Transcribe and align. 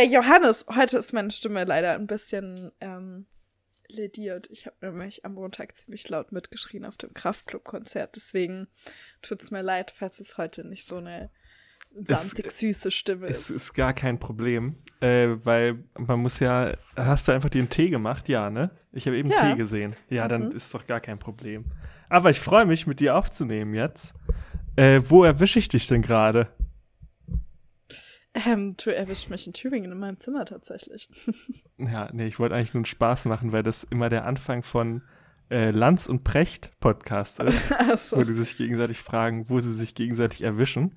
Äh, 0.00 0.06
Johannes, 0.06 0.64
heute 0.74 0.98
ist 0.98 1.12
meine 1.12 1.30
Stimme 1.30 1.64
leider 1.64 1.92
ein 1.92 2.06
bisschen 2.06 2.72
ähm, 2.80 3.26
lediert. 3.88 4.48
Ich 4.50 4.66
habe 4.66 4.76
nämlich 4.80 5.24
am 5.24 5.34
Montag 5.34 5.76
ziemlich 5.76 6.08
laut 6.08 6.32
mitgeschrien 6.32 6.84
auf 6.84 6.96
dem 6.96 7.12
Kraftclub-Konzert. 7.12 8.16
Deswegen 8.16 8.68
tut 9.20 9.42
es 9.42 9.50
mir 9.50 9.62
leid, 9.62 9.90
falls 9.90 10.20
es 10.20 10.38
heute 10.38 10.66
nicht 10.66 10.86
so 10.86 10.96
eine 10.96 11.30
samtig 12.06 12.50
süße 12.50 12.90
Stimme 12.90 13.26
ist. 13.26 13.50
Es 13.50 13.56
ist 13.56 13.74
gar 13.74 13.92
kein 13.92 14.18
Problem, 14.18 14.76
äh, 15.00 15.28
weil 15.44 15.84
man 15.98 16.20
muss 16.20 16.38
ja, 16.40 16.72
hast 16.96 17.28
du 17.28 17.32
einfach 17.32 17.50
den 17.50 17.68
Tee 17.68 17.90
gemacht? 17.90 18.28
Ja, 18.28 18.48
ne? 18.48 18.70
Ich 18.92 19.06
habe 19.06 19.18
eben 19.18 19.28
ja. 19.28 19.50
Tee 19.50 19.56
gesehen. 19.56 19.96
Ja, 20.08 20.28
dann 20.28 20.46
mhm. 20.46 20.52
ist 20.52 20.72
doch 20.72 20.86
gar 20.86 21.00
kein 21.00 21.18
Problem. 21.18 21.64
Aber 22.08 22.30
ich 22.30 22.40
freue 22.40 22.64
mich, 22.64 22.86
mit 22.86 23.00
dir 23.00 23.16
aufzunehmen 23.16 23.74
jetzt. 23.74 24.14
Äh, 24.76 25.02
wo 25.04 25.24
erwische 25.24 25.58
ich 25.58 25.68
dich 25.68 25.86
denn 25.88 26.00
gerade? 26.00 26.48
Ähm, 28.34 28.76
du 28.76 28.94
erwischt 28.94 29.28
mich 29.28 29.46
in 29.46 29.52
Tübingen 29.52 29.90
in 29.90 29.98
meinem 29.98 30.20
Zimmer 30.20 30.44
tatsächlich. 30.44 31.08
ja, 31.78 32.08
nee, 32.12 32.26
ich 32.26 32.38
wollte 32.38 32.54
eigentlich 32.54 32.74
nur 32.74 32.80
einen 32.80 32.84
Spaß 32.84 33.24
machen, 33.24 33.52
weil 33.52 33.62
das 33.62 33.84
immer 33.84 34.08
der 34.08 34.24
Anfang 34.24 34.62
von 34.62 35.02
äh, 35.50 35.72
Lanz 35.72 36.06
und 36.06 36.22
Precht 36.22 36.70
Podcast 36.78 37.40
ist, 37.42 37.72
so. 38.10 38.18
wo 38.18 38.24
die 38.24 38.32
sich 38.32 38.56
gegenseitig 38.56 38.98
fragen, 38.98 39.48
wo 39.48 39.58
sie 39.58 39.74
sich 39.74 39.96
gegenseitig 39.96 40.42
erwischen. 40.42 40.96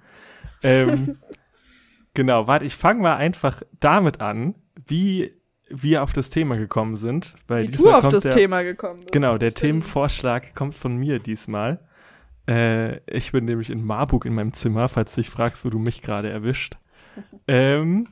Ähm, 0.61 1.17
genau, 2.13 2.45
warte, 2.45 2.65
ich 2.65 2.75
fange 2.75 3.01
mal 3.01 3.15
einfach 3.15 3.63
damit 3.79 4.21
an, 4.21 4.53
wie 4.85 5.33
wir 5.69 6.03
auf 6.03 6.13
das 6.13 6.29
Thema 6.29 6.55
gekommen 6.57 6.97
sind. 6.97 7.33
Weil 7.47 7.67
wie 7.67 7.71
du 7.71 7.91
auf 7.91 8.07
das 8.09 8.23
der, 8.23 8.31
Thema 8.31 8.61
gekommen 8.61 8.99
bist. 8.99 9.11
Genau, 9.11 9.39
der 9.39 9.55
Themenvorschlag 9.55 10.53
kommt 10.53 10.75
von 10.75 10.95
mir 10.97 11.17
diesmal. 11.17 11.79
Äh, 12.47 12.97
ich 13.09 13.31
bin 13.31 13.45
nämlich 13.45 13.71
in 13.71 13.83
Marburg 13.83 14.25
in 14.25 14.35
meinem 14.35 14.53
Zimmer, 14.53 14.87
falls 14.87 15.15
du 15.15 15.21
dich 15.21 15.31
fragst, 15.31 15.65
wo 15.65 15.69
du 15.69 15.79
mich 15.79 16.03
gerade 16.03 16.29
erwischt. 16.29 16.77
Ähm, 17.47 18.07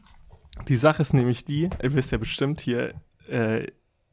die 0.67 0.75
Sache 0.75 1.01
ist 1.01 1.13
nämlich 1.13 1.45
die, 1.45 1.69
ihr 1.81 1.93
wisst 1.93 2.11
ja 2.11 2.17
bestimmt 2.17 2.61
hier, 2.61 2.93
äh, 3.29 3.67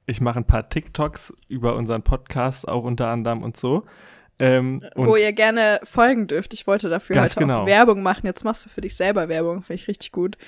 ich 0.06 0.20
mache 0.20 0.38
ein 0.38 0.46
paar 0.46 0.68
TikToks 0.68 1.34
über 1.48 1.76
unseren 1.76 2.02
Podcast 2.02 2.66
auch 2.66 2.84
unter 2.84 3.08
anderem 3.08 3.42
und 3.42 3.56
so. 3.56 3.84
Ähm, 4.40 4.80
Wo 4.94 5.16
ihr 5.16 5.32
gerne 5.32 5.80
folgen 5.82 6.28
dürft. 6.28 6.54
Ich 6.54 6.66
wollte 6.66 6.88
dafür 6.88 7.20
heute 7.20 7.34
genau. 7.34 7.62
auch 7.62 7.66
Werbung 7.66 8.02
machen. 8.02 8.24
Jetzt 8.24 8.44
machst 8.44 8.64
du 8.64 8.70
für 8.70 8.80
dich 8.80 8.96
selber 8.96 9.28
Werbung, 9.28 9.62
finde 9.62 9.82
ich 9.82 9.88
richtig 9.88 10.12
gut. 10.12 10.38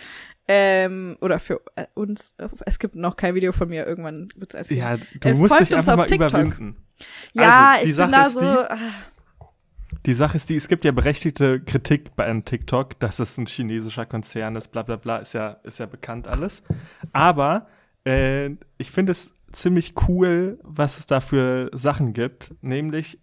Ähm, 0.46 1.16
oder 1.20 1.38
für 1.38 1.60
äh, 1.76 1.86
uns. 1.94 2.34
Es 2.66 2.78
gibt 2.78 2.94
noch 2.94 3.16
kein 3.16 3.34
Video 3.34 3.52
von 3.52 3.68
mir. 3.68 3.86
Irgendwann 3.86 4.28
wird 4.36 4.54
es 4.54 4.70
Ja, 4.70 4.96
du 4.96 5.28
äh, 5.28 5.34
musst 5.34 5.58
dich 5.58 5.74
einfach 5.74 5.96
mal 5.96 6.06
TikTok. 6.06 6.30
überwinden. 6.30 6.76
Ja, 7.34 7.72
also, 7.72 7.84
ich 7.84 7.94
Sache 7.94 8.10
bin 8.10 8.20
da 8.20 8.28
so. 8.28 8.40
Die, 8.40 8.46
ah. 8.46 8.78
Die 10.06 10.12
Sache 10.12 10.36
ist 10.36 10.48
die, 10.50 10.56
es 10.56 10.68
gibt 10.68 10.84
ja 10.84 10.92
berechtigte 10.92 11.60
Kritik 11.60 12.14
bei 12.16 12.24
einem 12.24 12.44
TikTok, 12.44 12.98
dass 13.00 13.18
es 13.18 13.36
ein 13.38 13.46
chinesischer 13.46 14.06
Konzern 14.06 14.56
ist, 14.56 14.68
bla 14.68 14.82
bla 14.82 14.96
bla, 14.96 15.18
ist 15.18 15.34
ja, 15.34 15.52
ist 15.64 15.78
ja 15.78 15.86
bekannt 15.86 16.28
alles. 16.28 16.62
Aber 17.12 17.66
äh, 18.04 18.50
ich 18.78 18.90
finde 18.90 19.12
es 19.12 19.32
ziemlich 19.52 19.94
cool, 20.08 20.58
was 20.62 20.98
es 20.98 21.06
da 21.06 21.20
für 21.20 21.70
Sachen 21.72 22.12
gibt. 22.12 22.54
Nämlich, 22.62 23.18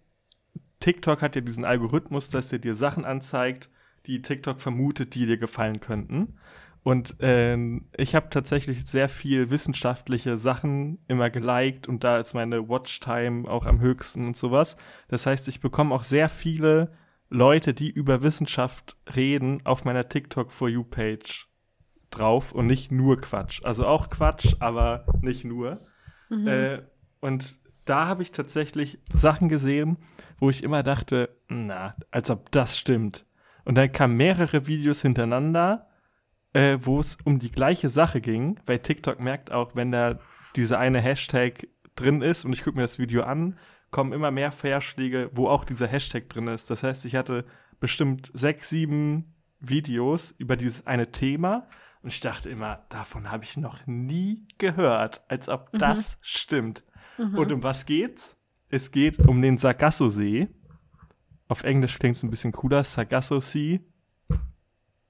TikTok 0.80 1.22
hat 1.22 1.34
ja 1.36 1.40
diesen 1.40 1.64
Algorithmus, 1.64 2.30
dass 2.30 2.52
er 2.52 2.58
dir 2.58 2.74
Sachen 2.74 3.04
anzeigt, 3.04 3.70
die 4.06 4.22
TikTok 4.22 4.60
vermutet, 4.60 5.14
die 5.14 5.26
dir 5.26 5.38
gefallen 5.38 5.80
könnten. 5.80 6.38
Und 6.88 7.20
äh, 7.20 7.54
ich 7.98 8.14
habe 8.14 8.30
tatsächlich 8.30 8.86
sehr 8.86 9.10
viel 9.10 9.50
wissenschaftliche 9.50 10.38
Sachen 10.38 10.98
immer 11.06 11.28
geliked 11.28 11.86
und 11.86 12.02
da 12.02 12.16
ist 12.16 12.32
meine 12.32 12.66
Watchtime 12.70 13.46
auch 13.46 13.66
am 13.66 13.80
höchsten 13.80 14.26
und 14.26 14.38
sowas. 14.38 14.78
Das 15.08 15.26
heißt, 15.26 15.48
ich 15.48 15.60
bekomme 15.60 15.94
auch 15.94 16.02
sehr 16.02 16.30
viele 16.30 16.92
Leute, 17.28 17.74
die 17.74 17.90
über 17.90 18.22
Wissenschaft 18.22 18.96
reden, 19.14 19.60
auf 19.66 19.84
meiner 19.84 20.08
TikTok 20.08 20.50
For 20.50 20.70
You 20.70 20.82
Page 20.82 21.50
drauf 22.08 22.52
und 22.52 22.66
nicht 22.66 22.90
nur 22.90 23.20
Quatsch. 23.20 23.60
Also 23.64 23.84
auch 23.84 24.08
Quatsch, 24.08 24.54
aber 24.58 25.04
nicht 25.20 25.44
nur. 25.44 25.80
Mhm. 26.30 26.48
Äh, 26.48 26.82
und 27.20 27.58
da 27.84 28.06
habe 28.06 28.22
ich 28.22 28.32
tatsächlich 28.32 28.98
Sachen 29.12 29.50
gesehen, 29.50 29.98
wo 30.38 30.48
ich 30.48 30.62
immer 30.62 30.82
dachte, 30.82 31.36
na, 31.48 31.96
als 32.10 32.30
ob 32.30 32.50
das 32.50 32.78
stimmt. 32.78 33.26
Und 33.66 33.76
dann 33.76 33.92
kamen 33.92 34.16
mehrere 34.16 34.66
Videos 34.66 35.02
hintereinander, 35.02 35.87
äh, 36.58 36.84
wo 36.84 36.98
es 36.98 37.18
um 37.22 37.38
die 37.38 37.52
gleiche 37.52 37.88
Sache 37.88 38.20
ging, 38.20 38.58
weil 38.66 38.80
TikTok 38.80 39.20
merkt 39.20 39.52
auch, 39.52 39.76
wenn 39.76 39.92
da 39.92 40.18
diese 40.56 40.76
eine 40.76 41.00
Hashtag 41.00 41.68
drin 41.94 42.20
ist 42.20 42.44
und 42.44 42.52
ich 42.52 42.64
gucke 42.64 42.76
mir 42.76 42.82
das 42.82 42.98
Video 42.98 43.22
an, 43.22 43.56
kommen 43.92 44.12
immer 44.12 44.32
mehr 44.32 44.50
Vorschläge, 44.50 45.30
wo 45.32 45.46
auch 45.46 45.62
dieser 45.62 45.86
Hashtag 45.86 46.28
drin 46.28 46.48
ist. 46.48 46.68
Das 46.68 46.82
heißt, 46.82 47.04
ich 47.04 47.14
hatte 47.14 47.44
bestimmt 47.78 48.32
sechs, 48.34 48.70
sieben 48.70 49.36
Videos 49.60 50.34
über 50.36 50.56
dieses 50.56 50.84
eine 50.84 51.12
Thema 51.12 51.68
und 52.02 52.12
ich 52.12 52.20
dachte 52.20 52.50
immer, 52.50 52.84
davon 52.88 53.30
habe 53.30 53.44
ich 53.44 53.56
noch 53.56 53.86
nie 53.86 54.44
gehört, 54.58 55.22
als 55.28 55.48
ob 55.48 55.72
mhm. 55.72 55.78
das 55.78 56.18
stimmt. 56.22 56.82
Mhm. 57.18 57.38
Und 57.38 57.52
um 57.52 57.62
was 57.62 57.86
geht's? 57.86 58.36
Es 58.68 58.90
geht 58.90 59.20
um 59.28 59.40
den 59.40 59.58
Sargasso-See. 59.58 60.48
Auf 61.46 61.62
Englisch 61.62 62.00
klingt 62.00 62.16
es 62.16 62.24
ein 62.24 62.30
bisschen 62.30 62.50
cooler, 62.50 62.82
Sargasso-See. 62.82 63.80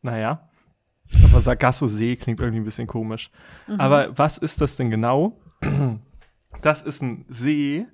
Naja. 0.03 0.48
Aber 1.25 1.41
Sargasso-See 1.41 2.17
klingt 2.17 2.41
irgendwie 2.41 2.61
ein 2.61 2.65
bisschen 2.65 2.87
komisch. 2.87 3.31
Mhm. 3.67 3.81
Aber 3.81 4.17
was 4.17 4.39
ist 4.39 4.61
das 4.61 4.77
denn 4.77 4.91
genau? 4.91 5.41
Das 6.63 6.83
ist 6.83 7.03
ein 7.03 7.25
See, 7.29 7.87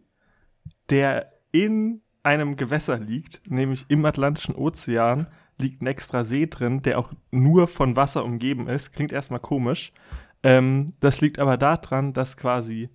der 0.91 1.33
in 1.53 2.03
einem 2.23 2.57
Gewässer 2.57 2.99
liegt, 2.99 3.43
nämlich 3.51 3.85
im 3.89 4.05
Atlantischen 4.05 4.55
Ozean, 4.55 5.29
liegt 5.59 5.83
ein 5.83 5.87
extra 5.87 6.25
See 6.25 6.47
drin, 6.47 6.83
der 6.83 6.99
auch 6.99 7.13
nur 7.31 7.69
von 7.69 7.97
Wasser 7.97 8.25
umgeben 8.25 8.69
ist. 8.69 8.93
Klingt 8.93 9.13
erstmal 9.13 9.41
komisch. 9.41 9.93
Ähm, 10.43 10.95
das 11.01 11.21
liegt 11.21 11.39
aber 11.39 11.57
daran, 11.57 12.13
dass 12.13 12.37
quasi 12.37 12.91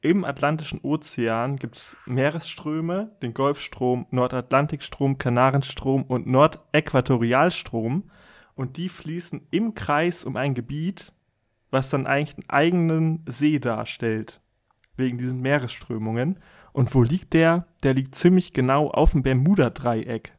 im 0.00 0.24
Atlantischen 0.24 0.80
Ozean 0.82 1.56
gibt 1.56 1.76
es 1.76 1.96
Meeresströme, 2.04 3.16
den 3.22 3.32
Golfstrom, 3.32 4.06
Nordatlantikstrom, 4.10 5.16
Kanarenstrom 5.16 6.02
und 6.02 6.26
Nordäquatorialstrom. 6.26 8.10
Und 8.54 8.76
die 8.76 8.88
fließen 8.88 9.48
im 9.50 9.74
Kreis 9.74 10.24
um 10.24 10.36
ein 10.36 10.54
Gebiet, 10.54 11.12
was 11.70 11.90
dann 11.90 12.06
eigentlich 12.06 12.36
einen 12.36 12.50
eigenen 12.50 13.24
See 13.28 13.58
darstellt. 13.58 14.40
Wegen 14.96 15.18
diesen 15.18 15.40
Meeresströmungen. 15.40 16.38
Und 16.72 16.94
wo 16.94 17.02
liegt 17.02 17.32
der? 17.32 17.66
Der 17.82 17.94
liegt 17.94 18.14
ziemlich 18.14 18.52
genau 18.52 18.88
auf 18.88 19.12
dem 19.12 19.22
Bermuda-Dreieck. 19.22 20.32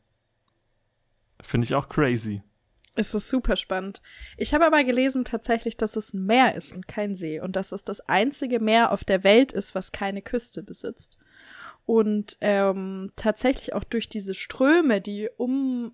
Finde 1.42 1.66
ich 1.66 1.76
auch 1.76 1.90
crazy. 1.90 2.42
Es 2.96 3.14
ist 3.14 3.30
super 3.30 3.58
spannend. 3.58 4.02
Ich 4.38 4.53
habe 4.53 4.66
aber 4.66 4.84
gelesen 4.86 5.26
tatsächlich, 5.26 5.76
dass 5.76 5.97
es 5.97 6.14
ein 6.14 6.26
Meer 6.26 6.56
ist 6.56 6.74
und 6.74 6.88
kein 6.88 7.14
See 7.14 7.42
und 7.42 7.58
dass 7.58 7.74
es 7.74 7.84
das 7.84 8.00
einzige 8.02 8.62
Meer 8.62 8.92
auf 8.92 9.03
der 9.03 9.24
Welt 9.26 9.52
ist, 9.52 9.76
was 9.76 9.92
keine 9.92 10.22
Küste 10.22 10.64
besitzt. 10.64 11.18
Und 11.86 12.38
ähm, 12.42 13.12
tatsächlich 13.16 13.74
auch 13.74 13.84
durch 13.84 14.08
diese 14.09 14.34
Ströme, 14.34 15.02
die 15.02 15.30
um, 15.38 15.94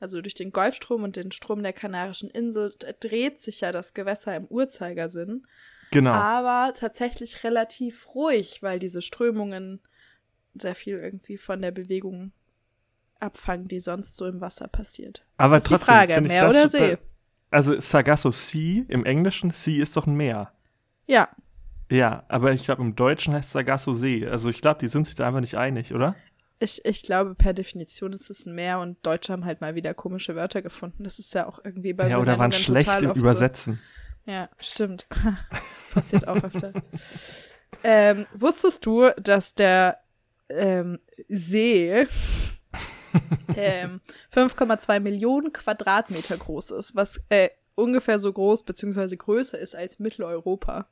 also 0.00 0.20
durch 0.20 0.34
den 0.34 0.52
Golfstrom 0.52 1.02
und 1.02 1.16
den 1.16 1.32
Strom 1.32 1.62
der 1.62 1.72
Kanarischen 1.72 2.30
Insel, 2.30 2.74
dreht 3.00 3.40
sich 3.40 3.60
ja 3.60 3.72
das 3.72 3.94
Gewässer 3.94 4.36
im 4.36 4.46
Uhrzeigersinn. 4.46 5.46
Genau. 5.90 6.12
Aber 6.12 6.74
tatsächlich 6.74 7.44
relativ 7.44 8.14
ruhig, 8.14 8.62
weil 8.62 8.78
diese 8.78 9.02
Strömungen 9.02 9.80
sehr 10.54 10.74
viel 10.74 10.98
irgendwie 10.98 11.36
von 11.36 11.62
der 11.62 11.70
Bewegung 11.70 12.32
abfangen, 13.20 13.68
die 13.68 13.80
sonst 13.80 14.16
so 14.16 14.26
im 14.26 14.40
Wasser 14.40 14.68
passiert. 14.68 15.24
Aber 15.36 15.56
das 15.56 15.64
ist 15.64 15.70
trotzdem, 15.70 16.00
die 16.00 16.12
Frage, 16.12 16.20
Meer 16.20 16.48
oder 16.48 16.68
See? 16.68 16.98
Also 17.50 17.78
Sargasso 17.78 18.30
Sea 18.30 18.84
im 18.88 19.04
Englischen, 19.04 19.50
Sea 19.50 19.82
ist 19.82 19.96
doch 19.96 20.06
ein 20.06 20.16
Meer. 20.16 20.52
Ja. 21.06 21.28
Ja, 21.90 22.24
aber 22.28 22.52
ich 22.52 22.64
glaube, 22.64 22.82
im 22.82 22.96
Deutschen 22.96 23.34
heißt 23.34 23.52
Sargasso 23.52 23.92
See. 23.92 24.26
Also 24.26 24.50
ich 24.50 24.60
glaube, 24.60 24.80
die 24.80 24.88
sind 24.88 25.06
sich 25.06 25.14
da 25.14 25.28
einfach 25.28 25.40
nicht 25.40 25.56
einig, 25.56 25.94
oder? 25.94 26.16
Ich, 26.64 26.82
ich 26.86 27.02
glaube, 27.02 27.34
per 27.34 27.52
Definition 27.52 28.14
ist 28.14 28.30
es 28.30 28.46
ein 28.46 28.54
Meer 28.54 28.78
und 28.78 28.96
Deutsche 29.04 29.34
haben 29.34 29.44
halt 29.44 29.60
mal 29.60 29.74
wieder 29.74 29.92
komische 29.92 30.34
Wörter 30.34 30.62
gefunden. 30.62 31.04
Das 31.04 31.18
ist 31.18 31.34
ja 31.34 31.46
auch 31.46 31.60
irgendwie 31.62 31.92
bei 31.92 32.08
Ja, 32.08 32.18
oder 32.18 32.38
waren 32.38 32.52
schlecht 32.52 33.02
im 33.02 33.10
Übersetzen. 33.10 33.80
So. 34.24 34.32
Ja, 34.32 34.48
stimmt. 34.58 35.06
das 35.76 35.88
passiert 35.88 36.26
auch 36.26 36.42
öfter. 36.42 36.72
ähm, 37.84 38.24
wusstest 38.32 38.86
du, 38.86 39.10
dass 39.20 39.54
der 39.54 40.00
ähm, 40.48 41.00
See 41.28 41.90
ähm, 43.56 44.00
5,2 44.34 45.00
Millionen 45.00 45.52
Quadratmeter 45.52 46.38
groß 46.38 46.70
ist, 46.70 46.96
was 46.96 47.20
äh, 47.28 47.50
ungefähr 47.74 48.18
so 48.18 48.32
groß 48.32 48.62
beziehungsweise 48.62 49.18
größer 49.18 49.58
ist 49.58 49.76
als 49.76 49.98
Mitteleuropa. 49.98 50.86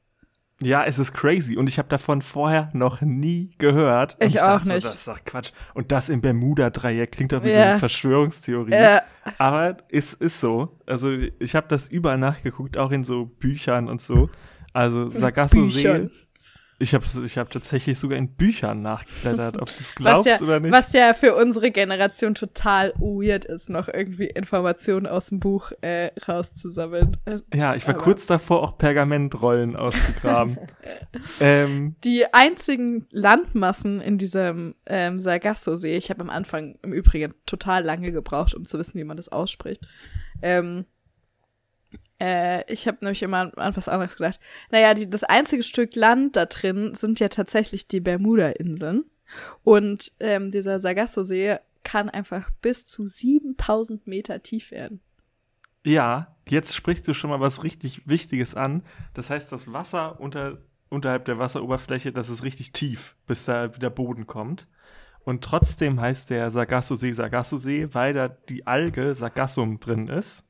Ja, 0.63 0.85
es 0.85 0.99
ist 0.99 1.13
crazy 1.13 1.57
und 1.57 1.69
ich 1.69 1.79
habe 1.79 1.89
davon 1.89 2.23
vorher 2.23 2.71
noch 2.73 3.01
nie 3.01 3.51
gehört. 3.59 4.17
Ich, 4.21 4.35
ich, 4.35 4.43
auch 4.43 4.63
nicht. 4.65 4.83
So, 4.83 4.89
das 4.89 4.95
ist 4.95 5.09
doch 5.09 5.25
Quatsch. 5.25 5.53
Und 5.75 5.93
das 5.93 6.09
im 6.09 6.21
Bermuda-Dreieck 6.21 7.13
klingt 7.13 7.33
doch 7.33 7.43
wie 7.43 7.51
ja. 7.51 7.55
so 7.55 7.61
eine 7.61 7.79
Verschwörungstheorie. 7.79 8.73
Ja. 8.73 9.03
Aber 9.39 9.77
es 9.91 10.15
ist 10.15 10.41
so. 10.41 10.79
Also 10.87 11.13
ich 11.39 11.55
habe 11.55 11.67
das 11.69 11.89
überall 11.89 12.19
nachgeguckt, 12.19 12.77
auch 12.77 12.91
in 12.91 13.05
so 13.05 13.27
Büchern 13.27 13.89
und 13.89 14.03
so. 14.03 14.31
Also 14.73 15.11
Sargasso 15.11 15.65
See 15.65 16.09
Ich 16.83 16.95
habe 16.95 17.05
ich 17.25 17.39
hab 17.39 17.49
tatsächlich 17.51 17.97
sogar 17.97 18.19
in 18.19 18.35
Büchern 18.35 18.83
nachgeblättert, 18.83 19.63
ob 19.63 19.69
du 19.69 19.75
es 19.79 19.95
glaubst 19.95 20.27
ja, 20.27 20.41
oder 20.41 20.59
nicht. 20.59 20.73
Was 20.73 20.93
ja 20.93 21.15
für 21.15 21.37
unsere 21.37 21.71
Generation 21.71 22.35
total 22.35 22.93
weird 22.97 23.45
ist, 23.45 23.71
noch 23.71 23.87
irgendwie 23.87 24.27
Informationen 24.27 25.07
aus 25.07 25.27
dem 25.27 25.39
Buch 25.39 25.71
äh, 25.81 26.11
rauszusammeln. 26.27 27.19
Ja, 27.55 27.77
ich 27.77 27.87
war 27.87 27.95
Aber 27.95 28.03
kurz 28.03 28.27
davor, 28.27 28.65
auch 28.65 28.79
Pergamentrollen 28.79 29.77
auszugraben. 29.77 30.59
ähm, 31.41 31.95
die 32.03 32.25
einzigen 32.35 33.07
Landmassen 33.11 34.01
in 34.01 34.19
diesem 34.19 34.75
ähm, 34.87 35.21
Sargasso-See, 35.21 35.97
ich 35.97 36.11
habe 36.11 36.21
am 36.21 36.31
Anfang 36.31 36.81
im 36.83 36.93
Übrigen 36.93 37.33
total 37.47 37.85
lange 37.85 38.11
gebraucht, 38.11 38.55
um 38.55 38.65
zu 38.65 38.77
wissen, 38.81 38.99
wie 38.99 39.05
man 39.05 39.17
das 39.17 39.29
ausspricht. 39.29 39.87
Ähm, 40.43 40.87
äh, 42.23 42.73
ich 42.73 42.87
habe 42.87 42.99
nämlich 43.01 43.23
immer 43.23 43.51
an 43.59 43.77
was 43.77 43.89
anderes 43.89 44.17
gedacht. 44.17 44.39
Naja, 44.71 44.95
die, 44.95 45.11
das 45.11 45.25
einzige 45.25 45.65
Stück 45.65 45.97
Land 45.97 46.37
da 46.37 46.47
drin 46.47 46.95
sind 46.95 47.19
ja 47.19 47.29
tatsächlich 47.29 47.89
die 47.89 48.01
Bermuda-Inseln. 48.01 49.05
Und 49.65 50.13
ähm, 50.21 50.53
dieser 50.53 50.79
Sargasso-See 50.79 51.57
kann 51.83 52.09
einfach 52.09 52.51
bis 52.61 52.87
zu 52.87 53.09
7000 53.09 54.07
Meter 54.07 54.41
tief 54.41 54.71
werden. 54.71 55.01
Ja, 55.85 56.37
jetzt 56.49 56.77
sprichst 56.77 57.09
du 57.09 57.13
schon 57.13 57.31
mal 57.31 57.41
was 57.41 57.65
richtig 57.65 58.07
Wichtiges 58.07 58.55
an. 58.55 58.85
Das 59.15 59.31
heißt, 59.31 59.51
das 59.51 59.73
Wasser 59.73 60.21
unter, 60.21 60.59
unterhalb 60.91 61.25
der 61.25 61.41
Wasseroberfläche, 61.41 62.13
das 62.13 62.29
ist 62.29 62.45
richtig 62.45 62.71
tief, 62.71 63.17
bis 63.27 63.47
da 63.47 63.75
wieder 63.75 63.91
Boden 63.91 64.29
kommt. 64.29 64.69
Und 65.25 65.43
trotzdem 65.43 66.01
heißt 66.01 66.31
der 66.31 66.51
Sargasso-See 66.51 67.13
Sargasso-See, 67.13 67.95
weil 67.95 68.13
da 68.13 68.29
die 68.29 68.67
Alge 68.67 69.13
Sargassum 69.15 69.81
drin 69.81 70.07
ist 70.07 70.45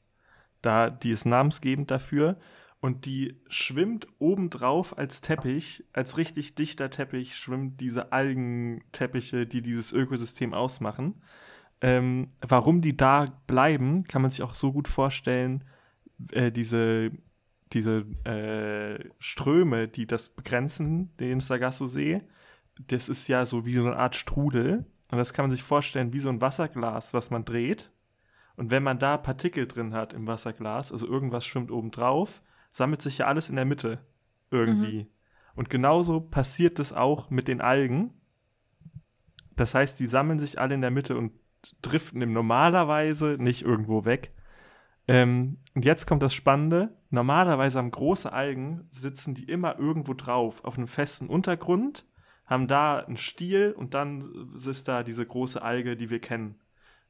da, 0.63 0.91
die 0.91 1.11
ist 1.11 1.27
namensgebend 1.27 1.91
dafür. 1.91 2.39
Und 2.81 3.07
die 3.07 3.41
schwimmt 3.49 4.09
obendrauf 4.19 4.99
als 4.99 5.21
Teppich, 5.21 5.85
als 5.93 6.17
richtig 6.17 6.57
dichter 6.57 6.91
Teppich, 6.91 7.37
schwimmen 7.37 7.77
diese 7.77 8.11
Algenteppiche, 8.11 9.47
die 9.47 9.63
dieses 9.63 9.93
Ökosystem 9.93 10.53
ausmachen. 10.53 11.23
Ähm, 11.81 12.29
warum 12.41 12.81
die 12.81 12.97
da 12.97 13.27
bleiben, 13.47 14.03
kann 14.05 14.23
man 14.23 14.33
sich 14.33 14.43
auch 14.43 14.57
so 14.57 14.73
gut 14.73 14.89
vorstellen, 14.89 15.63
äh, 16.33 16.51
diese, 16.51 17.13
diese 17.73 17.99
äh, 18.25 19.09
Ströme, 19.21 19.87
die 19.87 20.09
das 20.09 20.31
begrenzen, 20.31 21.17
den 21.19 21.39
Sargasso-See, 21.39 22.23
das 22.89 23.09
ist 23.09 23.29
ja 23.29 23.47
so 23.47 23.65
wie 23.65 23.75
so 23.75 23.87
eine 23.87 23.97
Art 23.97 24.17
Strudel. 24.17 24.87
Und 25.13 25.19
das 25.19 25.33
kann 25.33 25.45
man 25.45 25.51
sich 25.51 25.63
vorstellen 25.63 26.13
wie 26.13 26.19
so 26.19 26.31
ein 26.31 26.41
Wasserglas, 26.41 27.15
was 27.15 27.31
man 27.31 27.45
dreht. 27.45 27.92
Und 28.63 28.71
wenn 28.71 28.85
man 28.85 29.01
da 29.01 29.17
Partikel 29.17 29.67
drin 29.67 29.93
hat 29.93 30.13
im 30.13 30.29
Wasserglas, 30.29 30.93
also 30.93 31.05
irgendwas 31.09 31.45
schwimmt 31.45 31.73
oben 31.73 31.91
drauf, 31.91 32.43
sammelt 32.71 33.03
sich 33.03 33.19
ja 33.19 33.27
alles 33.27 33.49
in 33.49 33.57
der 33.57 33.65
Mitte 33.65 33.99
irgendwie. 34.53 35.01
Mhm. 35.01 35.07
Und 35.57 35.69
genauso 35.69 36.21
passiert 36.21 36.79
das 36.79 36.93
auch 36.93 37.29
mit 37.29 37.49
den 37.49 37.61
Algen. 37.61 38.15
Das 39.57 39.75
heißt, 39.75 39.99
die 39.99 40.07
sammeln 40.07 40.39
sich 40.39 40.61
alle 40.61 40.77
in 40.77 40.81
der 40.81 40.93
Mitte 40.93 41.17
und 41.17 41.33
driften 41.83 42.23
im 42.23 42.33
normalerweise 42.33 43.37
nicht 43.37 43.63
irgendwo 43.63 44.05
weg. 44.05 44.33
Ähm, 45.09 45.59
und 45.75 45.85
jetzt 45.85 46.07
kommt 46.07 46.23
das 46.23 46.33
Spannende. 46.33 46.97
Normalerweise 47.11 47.81
haben 47.81 47.91
große 47.91 48.33
Algen, 48.33 48.87
sitzen 48.93 49.35
die 49.35 49.47
immer 49.47 49.77
irgendwo 49.81 50.15
drauf, 50.15 50.63
auf 50.65 50.79
einem 50.79 50.87
festen 50.87 51.27
Untergrund, 51.27 52.07
haben 52.47 52.69
da 52.69 53.01
einen 53.01 53.17
Stiel 53.17 53.75
und 53.77 53.95
dann 53.95 54.53
ist 54.55 54.87
da 54.87 55.03
diese 55.03 55.27
große 55.27 55.61
Alge, 55.61 55.97
die 55.97 56.11
wir 56.11 56.21
kennen 56.21 56.62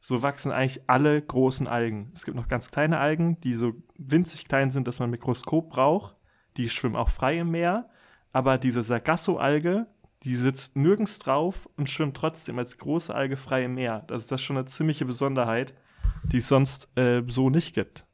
so 0.03 0.21
wachsen 0.21 0.51
eigentlich 0.51 0.83
alle 0.89 1.23
großen 1.23 1.69
Algen. 1.69 2.11
Es 2.13 2.25
gibt 2.25 2.37
noch 2.37 2.49
ganz 2.49 2.73
kleine 2.73 2.99
Algen, 2.99 3.41
die 3.41 3.55
so 3.55 3.73
winzig 3.97 4.49
klein 4.49 4.71
sind, 4.71 4.89
dass 4.89 4.99
man 4.99 5.09
ein 5.09 5.13
Mikroskop 5.13 5.71
braucht. 5.71 6.17
Die 6.57 6.69
schwimmen 6.69 6.97
auch 6.97 7.09
frei 7.09 7.39
im 7.39 7.53
Meer. 7.53 7.89
Aber 8.33 8.59
diese 8.59 8.83
Sargasso-Alge, 8.83 9.87
die 10.25 10.35
sitzt 10.35 10.75
nirgends 10.75 11.21
drauf 11.21 11.69
und 11.77 11.89
schwimmt 11.89 12.17
trotzdem 12.17 12.59
als 12.59 12.79
große 12.79 13.15
Alge 13.15 13.37
frei 13.37 13.65
im 13.65 13.75
Meer. 13.75 14.03
Das 14.09 14.23
ist 14.23 14.33
das 14.33 14.43
schon 14.43 14.57
eine 14.57 14.67
ziemliche 14.67 15.05
Besonderheit, 15.05 15.73
die 16.25 16.39
es 16.39 16.49
sonst 16.49 16.89
äh, 16.99 17.23
so 17.29 17.49
nicht 17.49 17.73
gibt. 17.73 18.05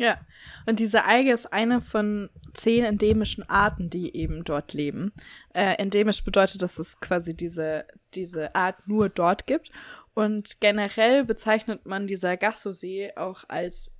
Ja, 0.00 0.18
und 0.64 0.80
diese 0.80 1.04
Alge 1.04 1.30
ist 1.30 1.52
eine 1.52 1.82
von 1.82 2.30
zehn 2.54 2.84
endemischen 2.84 3.46
Arten, 3.50 3.90
die 3.90 4.16
eben 4.16 4.44
dort 4.44 4.72
leben. 4.72 5.12
Äh, 5.52 5.74
endemisch 5.74 6.24
bedeutet, 6.24 6.62
dass 6.62 6.78
es 6.78 6.98
quasi 7.00 7.36
diese, 7.36 7.84
diese 8.14 8.54
Art 8.54 8.88
nur 8.88 9.10
dort 9.10 9.46
gibt. 9.46 9.70
Und 10.14 10.60
generell 10.60 11.24
bezeichnet 11.24 11.86
man 11.86 12.06
die 12.06 12.16
Sargasso-See 12.16 13.12
auch 13.16 13.44
als 13.48 13.92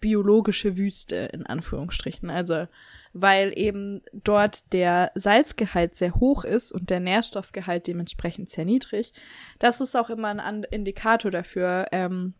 biologische 0.00 0.76
Wüste 0.76 1.16
in 1.32 1.46
Anführungsstrichen. 1.46 2.30
Also 2.30 2.66
weil 3.14 3.56
eben 3.56 4.02
dort 4.12 4.72
der 4.72 5.12
Salzgehalt 5.14 5.96
sehr 5.96 6.16
hoch 6.16 6.44
ist 6.44 6.72
und 6.72 6.90
der 6.90 6.98
Nährstoffgehalt 6.98 7.86
dementsprechend 7.86 8.50
sehr 8.50 8.64
niedrig. 8.64 9.12
Das 9.60 9.80
ist 9.80 9.94
auch 9.94 10.10
immer 10.10 10.28
ein 10.28 10.64
Indikator 10.64 11.30
dafür, 11.30 11.86
ähm, 11.92 12.34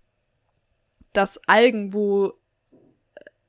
dass 1.12 1.40
Algen, 1.46 1.94
wo 1.94 2.32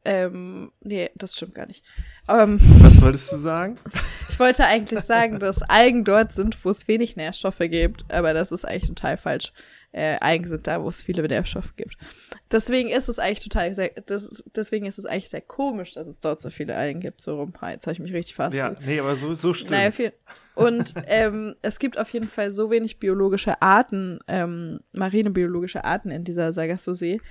ähm, 0.06 0.72
nee, 0.82 1.10
das 1.16 1.36
stimmt 1.36 1.56
gar 1.56 1.66
nicht. 1.66 1.84
Ähm, 2.28 2.60
Was 2.82 3.02
wolltest 3.02 3.32
du 3.32 3.38
sagen? 3.38 3.76
Ich 4.28 4.40
wollte 4.40 4.66
eigentlich 4.66 5.00
sagen, 5.00 5.40
dass 5.40 5.62
Algen 5.62 6.04
dort 6.04 6.34
sind, 6.34 6.66
wo 6.66 6.70
es 6.70 6.90
wenig 6.90 7.16
Nährstoffe 7.16 7.60
gibt, 7.60 8.04
aber 8.12 8.34
das 8.34 8.52
ist 8.52 8.66
eigentlich 8.66 8.90
total 8.90 9.16
falsch 9.16 9.54
äh, 9.96 10.18
Algen 10.20 10.46
sind 10.46 10.68
da, 10.68 10.84
wo 10.84 10.90
es 10.90 11.02
viele 11.02 11.24
Nährstoffe 11.24 11.76
gibt. 11.78 11.96
Deswegen 12.52 12.90
ist 12.90 13.08
es 13.08 13.18
eigentlich 13.18 13.44
total 13.44 13.74
sehr, 13.74 13.92
das 14.06 14.44
deswegen 14.56 14.86
ist 14.86 15.00
es 15.00 15.06
eigentlich 15.06 15.30
sehr 15.30 15.42
komisch, 15.42 15.94
dass 15.94 16.06
es 16.08 16.20
dort 16.20 16.42
so 16.42 16.50
viele 16.50 16.76
Algen 16.76 17.00
gibt. 17.00 17.22
So 17.22 17.38
rum, 17.38 17.54
jetzt 17.70 17.88
habe 17.88 17.94
ich 17.94 18.00
mich 18.00 18.14
richtig 18.14 18.36
fast. 18.36 18.56
Ja, 18.56 18.76
nee, 18.86 19.00
aber 19.00 19.16
so, 19.16 19.34
so 19.34 19.54
stimmt. 19.54 19.72
Naja, 19.72 19.92
viel, 19.92 20.12
und 20.56 20.94
ähm, 21.08 21.56
es 21.62 21.80
gibt 21.80 21.98
auf 21.98 22.10
jeden 22.12 22.28
Fall 22.28 22.50
so 22.52 22.72
wenig 22.72 23.00
biologische 23.00 23.62
Arten, 23.62 24.20
ähm, 24.28 24.80
marinebiologische 24.94 25.84
Arten 25.84 26.12
in 26.12 26.24
dieser 26.24 26.54
Sargasso-See, 26.54 27.22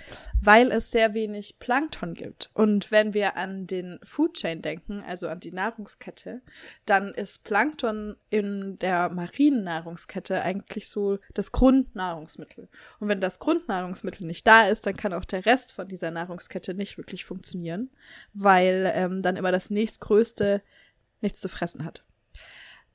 weil 0.40 0.70
es 0.70 0.90
sehr 0.90 1.14
wenig 1.14 1.56
Plankton 1.58 2.14
gibt. 2.14 2.50
Und 2.55 2.90
wenn 2.90 3.14
wir 3.14 3.37
an 3.37 3.67
den 3.67 3.99
Food 4.02 4.34
Chain 4.34 4.62
denken, 4.62 5.02
also 5.06 5.28
an 5.28 5.40
die 5.40 5.52
Nahrungskette, 5.52 6.43
dann 6.87 7.08
ist 7.14 7.44
Plankton 7.44 8.17
in 8.31 8.78
der 8.78 9.08
marinen 9.08 9.64
Nahrungskette 9.64 10.43
eigentlich 10.43 10.88
so 10.88 11.19
das 11.32 11.52
Grundnahrungsmittel. 11.52 12.54
Und 13.01 13.09
wenn 13.09 13.21
das 13.21 13.39
Grundnahrungsmittel 13.39 14.27
nicht 14.27 14.47
da 14.47 14.67
ist, 14.69 14.87
dann 14.87 14.97
kann 14.97 15.12
auch 15.12 15.25
der 15.25 15.47
Rest 15.47 15.73
von 15.73 15.89
dieser 15.89 16.11
Nahrungskette 16.11 16.75
nicht 16.75 16.99
wirklich 16.99 17.25
funktionieren, 17.25 17.91
weil 18.33 18.91
ähm, 18.95 19.23
dann 19.23 19.37
immer 19.37 19.53
das 19.53 19.71
nächstgrößte 19.71 20.62
nichts 21.21 21.41
zu 21.41 21.49
fressen 21.49 21.85
hat. 21.85 22.05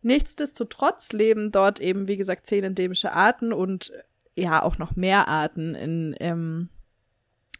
Nichtsdestotrotz 0.01 1.11
leben 1.11 1.51
dort 1.51 1.79
eben, 1.79 2.07
wie 2.07 2.17
gesagt, 2.17 2.45
zehn 2.47 2.63
endemische 2.63 3.11
Arten 3.11 3.51
und 3.51 3.91
ja 4.35 4.63
auch 4.63 4.77
noch 4.77 4.95
mehr 4.95 5.27
Arten 5.27 5.75
in, 5.75 6.15
ähm, 6.19 6.69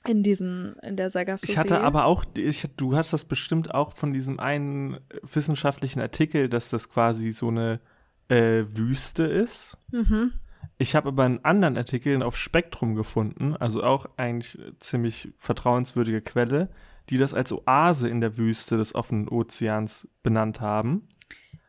in 0.05 0.23
diesen, 0.23 0.75
in 0.81 0.95
der 0.95 1.09
Sargasso 1.09 1.45
Ich 1.47 1.57
hatte 1.57 1.81
aber 1.81 2.05
auch, 2.05 2.23
ich, 2.37 2.65
du 2.77 2.95
hast 2.95 3.11
das 3.11 3.25
bestimmt 3.25 3.73
auch 3.73 3.93
von 3.93 4.13
diesem 4.13 4.39
einen 4.39 4.99
wissenschaftlichen 5.21 5.99
Artikel, 5.99 6.47
dass 6.47 6.69
das 6.69 6.89
quasi 6.89 7.31
so 7.31 7.49
eine 7.49 7.81
äh, 8.29 8.63
Wüste 8.67 9.23
ist. 9.23 9.77
Mhm. 9.91 10.33
Ich 10.81 10.95
habe 10.95 11.09
aber 11.09 11.25
einen 11.25 11.43
anderen 11.43 11.75
Artikel 11.75 12.23
auf 12.23 12.37
Spektrum 12.37 12.95
gefunden, 12.95 13.53
also 13.57 13.83
auch 13.83 14.05
eigentlich 14.15 14.57
ziemlich 14.79 15.33
vertrauenswürdige 15.37 16.21
Quelle, 16.21 16.69
die 17.09 17.17
das 17.17 17.33
als 17.33 17.51
Oase 17.51 18.07
in 18.07 18.21
der 18.21 18.37
Wüste 18.37 18.77
des 18.77 18.95
offenen 18.95 19.27
Ozeans 19.27 20.07
benannt 20.23 20.61
haben. 20.61 21.09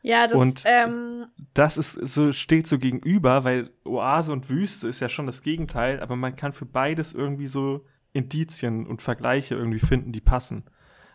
Ja, 0.03 0.29
das, 0.29 0.33
und 0.39 0.63
ähm, 0.65 1.27
das 1.55 1.77
ist 1.77 1.95
so, 1.95 2.31
steht 2.31 2.69
so 2.69 2.79
gegenüber, 2.79 3.43
weil 3.43 3.71
Oase 3.85 4.33
und 4.33 4.49
Wüste 4.49 4.87
ist 4.87 5.01
ja 5.01 5.09
schon 5.09 5.27
das 5.27 5.43
Gegenteil, 5.43 5.99
aber 6.01 6.15
man 6.15 6.37
kann 6.37 6.53
für 6.53 6.65
beides 6.65 7.13
irgendwie 7.13 7.49
so 7.49 7.85
Indizien 8.13 8.87
und 8.87 9.03
Vergleiche 9.03 9.57
irgendwie 9.57 9.81
finden, 9.81 10.13
die 10.13 10.21
passen. 10.21 10.65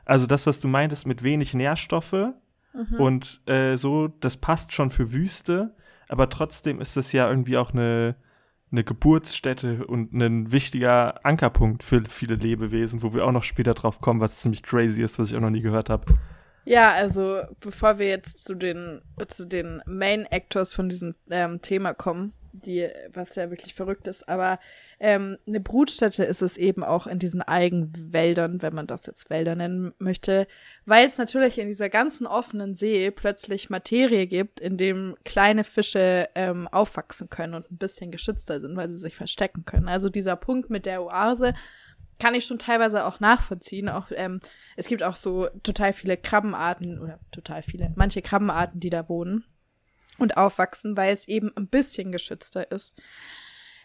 Also 0.03 0.27
das, 0.27 0.45
was 0.47 0.59
du 0.59 0.67
meintest 0.67 1.07
mit 1.07 1.23
wenig 1.23 1.53
Nährstoffe 1.53 2.33
mhm. 2.73 2.99
und 2.99 3.41
äh, 3.47 3.77
so, 3.77 4.09
das 4.09 4.35
passt 4.35 4.73
schon 4.73 4.89
für 4.89 5.13
Wüste, 5.13 5.73
aber 6.07 6.29
trotzdem 6.29 6.81
ist 6.81 6.97
das 6.97 7.11
ja 7.11 7.29
irgendwie 7.29 7.57
auch 7.57 7.71
eine, 7.73 8.15
eine 8.71 8.83
Geburtsstätte 8.83 9.85
und 9.85 10.13
ein 10.13 10.51
wichtiger 10.51 11.25
Ankerpunkt 11.25 11.83
für 11.83 12.03
viele 12.07 12.35
Lebewesen, 12.35 13.03
wo 13.03 13.13
wir 13.13 13.25
auch 13.25 13.31
noch 13.31 13.43
später 13.43 13.73
drauf 13.73 14.01
kommen, 14.01 14.19
was 14.19 14.39
ziemlich 14.39 14.63
crazy 14.63 15.01
ist, 15.01 15.19
was 15.19 15.31
ich 15.31 15.37
auch 15.37 15.41
noch 15.41 15.49
nie 15.49 15.61
gehört 15.61 15.89
habe. 15.89 16.05
Ja, 16.65 16.91
also 16.91 17.41
bevor 17.59 17.99
wir 17.99 18.07
jetzt 18.07 18.43
zu 18.43 18.55
den, 18.55 19.01
zu 19.27 19.45
den 19.47 19.81
Main 19.85 20.25
Actors 20.25 20.73
von 20.73 20.89
diesem 20.89 21.13
ähm, 21.29 21.61
Thema 21.61 21.93
kommen, 21.93 22.33
die, 22.61 22.87
was 23.13 23.35
ja 23.35 23.49
wirklich 23.49 23.73
verrückt 23.73 24.07
ist, 24.07 24.27
aber 24.27 24.59
ähm, 24.99 25.37
eine 25.47 25.59
Brutstätte 25.59 26.23
ist 26.23 26.41
es 26.41 26.57
eben 26.57 26.83
auch 26.83 27.07
in 27.07 27.19
diesen 27.19 27.41
Eigenwäldern, 27.41 28.61
wenn 28.61 28.73
man 28.73 28.87
das 28.87 29.05
jetzt 29.05 29.29
Wälder 29.29 29.55
nennen 29.55 29.93
möchte, 29.99 30.47
weil 30.85 31.05
es 31.05 31.17
natürlich 31.17 31.57
in 31.57 31.67
dieser 31.67 31.89
ganzen 31.89 32.27
offenen 32.27 32.75
See 32.75 33.11
plötzlich 33.11 33.69
Materie 33.69 34.27
gibt, 34.27 34.59
in 34.59 34.77
dem 34.77 35.15
kleine 35.25 35.63
Fische 35.63 36.29
ähm, 36.35 36.67
aufwachsen 36.67 37.29
können 37.29 37.53
und 37.53 37.71
ein 37.71 37.77
bisschen 37.77 38.11
geschützter 38.11 38.59
sind, 38.59 38.75
weil 38.75 38.89
sie 38.89 38.97
sich 38.97 39.15
verstecken 39.15 39.65
können. 39.65 39.87
Also 39.87 40.09
dieser 40.09 40.35
Punkt 40.35 40.69
mit 40.69 40.85
der 40.85 41.03
Oase 41.03 41.53
kann 42.19 42.35
ich 42.35 42.45
schon 42.45 42.59
teilweise 42.59 43.05
auch 43.05 43.19
nachvollziehen. 43.19 43.89
Auch 43.89 44.07
ähm, 44.11 44.39
es 44.75 44.87
gibt 44.87 45.03
auch 45.03 45.15
so 45.15 45.47
total 45.63 45.93
viele 45.93 46.17
Krabbenarten 46.17 46.99
oder 46.99 47.19
total 47.31 47.61
viele, 47.61 47.91
manche 47.95 48.21
Krabbenarten, 48.21 48.79
die 48.79 48.89
da 48.89 49.09
wohnen 49.09 49.43
und 50.17 50.37
aufwachsen, 50.37 50.97
weil 50.97 51.13
es 51.13 51.27
eben 51.27 51.55
ein 51.55 51.67
bisschen 51.67 52.11
geschützter 52.11 52.71
ist. 52.71 52.95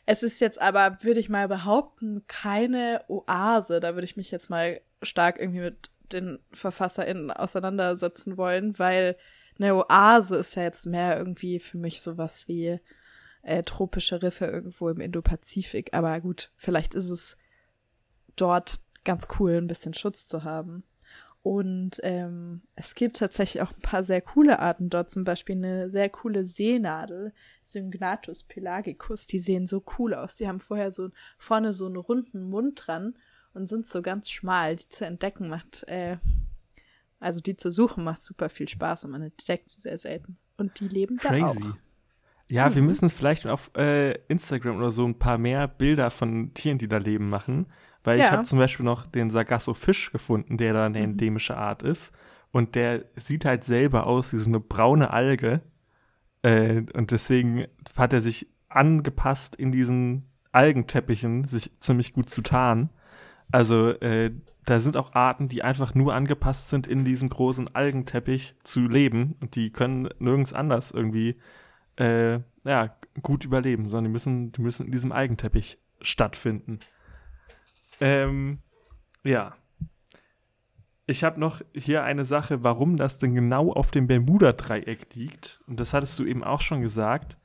Es 0.07 0.23
ist 0.23 0.41
jetzt 0.41 0.61
aber, 0.61 0.99
würde 1.03 1.21
ich 1.21 1.29
mal 1.29 1.49
behaupten, 1.49 2.27
keine 2.27 3.05
Oase. 3.09 3.81
Da 3.81 3.95
würde 3.95 4.05
ich 4.05 4.17
mich 4.17 4.31
jetzt 4.31 4.51
mal 4.51 4.81
stark 5.03 5.39
irgendwie 5.39 5.61
mit 5.61 5.91
den 6.13 6.39
VerfasserInnen 6.53 7.31
auseinandersetzen 7.31 8.37
wollen, 8.37 8.79
weil 8.79 9.17
eine 9.59 9.75
Oase 9.75 10.37
ist 10.37 10.55
ja 10.57 10.65
jetzt 10.65 10.87
mehr 10.87 11.17
irgendwie 11.17 11.61
für 11.61 11.79
mich 11.79 12.03
sowas 12.03 12.49
wie 12.49 12.81
äh, 13.43 13.63
tropische 13.63 14.23
Riffe 14.23 14.47
irgendwo 14.47 14.89
im 14.89 15.01
Indopazifik. 15.01 15.95
Aber 15.95 16.21
gut, 16.21 16.51
vielleicht 16.57 16.95
ist 16.95 17.11
es 17.11 17.37
dort 18.37 18.81
ganz 19.05 19.29
cool, 19.39 19.53
ein 19.53 19.67
bisschen 19.67 19.95
Schutz 19.95 20.27
zu 20.27 20.45
haben. 20.45 20.85
Und 21.43 22.01
ähm, 22.03 22.63
es 22.75 22.95
gibt 22.95 23.17
tatsächlich 23.17 23.63
auch 23.63 23.73
ein 23.73 23.81
paar 23.81 24.05
sehr 24.05 24.21
coole 24.21 24.59
Arten 24.59 24.91
dort, 24.91 25.11
zum 25.11 25.25
Beispiel 25.25 25.57
eine 25.57 25.89
sehr 25.91 26.11
coole 26.11 26.45
Seenadel, 26.45 27.33
Syngnatus 27.65 28.45
pelagicus, 28.45 29.27
die 29.27 29.39
sehen 29.39 29.67
so 29.67 29.83
cool 29.99 30.13
aus. 30.13 30.35
Die 30.35 30.47
haben 30.47 30.61
vorher 30.61 30.93
so 30.93 31.11
vorne 31.39 31.73
so 31.73 31.87
einen 31.87 31.97
runden 31.97 32.43
Mund 32.51 32.83
dran 32.87 33.15
und 33.55 33.69
sind 33.69 33.87
so 33.87 34.03
ganz 34.03 34.31
schmal. 34.31 34.77
Die 34.77 34.89
zu 34.91 35.07
entdecken 35.07 35.49
macht, 35.49 35.89
äh, 35.89 36.19
also 37.21 37.41
die 37.41 37.57
zu 37.57 37.71
suchen 37.71 38.05
macht 38.05 38.23
super 38.23 38.51
viel 38.51 38.69
Spaß 38.69 39.07
und 39.07 39.13
man 39.13 39.23
entdeckt 39.23 39.71
sie 39.71 39.81
sehr 39.81 39.97
selten. 39.97 40.37
Und 40.59 40.81
die 40.81 40.89
leben 40.89 41.17
Crazy. 41.17 41.61
da 41.61 41.69
auch. 41.71 41.77
Ja, 42.51 42.69
mhm. 42.69 42.75
wir 42.75 42.83
müssen 42.83 43.09
vielleicht 43.09 43.47
auf 43.47 43.71
äh, 43.77 44.13
Instagram 44.29 44.77
oder 44.77 44.91
so 44.91 45.07
ein 45.07 45.19
paar 45.19 45.39
mehr 45.39 45.69
Bilder 45.69 46.11
von 46.11 46.53
Tieren, 46.53 46.77
die 46.77 46.89
da 46.89 46.99
leben, 46.99 47.31
machen. 47.31 47.67
Weil 48.05 48.19
ja. 48.19 48.25
ich 48.25 48.31
habe 48.31 48.45
zum 48.45 48.59
Beispiel 48.59 48.85
noch 48.85 49.07
den 49.07 49.31
Sargasso-Fisch 49.31 50.13
gefunden, 50.13 50.57
der 50.57 50.73
da 50.73 50.87
eine 50.87 50.99
mhm. 50.99 51.05
endemische 51.05 51.57
Art 51.57 51.83
ist. 51.83 52.13
Und 52.53 52.75
der 52.75 53.05
sieht 53.15 53.45
halt 53.45 53.65
selber 53.65 54.07
aus 54.07 54.33
wie 54.33 54.39
so 54.39 54.51
eine 54.51 54.61
braune 54.61 55.11
Alge. 55.11 55.61
Äh, 56.43 56.83
und 56.95 57.11
deswegen 57.11 57.67
hat 57.97 58.13
er 58.13 58.21
sich 58.21 58.49
angepasst, 58.69 59.57
in 59.57 59.73
diesen 59.73 60.31
Algenteppichen 60.53 61.47
sich 61.47 61.79
ziemlich 61.81 62.13
gut 62.13 62.31
zu 62.31 62.43
tarnen. 62.43 62.91
Also 63.53 63.91
äh, 63.91 64.33
da 64.65 64.79
sind 64.79 64.97
auch 64.97 65.15
Arten, 65.15 65.49
die 65.49 65.63
einfach 65.63 65.95
nur 65.95 66.15
angepasst 66.15 66.69
sind, 66.69 66.87
in 66.87 67.05
diesem 67.05 67.29
großen 67.29 67.75
Algenteppich 67.75 68.55
zu 68.63 68.81
leben. 68.87 69.37
Und 69.41 69.57
die 69.57 69.71
können 69.71 70.09
nirgends 70.19 70.53
anders 70.53 70.91
irgendwie 70.91 71.37
äh, 71.97 72.41
ja, 72.65 72.97
gut 73.23 73.45
überleben, 73.45 73.89
sondern 73.89 74.05
die 74.05 74.13
müssen, 74.13 74.53
die 74.53 74.63
müssen 74.63 74.87
in 74.87 74.93
diesem 74.93 75.13
Algenteppich 75.13 75.79
stattfinden. 76.01 76.81
Ähm, 78.01 78.59
ja. 79.23 79.55
Ich 81.07 81.25
habe 81.25 81.41
noch 81.41 81.61
hier 81.75 82.05
eine 82.05 82.25
Sache, 82.25 82.63
warum 82.63 82.97
das 82.97 83.19
denn 83.19 83.35
genau 83.35 83.73
auf 83.73 83.91
dem 83.91 84.07
Bermuda-Dreieck 84.07 85.15
liegt. 85.15 85.61
Und 85.67 85.81
das 85.81 85.93
hattest 85.93 86.19
du 86.19 86.25
eben 86.25 86.45
auch 86.45 86.61
schon 86.61 86.83
gesagt. 86.83 87.37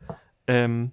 Ähm, 0.47 0.91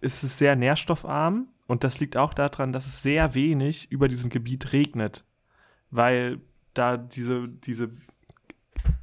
es 0.00 0.24
ist 0.24 0.38
sehr 0.38 0.56
nährstoffarm 0.56 1.48
und 1.66 1.84
das 1.84 2.00
liegt 2.00 2.16
auch 2.16 2.34
daran, 2.34 2.72
dass 2.72 2.86
es 2.86 3.02
sehr 3.02 3.34
wenig 3.34 3.90
über 3.92 4.08
diesem 4.08 4.28
Gebiet 4.28 4.72
regnet. 4.72 5.24
Weil 5.90 6.40
da 6.74 6.96
diese, 6.96 7.48
diese, 7.48 7.90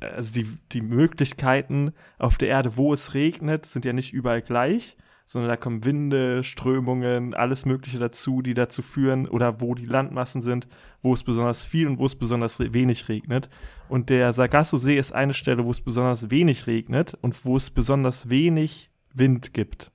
also 0.01 0.33
die, 0.33 0.57
die 0.73 0.81
Möglichkeiten 0.81 1.93
auf 2.19 2.37
der 2.37 2.49
Erde, 2.49 2.75
wo 2.75 2.93
es 2.93 3.13
regnet, 3.13 3.65
sind 3.65 3.85
ja 3.85 3.93
nicht 3.93 4.11
überall 4.11 4.41
gleich 4.41 4.97
sondern 5.31 5.47
da 5.47 5.55
kommen 5.55 5.85
Winde, 5.85 6.43
Strömungen, 6.43 7.33
alles 7.33 7.65
Mögliche 7.65 7.99
dazu, 7.99 8.41
die 8.41 8.53
dazu 8.53 8.81
führen, 8.81 9.29
oder 9.29 9.61
wo 9.61 9.75
die 9.75 9.85
Landmassen 9.85 10.41
sind, 10.41 10.67
wo 11.01 11.13
es 11.13 11.23
besonders 11.23 11.63
viel 11.63 11.87
und 11.87 11.99
wo 11.99 12.05
es 12.05 12.17
besonders 12.17 12.59
wenig 12.59 13.07
regnet. 13.07 13.49
Und 13.87 14.09
der 14.09 14.33
Sargasso-See 14.33 14.97
ist 14.97 15.13
eine 15.13 15.33
Stelle, 15.33 15.63
wo 15.63 15.71
es 15.71 15.79
besonders 15.79 16.29
wenig 16.31 16.67
regnet 16.67 17.17
und 17.21 17.45
wo 17.45 17.55
es 17.55 17.69
besonders 17.69 18.29
wenig 18.29 18.91
Wind 19.13 19.53
gibt. 19.53 19.93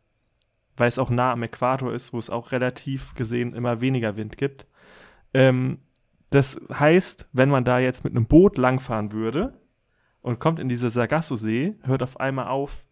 Weil 0.75 0.89
es 0.89 0.99
auch 0.99 1.11
nah 1.11 1.33
am 1.33 1.43
Äquator 1.43 1.93
ist, 1.93 2.15
wo 2.15 2.19
es 2.19 2.31
auch 2.31 2.51
relativ 2.51 3.13
gesehen 3.15 3.53
immer 3.53 3.83
weniger 3.83 4.17
Wind 4.17 4.39
gibt. 4.39 4.67
Ähm, 5.35 5.81
das 6.31 6.59
heißt, 6.73 7.29
wenn 7.35 7.51
man 7.51 7.65
da 7.67 7.79
jetzt 7.79 8.05
mit 8.05 8.17
einem 8.17 8.25
Boot 8.25 8.57
langfahren 8.57 9.13
würde 9.13 9.61
und 10.23 10.39
kommt 10.39 10.61
in 10.61 10.71
diese 10.71 10.89
Sargasso-See, 10.89 11.75
hört 11.83 12.03
auf 12.03 12.21
einmal 12.21 12.49
auf, 12.49 12.86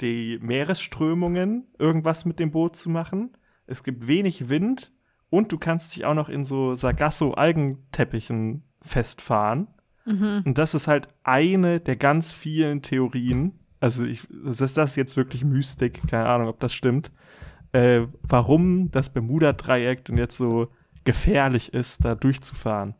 die 0.00 0.38
Meeresströmungen 0.40 1.66
irgendwas 1.78 2.24
mit 2.24 2.38
dem 2.38 2.50
Boot 2.50 2.76
zu 2.76 2.90
machen. 2.90 3.36
Es 3.66 3.82
gibt 3.82 4.06
wenig 4.06 4.48
Wind 4.48 4.92
und 5.30 5.52
du 5.52 5.58
kannst 5.58 5.94
dich 5.94 6.04
auch 6.04 6.14
noch 6.14 6.28
in 6.28 6.44
so 6.44 6.74
Sargasso-Algenteppichen 6.74 8.62
festfahren. 8.80 9.68
Mhm. 10.06 10.42
Und 10.44 10.58
das 10.58 10.74
ist 10.74 10.88
halt 10.88 11.08
eine 11.22 11.80
der 11.80 11.96
ganz 11.96 12.32
vielen 12.32 12.82
Theorien. 12.82 13.58
Also, 13.80 14.04
ich, 14.04 14.26
das 14.44 14.60
ist 14.60 14.76
das 14.76 14.96
jetzt 14.96 15.16
wirklich 15.16 15.44
Mystik, 15.44 16.08
keine 16.08 16.26
Ahnung, 16.26 16.48
ob 16.48 16.60
das 16.60 16.72
stimmt. 16.72 17.12
Äh, 17.72 18.06
warum 18.22 18.90
das 18.90 19.12
Bermuda-Dreieck 19.12 20.04
denn 20.06 20.16
jetzt 20.16 20.38
so 20.38 20.68
gefährlich 21.04 21.74
ist, 21.74 22.04
da 22.04 22.14
durchzufahren. 22.14 22.94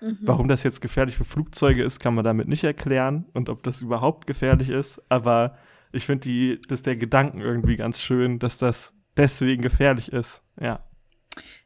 Mhm. 0.00 0.18
Warum 0.22 0.48
das 0.48 0.62
jetzt 0.62 0.80
gefährlich 0.80 1.16
für 1.16 1.24
Flugzeuge 1.24 1.82
ist, 1.82 2.00
kann 2.00 2.14
man 2.14 2.24
damit 2.24 2.48
nicht 2.48 2.64
erklären 2.64 3.26
und 3.32 3.48
ob 3.48 3.62
das 3.62 3.82
überhaupt 3.82 4.26
gefährlich 4.26 4.70
ist. 4.70 5.02
Aber 5.08 5.56
ich 5.94 6.06
finde 6.06 6.28
die, 6.28 6.60
dass 6.68 6.82
der 6.82 6.96
Gedanken 6.96 7.40
irgendwie 7.40 7.76
ganz 7.76 8.00
schön, 8.00 8.38
dass 8.38 8.58
das 8.58 8.94
deswegen 9.16 9.62
gefährlich 9.62 10.12
ist. 10.12 10.42
Ja. 10.60 10.84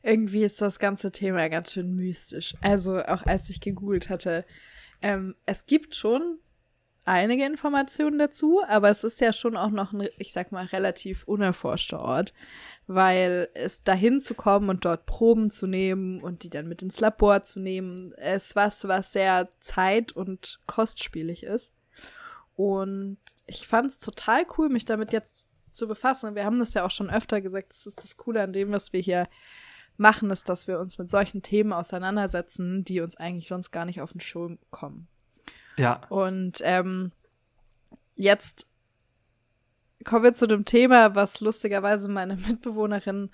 Irgendwie 0.03 0.43
ist 0.43 0.61
das 0.61 0.79
ganze 0.79 1.13
Thema 1.13 1.49
ganz 1.49 1.73
schön 1.73 1.95
mystisch. 1.95 2.55
Also 2.61 3.03
auch 3.03 3.25
als 3.27 3.51
ich 3.51 3.61
gegoogelt 3.61 4.09
hatte, 4.09 4.45
ähm, 5.03 5.35
es 5.47 5.67
gibt 5.67 5.95
schon 5.95 6.39
einige 7.05 7.47
Informationen 7.47 8.19
dazu, 8.19 8.63
aber 8.69 8.91
es 8.91 9.05
ist 9.05 9.21
ja 9.21 9.33
schon 9.33 9.57
auch 9.57 9.71
noch 9.71 9.93
ein, 9.93 10.09
ich 10.19 10.33
sag 10.33 10.53
mal, 10.53 10.67
relativ 10.67 11.25
unerforschter 11.25 12.01
Ort, 12.01 12.35
weil 12.87 13.49
es 13.55 13.83
dahin 13.83 14.21
zu 14.21 14.35
kommen 14.35 14.69
und 14.69 14.85
dort 14.85 15.07
Proben 15.07 15.51
zu 15.51 15.67
nehmen 15.67 16.23
und 16.23 16.43
die 16.43 16.51
dann 16.51 16.69
mit 16.69 16.83
ins 16.83 17.01
Labor 17.01 17.43
zu 17.43 17.61
nehmen, 17.61 18.13
ist 18.13 18.57
was, 18.57 18.87
was 18.89 19.13
sehr 19.13 19.49
zeit- 19.61 20.13
und 20.13 20.61
kostspielig 20.67 21.45
ist. 21.45 21.73
Und 22.59 23.19
ich 23.47 23.69
fand 23.69 23.87
es 23.87 24.00
total 24.00 24.45
cool, 24.59 24.69
mich 24.69 24.85
damit 24.85 25.12
jetzt 25.12 25.49
zu 25.71 25.87
befassen. 25.87 26.35
Wir 26.35 26.45
haben 26.45 26.59
das 26.59 26.75
ja 26.75 26.85
auch 26.85 26.91
schon 26.91 27.09
öfter 27.09 27.41
gesagt, 27.41 27.71
das 27.71 27.87
ist 27.87 28.03
das 28.03 28.17
Coole 28.17 28.43
an 28.43 28.53
dem, 28.53 28.73
was 28.73 28.93
wir 28.93 28.99
hier 28.99 29.29
machen, 29.97 30.29
ist, 30.33 30.49
dass 30.49 30.67
wir 30.67 30.81
uns 30.81 30.99
mit 30.99 31.09
solchen 31.09 31.41
Themen 31.41 31.73
auseinandersetzen, 31.73 32.83
die 32.83 33.00
uns 33.00 33.15
eigentlich 33.15 33.47
sonst 33.47 33.71
gar 33.71 33.85
nicht 33.85 34.00
auf 34.00 34.11
den 34.11 34.21
Schirm 34.21 34.59
kommen. 34.73 35.07
Ja. 35.77 36.00
Und 36.09 36.59
ähm, 36.62 37.12
jetzt 38.17 38.67
kommen 40.05 40.25
wir 40.25 40.33
zu 40.33 40.49
dem 40.49 40.65
Thema, 40.65 41.15
was 41.15 41.38
lustigerweise 41.38 42.09
meine 42.09 42.35
Mitbewohnerin 42.49 43.31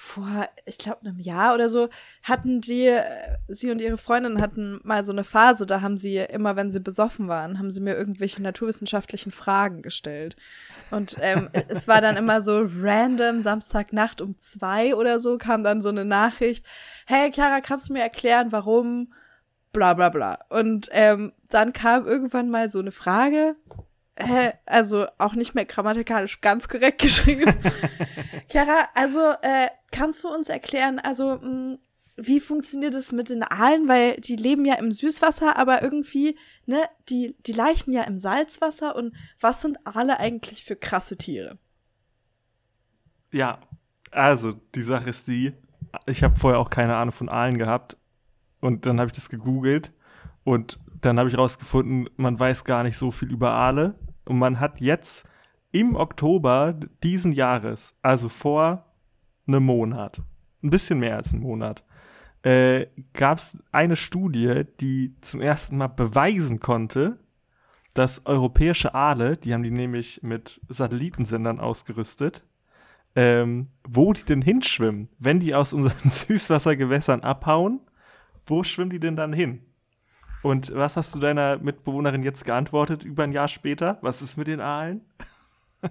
vor, 0.00 0.48
ich 0.64 0.78
glaube, 0.78 1.00
einem 1.00 1.18
Jahr 1.18 1.54
oder 1.56 1.68
so, 1.68 1.88
hatten 2.22 2.60
die, 2.60 2.86
äh, 2.86 3.02
sie 3.48 3.72
und 3.72 3.80
ihre 3.80 3.98
Freundin 3.98 4.40
hatten 4.40 4.78
mal 4.84 5.02
so 5.02 5.10
eine 5.10 5.24
Phase, 5.24 5.66
da 5.66 5.80
haben 5.80 5.98
sie 5.98 6.18
immer, 6.18 6.54
wenn 6.54 6.70
sie 6.70 6.78
besoffen 6.78 7.26
waren, 7.26 7.58
haben 7.58 7.72
sie 7.72 7.80
mir 7.80 7.96
irgendwelche 7.96 8.40
naturwissenschaftlichen 8.40 9.32
Fragen 9.32 9.82
gestellt. 9.82 10.36
Und 10.92 11.16
ähm, 11.20 11.48
es 11.68 11.88
war 11.88 12.00
dann 12.00 12.16
immer 12.16 12.42
so 12.42 12.64
random, 12.64 13.40
Samstagnacht 13.40 14.20
um 14.20 14.38
zwei 14.38 14.94
oder 14.94 15.18
so, 15.18 15.36
kam 15.36 15.64
dann 15.64 15.82
so 15.82 15.88
eine 15.88 16.04
Nachricht, 16.04 16.64
hey 17.04 17.32
Chiara, 17.32 17.60
kannst 17.60 17.88
du 17.88 17.94
mir 17.94 18.02
erklären, 18.02 18.52
warum 18.52 19.12
bla 19.72 19.94
bla 19.94 20.10
bla. 20.10 20.38
Und 20.48 20.88
ähm, 20.92 21.32
dann 21.48 21.72
kam 21.72 22.06
irgendwann 22.06 22.50
mal 22.50 22.68
so 22.68 22.78
eine 22.78 22.92
Frage, 22.92 23.56
Hä, 24.20 24.52
also 24.66 25.06
auch 25.18 25.34
nicht 25.34 25.54
mehr 25.54 25.64
grammatikalisch 25.64 26.40
ganz 26.40 26.68
korrekt 26.68 27.00
geschrieben. 27.02 27.54
Chiara, 28.50 28.88
also 28.94 29.20
äh, 29.42 29.68
kannst 29.92 30.24
du 30.24 30.28
uns 30.28 30.48
erklären, 30.48 30.98
also 30.98 31.36
mh, 31.36 31.42
hm, 31.42 31.78
wie 32.16 32.40
funktioniert 32.40 32.96
es 32.96 33.12
mit 33.12 33.30
den 33.30 33.44
Aalen, 33.44 33.86
weil 33.86 34.16
die 34.16 34.34
leben 34.34 34.64
ja 34.64 34.74
im 34.74 34.90
Süßwasser, 34.90 35.56
aber 35.56 35.82
irgendwie, 35.82 36.36
ne, 36.66 36.82
die 37.08 37.36
die 37.46 37.52
leichen 37.52 37.92
ja 37.92 38.02
im 38.02 38.18
Salzwasser. 38.18 38.96
Und 38.96 39.14
was 39.38 39.62
sind 39.62 39.78
Aale 39.86 40.18
eigentlich 40.18 40.64
für 40.64 40.74
krasse 40.74 41.16
Tiere? 41.16 41.58
Ja, 43.30 43.60
also 44.10 44.54
die 44.74 44.82
Sache 44.82 45.10
ist 45.10 45.28
die, 45.28 45.52
ich 46.06 46.24
habe 46.24 46.34
vorher 46.34 46.58
auch 46.58 46.70
keine 46.70 46.96
Ahnung 46.96 47.12
von 47.12 47.28
Aalen 47.28 47.56
gehabt. 47.56 47.96
Und 48.60 48.84
dann 48.84 48.98
habe 48.98 49.06
ich 49.06 49.14
das 49.14 49.30
gegoogelt. 49.30 49.92
Und 50.42 50.80
dann 51.00 51.20
habe 51.20 51.28
ich 51.28 51.38
rausgefunden, 51.38 52.10
man 52.16 52.40
weiß 52.40 52.64
gar 52.64 52.82
nicht 52.82 52.98
so 52.98 53.12
viel 53.12 53.30
über 53.30 53.52
Aale 53.52 53.94
und 54.28 54.38
man 54.38 54.60
hat 54.60 54.80
jetzt 54.80 55.28
im 55.70 55.96
Oktober 55.96 56.74
diesen 57.02 57.32
Jahres, 57.32 57.98
also 58.02 58.28
vor 58.28 58.86
einem 59.46 59.64
Monat, 59.64 60.22
ein 60.62 60.70
bisschen 60.70 60.98
mehr 60.98 61.16
als 61.16 61.32
einen 61.32 61.42
Monat, 61.42 61.84
äh, 62.42 62.86
gab 63.14 63.38
es 63.38 63.58
eine 63.72 63.96
Studie, 63.96 64.62
die 64.80 65.14
zum 65.20 65.40
ersten 65.40 65.76
Mal 65.76 65.88
beweisen 65.88 66.60
konnte, 66.60 67.18
dass 67.94 68.26
europäische 68.26 68.94
Aale, 68.94 69.36
die 69.36 69.52
haben 69.52 69.62
die 69.62 69.70
nämlich 69.70 70.22
mit 70.22 70.60
Satellitensendern 70.68 71.58
ausgerüstet, 71.58 72.44
ähm, 73.16 73.68
wo 73.86 74.12
die 74.12 74.22
denn 74.22 74.42
hinschwimmen, 74.42 75.08
wenn 75.18 75.40
die 75.40 75.54
aus 75.54 75.72
unseren 75.72 76.10
Süßwassergewässern 76.10 77.22
abhauen. 77.22 77.80
Wo 78.46 78.62
schwimmen 78.62 78.90
die 78.90 79.00
denn 79.00 79.16
dann 79.16 79.32
hin? 79.32 79.62
Und 80.42 80.74
was 80.74 80.96
hast 80.96 81.14
du 81.14 81.18
deiner 81.18 81.58
Mitbewohnerin 81.58 82.22
jetzt 82.22 82.44
geantwortet 82.44 83.04
über 83.04 83.24
ein 83.24 83.32
Jahr 83.32 83.48
später? 83.48 83.98
Was 84.02 84.22
ist 84.22 84.36
mit 84.36 84.46
den 84.46 84.60
Aalen? 84.60 85.02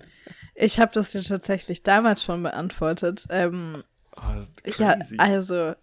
Ich 0.59 0.79
habe 0.79 0.91
das 0.91 1.13
ja 1.13 1.21
tatsächlich 1.21 1.83
damals 1.83 2.23
schon 2.23 2.41
beantwortet. 2.41 3.27
Ähm, 3.29 3.83
oh, 4.15 4.21
ja, 4.79 4.97
also 5.19 5.75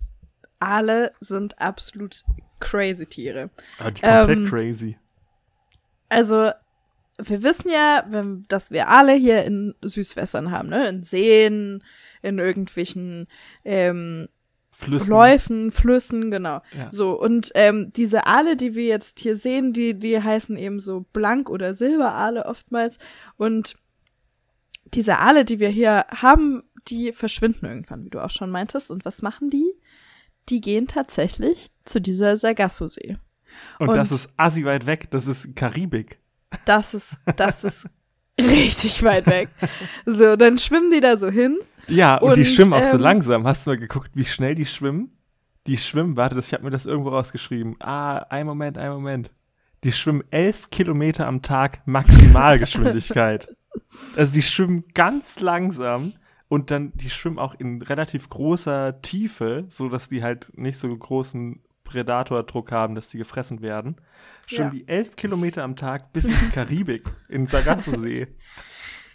Aale 0.58 1.12
sind 1.20 1.60
absolut 1.60 2.24
crazy 2.58 3.06
Tiere. 3.06 3.50
Aber 3.78 3.92
die 3.92 4.02
komplett 4.02 4.38
ähm, 4.38 4.46
crazy. 4.46 4.98
Also 6.08 6.50
wir 7.18 7.42
wissen 7.44 7.70
ja, 7.70 8.04
dass 8.48 8.72
wir 8.72 8.88
alle 8.88 9.12
hier 9.14 9.44
in 9.44 9.74
Süßwässern 9.82 10.50
haben, 10.50 10.70
ne? 10.70 10.88
In 10.88 11.04
Seen, 11.04 11.84
in 12.22 12.38
irgendwelchen 12.40 13.28
ähm, 13.64 14.28
Flüssen. 14.84 15.10
Läufen, 15.10 15.70
Flüssen, 15.72 16.30
genau. 16.30 16.60
Ja. 16.76 16.90
So, 16.90 17.18
und 17.18 17.50
ähm, 17.54 17.92
diese 17.94 18.26
Aale, 18.26 18.56
die 18.56 18.74
wir 18.74 18.84
jetzt 18.84 19.20
hier 19.20 19.36
sehen, 19.36 19.72
die, 19.72 19.98
die 19.98 20.22
heißen 20.22 20.56
eben 20.56 20.80
so 20.80 21.06
Blank- 21.12 21.50
oder 21.50 21.74
Silberaale 21.74 22.46
oftmals. 22.46 22.98
Und 23.36 23.76
diese 24.92 25.18
Aale, 25.18 25.44
die 25.44 25.58
wir 25.58 25.68
hier 25.68 26.06
haben, 26.08 26.62
die 26.88 27.12
verschwinden 27.12 27.66
irgendwann, 27.66 28.04
wie 28.04 28.10
du 28.10 28.22
auch 28.22 28.30
schon 28.30 28.50
meintest. 28.50 28.90
Und 28.90 29.04
was 29.04 29.22
machen 29.22 29.50
die? 29.50 29.72
Die 30.48 30.60
gehen 30.60 30.86
tatsächlich 30.86 31.68
zu 31.84 32.00
dieser 32.00 32.36
Sargasso-See. 32.36 33.16
Und, 33.78 33.88
und 33.88 33.96
das 33.96 34.10
ist 34.10 34.34
assi 34.36 34.64
weit 34.64 34.86
weg, 34.86 35.10
das 35.10 35.26
ist 35.26 35.54
Karibik. 35.56 36.18
Das 36.64 36.94
ist, 36.94 37.16
das 37.36 37.64
ist 37.64 37.86
richtig 38.40 39.02
weit 39.02 39.26
weg. 39.26 39.48
So, 40.06 40.36
dann 40.36 40.58
schwimmen 40.58 40.90
die 40.90 41.00
da 41.00 41.16
so 41.16 41.28
hin. 41.28 41.58
Ja, 41.86 42.16
und, 42.16 42.30
und 42.30 42.36
die 42.36 42.46
schwimmen 42.46 42.72
auch 42.72 42.80
ähm, 42.80 42.90
so 42.90 42.96
langsam. 42.96 43.46
Hast 43.46 43.66
du 43.66 43.70
mal 43.70 43.76
geguckt, 43.76 44.10
wie 44.14 44.24
schnell 44.24 44.54
die 44.54 44.66
schwimmen? 44.66 45.10
Die 45.66 45.78
schwimmen, 45.78 46.16
warte, 46.16 46.38
ich 46.38 46.52
habe 46.52 46.64
mir 46.64 46.70
das 46.70 46.86
irgendwo 46.86 47.10
rausgeschrieben. 47.10 47.76
Ah, 47.80 48.18
ein 48.28 48.46
Moment, 48.46 48.78
ein 48.78 48.90
Moment. 48.90 49.30
Die 49.82 49.92
schwimmen 49.92 50.24
elf 50.30 50.70
Kilometer 50.70 51.26
am 51.26 51.42
Tag 51.42 51.86
Maximalgeschwindigkeit. 51.86 53.54
also 54.16 54.32
die 54.32 54.42
schwimmen 54.42 54.84
ganz 54.94 55.40
langsam 55.40 56.14
und 56.48 56.70
dann, 56.70 56.92
die 56.94 57.10
schwimmen 57.10 57.38
auch 57.38 57.54
in 57.54 57.82
relativ 57.82 58.28
großer 58.28 59.00
Tiefe, 59.02 59.64
so 59.68 59.88
dass 59.88 60.08
die 60.08 60.22
halt 60.22 60.50
nicht 60.54 60.78
so 60.78 60.94
großen 60.94 61.60
Predatordruck 61.94 62.72
haben, 62.72 62.94
dass 62.94 63.08
die 63.08 63.18
gefressen 63.18 63.62
werden. 63.62 63.96
Schwimmen 64.46 64.72
ja. 64.72 64.78
die 64.80 64.88
elf 64.88 65.16
Kilometer 65.16 65.62
am 65.62 65.76
Tag 65.76 66.12
bis 66.12 66.24
in 66.24 66.36
die 66.38 66.50
Karibik, 66.50 67.04
in 67.28 67.46
Sargasso-See. 67.46 68.28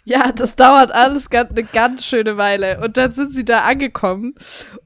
Ja, 0.04 0.32
das 0.32 0.56
dauert 0.56 0.92
alles 0.92 1.28
ganz, 1.28 1.50
eine 1.50 1.62
ganz 1.62 2.06
schöne 2.06 2.38
Weile. 2.38 2.80
Und 2.80 2.96
dann 2.96 3.12
sind 3.12 3.34
sie 3.34 3.44
da 3.44 3.64
angekommen. 3.64 4.34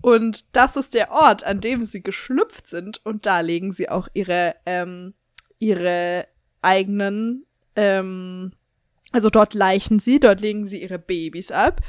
Und 0.00 0.56
das 0.56 0.76
ist 0.76 0.92
der 0.92 1.12
Ort, 1.12 1.44
an 1.44 1.60
dem 1.60 1.84
sie 1.84 2.02
geschlüpft 2.02 2.66
sind. 2.66 3.00
Und 3.06 3.24
da 3.24 3.38
legen 3.38 3.70
sie 3.70 3.88
auch 3.88 4.08
ihre, 4.12 4.56
ähm, 4.66 5.14
ihre 5.60 6.26
eigenen, 6.62 7.46
ähm, 7.76 8.54
also 9.12 9.30
dort 9.30 9.54
leichen 9.54 10.00
sie, 10.00 10.18
dort 10.18 10.40
legen 10.40 10.66
sie 10.66 10.82
ihre 10.82 10.98
Babys 10.98 11.52
ab 11.52 11.80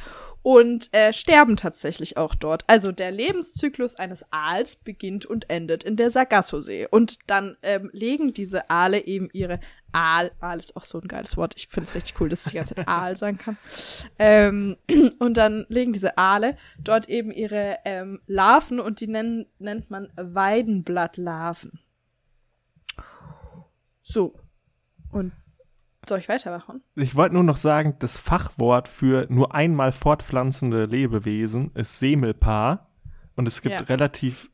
und 0.46 0.94
äh, 0.94 1.12
sterben 1.12 1.58
tatsächlich 1.58 2.18
auch 2.18 2.36
dort. 2.36 2.66
Also 2.68 2.92
der 2.92 3.10
Lebenszyklus 3.10 3.96
eines 3.96 4.32
Aals 4.32 4.76
beginnt 4.76 5.26
und 5.26 5.50
endet 5.50 5.84
in 5.84 5.96
der 5.96 6.12
Sargasso-See. 6.12 6.86
Und 6.86 7.18
dann 7.26 7.58
ähm, 7.64 7.90
legen 7.94 8.32
diese 8.32 8.70
Aale 8.70 9.08
eben 9.08 9.28
ihre 9.34 9.60
Aal, 9.92 10.32
Aal 10.42 10.60
ist 10.60 10.78
auch 10.78 10.84
so 10.84 11.00
ein 11.00 11.08
geiles 11.08 11.36
Wort, 11.36 11.56
ich 11.58 11.68
finde 11.68 11.90
es 11.90 11.96
richtig 11.96 12.22
cool, 12.22 12.30
dass 12.30 12.46
ich 12.46 12.52
die 12.52 12.58
ganze 12.58 12.76
Zeit 12.76 12.88
Aal 12.88 13.18
sagen 13.18 13.40
kann. 13.40 13.58
Ähm, 14.20 14.78
und 15.18 15.36
dann 15.36 15.66
legen 15.70 15.94
diese 15.94 16.16
Aale 16.20 16.58
dort 16.78 17.10
eben 17.10 17.32
ihre 17.32 17.80
ähm, 17.84 18.22
Larven 18.28 18.80
und 18.80 19.00
die 19.00 19.08
nennen, 19.08 19.48
nennt 19.58 19.90
man 19.90 20.14
Weidenblattlarven. 20.16 21.80
So. 24.04 24.36
Und 25.10 25.32
soll 26.10 26.20
ich 26.20 26.30
weitermachen? 26.30 26.82
Ich 26.96 27.16
wollte 27.16 27.36
nur 27.36 27.44
noch 27.44 27.58
sagen, 27.58 27.96
das 28.00 28.18
Fachwort 28.18 28.88
für 28.88 29.28
nur 29.30 29.54
einmal 29.54 29.92
fortpflanzende 29.92 30.86
Lebewesen 30.86 31.72
ist 31.74 32.00
Semelpaar. 32.00 32.90
Und 33.36 33.48
es 33.48 33.62
gibt 33.62 33.80
ja. 33.80 33.86
relativ, 33.88 34.50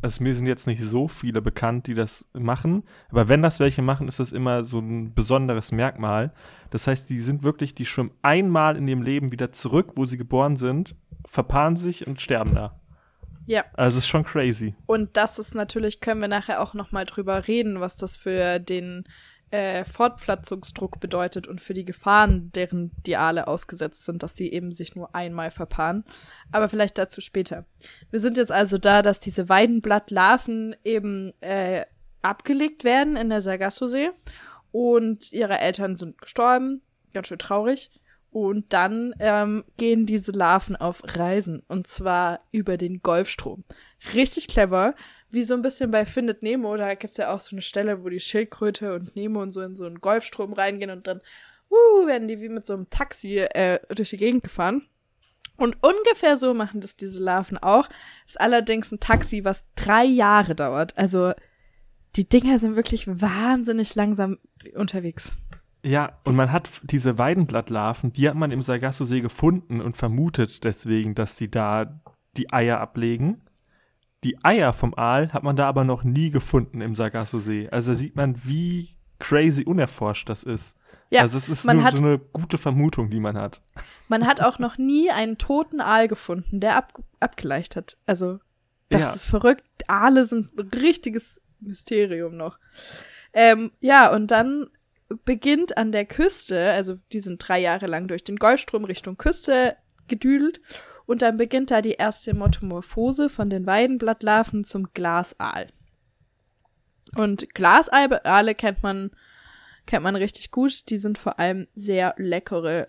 also 0.00 0.22
mir 0.22 0.34
sind 0.34 0.46
jetzt 0.46 0.66
nicht 0.66 0.82
so 0.82 1.08
viele 1.08 1.42
bekannt, 1.42 1.86
die 1.86 1.94
das 1.94 2.28
machen. 2.32 2.84
Aber 3.10 3.28
wenn 3.28 3.42
das 3.42 3.60
welche 3.60 3.82
machen, 3.82 4.08
ist 4.08 4.20
das 4.20 4.32
immer 4.32 4.64
so 4.64 4.78
ein 4.78 5.14
besonderes 5.14 5.72
Merkmal. 5.72 6.32
Das 6.70 6.86
heißt, 6.86 7.10
die 7.10 7.20
sind 7.20 7.42
wirklich, 7.42 7.74
die 7.74 7.86
schwimmen 7.86 8.12
einmal 8.22 8.76
in 8.76 8.86
dem 8.86 9.02
Leben 9.02 9.32
wieder 9.32 9.52
zurück, 9.52 9.92
wo 9.96 10.04
sie 10.04 10.16
geboren 10.16 10.56
sind, 10.56 10.96
verpaaren 11.26 11.76
sich 11.76 12.06
und 12.06 12.20
sterben 12.20 12.54
da. 12.54 12.80
Ja. 13.46 13.64
Also 13.74 13.98
es 13.98 14.04
ist 14.04 14.08
schon 14.08 14.24
crazy. 14.24 14.74
Und 14.86 15.16
das 15.16 15.38
ist 15.38 15.54
natürlich, 15.54 16.00
können 16.00 16.20
wir 16.20 16.28
nachher 16.28 16.60
auch 16.60 16.74
noch 16.74 16.92
mal 16.92 17.04
drüber 17.04 17.48
reden, 17.48 17.80
was 17.80 17.96
das 17.96 18.16
für 18.16 18.58
den 18.58 19.04
äh, 19.52 19.84
Fortpflanzungsdruck 19.84 20.98
bedeutet 20.98 21.46
und 21.46 21.60
für 21.60 21.74
die 21.74 21.84
Gefahren, 21.84 22.50
deren 22.52 22.90
die 23.06 23.16
Aale 23.16 23.46
ausgesetzt 23.46 24.04
sind, 24.04 24.22
dass 24.22 24.34
sie 24.34 24.50
eben 24.50 24.72
sich 24.72 24.96
nur 24.96 25.14
einmal 25.14 25.50
verpaaren. 25.50 26.04
Aber 26.50 26.68
vielleicht 26.70 26.96
dazu 26.96 27.20
später. 27.20 27.66
Wir 28.10 28.20
sind 28.20 28.38
jetzt 28.38 28.50
also 28.50 28.78
da, 28.78 29.02
dass 29.02 29.20
diese 29.20 29.48
Weidenblattlarven 29.48 30.74
eben 30.84 31.34
äh, 31.42 31.84
abgelegt 32.22 32.84
werden 32.84 33.16
in 33.16 33.28
der 33.28 33.42
Sargasso-See 33.42 34.10
und 34.70 35.32
ihre 35.32 35.58
Eltern 35.58 35.96
sind 35.96 36.20
gestorben. 36.20 36.80
Ganz 37.12 37.28
schön 37.28 37.38
traurig. 37.38 37.90
Und 38.30 38.72
dann 38.72 39.14
ähm, 39.18 39.64
gehen 39.76 40.06
diese 40.06 40.32
Larven 40.32 40.74
auf 40.76 41.02
Reisen 41.04 41.62
und 41.68 41.86
zwar 41.86 42.40
über 42.50 42.78
den 42.78 43.02
Golfstrom. 43.02 43.64
Richtig 44.14 44.48
clever, 44.48 44.94
wie 45.32 45.44
so 45.44 45.54
ein 45.54 45.62
bisschen 45.62 45.90
bei 45.90 46.04
Findet 46.04 46.42
Nemo, 46.42 46.76
da 46.76 46.94
gibt's 46.94 47.16
ja 47.16 47.32
auch 47.32 47.40
so 47.40 47.54
eine 47.56 47.62
Stelle, 47.62 48.04
wo 48.04 48.08
die 48.08 48.20
Schildkröte 48.20 48.94
und 48.94 49.16
Nemo 49.16 49.42
und 49.42 49.52
so 49.52 49.62
in 49.62 49.76
so 49.76 49.84
einen 49.84 50.00
Golfstrom 50.00 50.52
reingehen 50.52 50.90
und 50.90 51.06
dann 51.06 51.20
uh, 51.70 52.06
werden 52.06 52.28
die 52.28 52.40
wie 52.40 52.48
mit 52.48 52.66
so 52.66 52.74
einem 52.74 52.90
Taxi 52.90 53.38
äh, 53.38 53.80
durch 53.94 54.10
die 54.10 54.18
Gegend 54.18 54.42
gefahren. 54.42 54.86
Und 55.56 55.76
ungefähr 55.82 56.36
so 56.36 56.54
machen 56.54 56.80
das 56.80 56.96
diese 56.96 57.22
Larven 57.22 57.58
auch. 57.58 57.88
Ist 58.26 58.40
allerdings 58.40 58.90
ein 58.90 59.00
Taxi, 59.00 59.44
was 59.44 59.64
drei 59.74 60.04
Jahre 60.04 60.54
dauert. 60.54 60.96
Also 60.98 61.32
die 62.16 62.28
Dinger 62.28 62.58
sind 62.58 62.76
wirklich 62.76 63.06
wahnsinnig 63.06 63.94
langsam 63.94 64.38
unterwegs. 64.74 65.36
Ja, 65.84 66.18
und 66.24 66.36
man 66.36 66.52
hat 66.52 66.68
diese 66.84 67.18
Weidenblattlarven, 67.18 68.12
die 68.12 68.28
hat 68.28 68.36
man 68.36 68.50
im 68.50 68.62
Sargasso-See 68.62 69.20
gefunden 69.20 69.80
und 69.80 69.96
vermutet 69.96 70.62
deswegen, 70.64 71.14
dass 71.14 71.36
die 71.36 71.50
da 71.50 72.00
die 72.36 72.52
Eier 72.52 72.80
ablegen. 72.80 73.42
Die 74.24 74.42
Eier 74.44 74.72
vom 74.72 74.94
Aal 74.94 75.32
hat 75.32 75.42
man 75.42 75.56
da 75.56 75.68
aber 75.68 75.84
noch 75.84 76.04
nie 76.04 76.30
gefunden 76.30 76.80
im 76.80 76.94
Sargasso-See. 76.94 77.68
Also 77.70 77.92
da 77.92 77.96
sieht 77.96 78.14
man, 78.14 78.36
wie 78.44 78.96
crazy 79.18 79.64
unerforscht 79.64 80.28
das 80.28 80.44
ist. 80.44 80.76
Ja, 81.10 81.22
also 81.22 81.36
es 81.36 81.48
ist 81.48 81.66
nur 81.66 81.82
hat, 81.82 81.96
so 81.96 82.04
eine 82.04 82.18
gute 82.18 82.56
Vermutung, 82.56 83.10
die 83.10 83.20
man 83.20 83.36
hat. 83.36 83.60
Man 84.08 84.26
hat 84.26 84.40
auch 84.40 84.58
noch 84.58 84.78
nie 84.78 85.10
einen 85.10 85.38
toten 85.38 85.80
Aal 85.80 86.08
gefunden, 86.08 86.60
der 86.60 86.76
ab, 86.76 87.02
abgeleicht 87.20 87.76
hat. 87.76 87.98
Also 88.06 88.38
das 88.88 89.00
ja. 89.00 89.12
ist 89.12 89.26
verrückt. 89.26 89.64
Aale 89.88 90.24
sind 90.24 90.56
ein 90.56 90.68
richtiges 90.68 91.40
Mysterium 91.60 92.36
noch. 92.36 92.58
Ähm, 93.32 93.72
ja, 93.80 94.12
und 94.12 94.30
dann 94.30 94.68
beginnt 95.24 95.76
an 95.76 95.92
der 95.92 96.06
Küste, 96.06 96.72
also 96.72 96.96
die 97.12 97.20
sind 97.20 97.46
drei 97.46 97.60
Jahre 97.60 97.86
lang 97.86 98.08
durch 98.08 98.24
den 98.24 98.36
Golfstrom 98.36 98.84
Richtung 98.84 99.18
Küste 99.18 99.76
gedüdelt 100.08 100.60
und 101.12 101.20
dann 101.20 101.36
beginnt 101.36 101.70
da 101.70 101.82
die 101.82 101.92
erste 101.92 102.32
Metamorphose 102.32 103.28
von 103.28 103.50
den 103.50 103.66
Weidenblattlarven 103.66 104.64
zum 104.64 104.94
Glasaal. 104.94 105.66
Und 107.16 107.54
Glasaale 107.54 108.54
kennt 108.54 108.82
man, 108.82 109.10
kennt 109.84 110.04
man 110.04 110.16
richtig 110.16 110.50
gut. 110.50 110.88
Die 110.88 110.96
sind 110.96 111.18
vor 111.18 111.38
allem 111.38 111.68
sehr 111.74 112.14
leckere, 112.16 112.88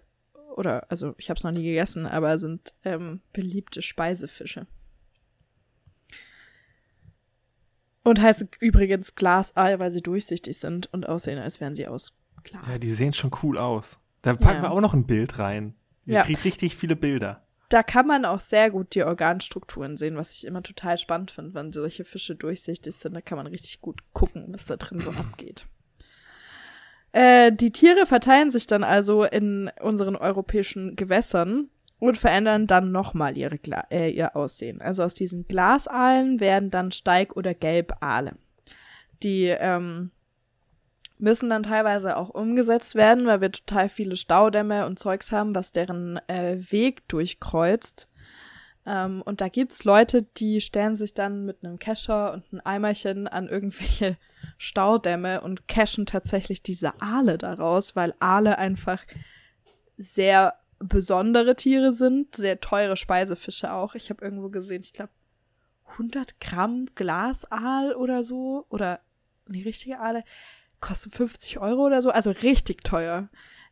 oder, 0.55 0.89
also 0.89 1.15
ich 1.17 1.29
habe 1.29 1.37
es 1.37 1.43
noch 1.43 1.51
nie 1.51 1.65
gegessen, 1.65 2.05
aber 2.05 2.39
sind 2.39 2.73
ähm, 2.85 3.19
beliebte 3.33 3.81
Speisefische. 3.81 4.67
Und 8.03 8.21
heißen 8.21 8.47
übrigens 8.61 9.15
Glasaal, 9.15 9.79
weil 9.79 9.91
sie 9.91 10.01
durchsichtig 10.01 10.57
sind 10.57 10.87
und 10.93 11.09
aussehen, 11.09 11.39
als 11.39 11.59
wären 11.59 11.75
sie 11.75 11.87
aus 11.87 12.17
Glas. 12.45 12.65
Ja, 12.69 12.77
die 12.77 12.93
sehen 12.93 13.11
schon 13.11 13.31
cool 13.43 13.57
aus. 13.57 13.99
Da 14.21 14.33
packen 14.33 14.59
ja. 14.59 14.69
wir 14.69 14.71
auch 14.71 14.79
noch 14.79 14.93
ein 14.93 15.07
Bild 15.07 15.39
rein. 15.39 15.75
Ihr 16.05 16.13
ja. 16.13 16.23
kriegt 16.23 16.45
richtig 16.45 16.77
viele 16.77 16.95
Bilder 16.95 17.43
da 17.73 17.81
kann 17.81 18.05
man 18.05 18.23
auch 18.23 18.39
sehr 18.39 18.69
gut 18.69 18.93
die 18.93 19.03
Organstrukturen 19.03 19.97
sehen, 19.97 20.15
was 20.15 20.35
ich 20.35 20.45
immer 20.45 20.61
total 20.61 20.97
spannend 20.99 21.31
finde, 21.31 21.55
wenn 21.55 21.73
solche 21.73 22.05
Fische 22.05 22.35
durchsichtig 22.35 22.93
sind. 22.93 23.15
Da 23.15 23.21
kann 23.21 23.37
man 23.37 23.47
richtig 23.47 23.81
gut 23.81 24.01
gucken, 24.13 24.45
was 24.49 24.65
da 24.65 24.75
drin 24.77 25.01
so 25.01 25.09
abgeht. 25.11 25.65
Äh, 27.13 27.51
die 27.51 27.71
Tiere 27.71 28.05
verteilen 28.05 28.51
sich 28.51 28.67
dann 28.67 28.83
also 28.83 29.23
in 29.23 29.71
unseren 29.81 30.15
europäischen 30.15 30.95
Gewässern 30.95 31.69
und 31.97 32.17
verändern 32.17 32.67
dann 32.67 32.91
nochmal 32.91 33.37
ihre 33.37 33.57
äh, 33.89 34.11
ihr 34.11 34.35
Aussehen. 34.35 34.79
Also 34.79 35.03
aus 35.03 35.15
diesen 35.15 35.47
Glasaalen 35.47 36.39
werden 36.39 36.69
dann 36.69 36.91
Steig- 36.91 37.35
oder 37.35 37.55
Gelbaale. 37.55 38.33
Die 39.23 39.45
ähm, 39.45 40.11
müssen 41.17 41.49
dann 41.49 41.63
teilweise 41.63 42.17
auch 42.17 42.29
umgesetzt 42.29 42.95
werden, 42.95 43.25
weil 43.27 43.41
wir 43.41 43.51
total 43.51 43.89
viele 43.89 44.17
Staudämme 44.17 44.85
und 44.85 44.99
Zeugs 44.99 45.31
haben, 45.31 45.55
was 45.55 45.71
deren 45.71 46.17
äh, 46.27 46.57
Weg 46.71 47.07
durchkreuzt. 47.07 48.07
Ähm, 48.85 49.21
und 49.23 49.41
da 49.41 49.47
gibt's 49.47 49.83
Leute, 49.83 50.23
die 50.23 50.59
stellen 50.59 50.95
sich 50.95 51.13
dann 51.13 51.45
mit 51.45 51.63
einem 51.63 51.79
Kescher 51.79 52.33
und 52.33 52.43
einem 52.51 52.61
Eimerchen 52.65 53.27
an 53.27 53.47
irgendwelche 53.47 54.17
Staudämme 54.57 55.41
und 55.41 55.67
cashen 55.67 56.05
tatsächlich 56.05 56.61
diese 56.61 57.01
Aale 57.01 57.37
daraus, 57.37 57.95
weil 57.95 58.13
Aale 58.19 58.57
einfach 58.57 59.03
sehr 59.97 60.55
besondere 60.79 61.55
Tiere 61.55 61.93
sind, 61.93 62.35
sehr 62.35 62.59
teure 62.59 62.97
Speisefische 62.97 63.71
auch. 63.71 63.95
Ich 63.95 64.09
habe 64.09 64.23
irgendwo 64.23 64.49
gesehen, 64.49 64.81
ich 64.83 64.93
glaube 64.93 65.11
100 65.93 66.39
Gramm 66.39 66.87
Glasaal 66.95 67.93
oder 67.93 68.23
so 68.23 68.65
oder 68.69 68.99
die 69.47 69.63
richtige 69.63 69.99
Aale 69.99 70.23
kosten 70.83 71.11
50 71.11 71.59
Euro 71.59 71.85
oder 71.85 72.01
so, 72.01 72.09
also 72.09 72.31
richtig 72.31 72.83
teuer. 72.83 73.29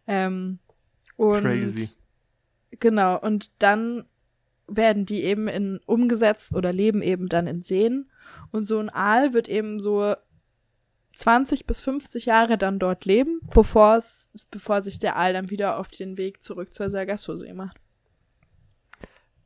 Ähm, 0.07 0.59
und 1.17 1.43
Crazy. 1.43 1.95
Genau, 2.79 3.19
und 3.19 3.51
dann 3.59 4.05
werden 4.67 5.05
die 5.05 5.23
eben 5.23 5.49
in 5.49 5.81
umgesetzt 5.85 6.53
oder 6.53 6.71
leben 6.71 7.01
eben 7.01 7.27
dann 7.27 7.47
in 7.47 7.61
Seen. 7.61 8.09
Und 8.51 8.65
so 8.65 8.79
ein 8.79 8.89
Aal 8.89 9.33
wird 9.33 9.49
eben 9.49 9.81
so 9.81 10.15
20 11.15 11.67
bis 11.67 11.81
50 11.81 12.25
Jahre 12.25 12.57
dann 12.57 12.79
dort 12.79 13.03
leben, 13.03 13.41
bevor 13.53 13.97
es, 13.97 14.31
bevor 14.49 14.81
sich 14.81 14.97
der 14.97 15.17
Aal 15.17 15.33
dann 15.33 15.49
wieder 15.49 15.77
auf 15.77 15.89
den 15.89 16.17
Weg 16.17 16.41
zurück 16.41 16.73
zur 16.73 16.89
Sargasso-See 16.89 17.53
macht. 17.53 17.77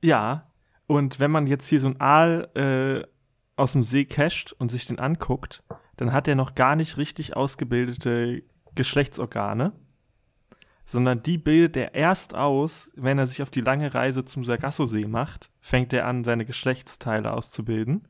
Ja, 0.04 0.52
und 0.86 1.20
wenn 1.20 1.32
man 1.32 1.48
jetzt 1.48 1.68
hier 1.68 1.80
so 1.80 1.88
ein 1.88 2.00
Aal 2.00 2.48
äh, 2.54 3.08
aus 3.56 3.72
dem 3.72 3.82
See 3.82 4.06
casht 4.06 4.54
und 4.54 4.72
sich 4.72 4.86
den 4.86 5.00
anguckt, 5.00 5.64
dann 5.98 6.14
hat 6.14 6.28
er 6.28 6.36
noch 6.36 6.56
gar 6.56 6.76
nicht 6.76 6.98
richtig 6.98 7.36
ausgebildete 7.36 8.44
Geschlechtsorgane, 8.76 9.72
sondern 10.86 11.24
die 11.24 11.38
bildet 11.38 11.78
er 11.78 11.96
erst 11.96 12.36
aus, 12.36 12.92
wenn 12.96 13.18
er 13.18 13.26
sich 13.26 13.42
auf 13.42 13.50
die 13.50 13.62
lange 13.62 13.94
Reise 13.94 14.24
zum 14.26 14.44
Sargasso-See 14.44 15.06
macht, 15.08 15.50
fängt 15.60 15.94
er 15.94 16.06
an, 16.06 16.24
seine 16.24 16.46
Geschlechtsteile 16.46 17.34
auszubilden. 17.34 18.08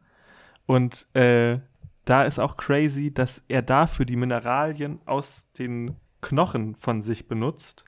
Und 0.66 1.08
äh, 1.16 1.60
da 2.04 2.24
ist 2.24 2.40
auch 2.40 2.58
crazy, 2.58 3.14
dass 3.14 3.44
er 3.48 3.62
dafür 3.62 4.06
die 4.06 4.16
Mineralien 4.16 5.00
aus 5.06 5.46
den 5.58 5.96
Knochen 6.22 6.76
von 6.76 7.02
sich 7.02 7.28
benutzt. 7.28 7.86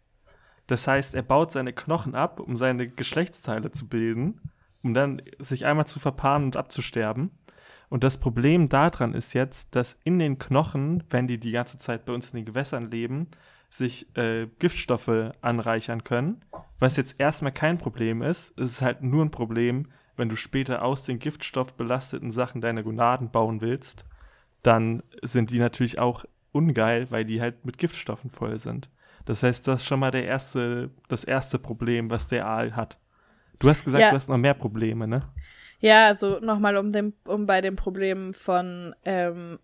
Das 0.67 0.88
heißt, 0.88 1.15
er 1.15 1.21
baut 1.21 1.51
seine 1.51 1.73
Knochen 1.73 2.15
ab, 2.15 2.39
um 2.39 2.55
seine 2.55 2.88
Geschlechtsteile 2.88 3.71
zu 3.71 3.88
bilden, 3.88 4.41
um 4.83 4.93
dann 4.93 5.21
sich 5.39 5.65
einmal 5.65 5.88
zu 5.88 5.99
verpaaren 5.99 6.43
und 6.45 6.57
abzusterben. 6.57 7.31
Und 7.89 8.04
das 8.04 8.17
Problem 8.19 8.67
daran 8.69 9.13
ist 9.13 9.34
jetzt, 9.34 9.76
dass 9.76 9.97
in 10.04 10.19
den 10.19 10.39
Knochen, 10.39 11.04
wenn 11.10 11.28
die 11.28 11.39
die 11.39 11.52
ganze 11.52 11.78
Zeit 11.78 12.06
bei 12.06 12.13
uns 12.13 12.30
in 12.32 12.38
den 12.38 12.45
Gewässern 12.45 12.91
leben, 12.91 13.28
sich 13.69 14.08
äh, 14.17 14.47
Giftstoffe 14.60 15.32
anreichern 15.41 16.04
können. 16.04 16.41
Was 16.80 16.97
jetzt 16.97 17.15
erstmal 17.19 17.52
kein 17.52 17.78
Problem 17.78 18.21
ist, 18.21 18.58
es 18.60 18.71
ist 18.73 18.82
halt 18.82 19.04
nur 19.04 19.23
ein 19.23 19.32
Problem, 19.32 19.88
wenn 20.15 20.30
du 20.30 20.36
später 20.36 20.84
aus 20.84 21.04
den 21.04 21.19
giftstoffbelasteten 21.19 22.32
Sachen 22.32 22.62
deine 22.62 22.84
Gonaden 22.84 23.30
bauen 23.30 23.62
willst, 23.62 24.06
dann 24.63 25.04
sind 25.21 25.52
die 25.52 25.60
natürlich 25.60 26.00
auch 26.00 26.26
ungeil, 26.52 27.12
weil 27.12 27.23
die 27.26 27.39
halt 27.41 27.65
mit 27.65 27.78
Giftstoffen 27.78 28.30
voll 28.30 28.58
sind. 28.58 28.89
Das 29.26 29.43
heißt, 29.43 29.67
das 29.67 29.82
ist 29.82 29.88
schon 29.88 30.00
mal 30.00 30.12
der 30.12 30.26
erste, 30.26 30.89
das 31.10 31.23
erste 31.23 31.60
Problem, 31.60 32.10
was 32.10 32.28
der 32.28 32.47
Aal 32.47 32.76
hat. 32.76 33.00
Du 33.60 33.69
hast 33.69 33.84
gesagt, 33.84 34.02
Ja. 34.02 34.10
du 34.10 34.15
hast 34.15 34.30
noch 34.30 34.38
mehr 34.38 34.54
Probleme, 34.54 35.08
ne? 35.08 35.23
Ja, 35.80 36.08
also 36.08 36.40
nochmal, 36.40 36.76
um, 36.78 36.92
dem, 36.92 37.13
um 37.26 37.46
bei 37.46 37.62
dem 37.62 37.76
Problem 37.76 38.34
von 38.34 38.96
ähm, 39.06 39.60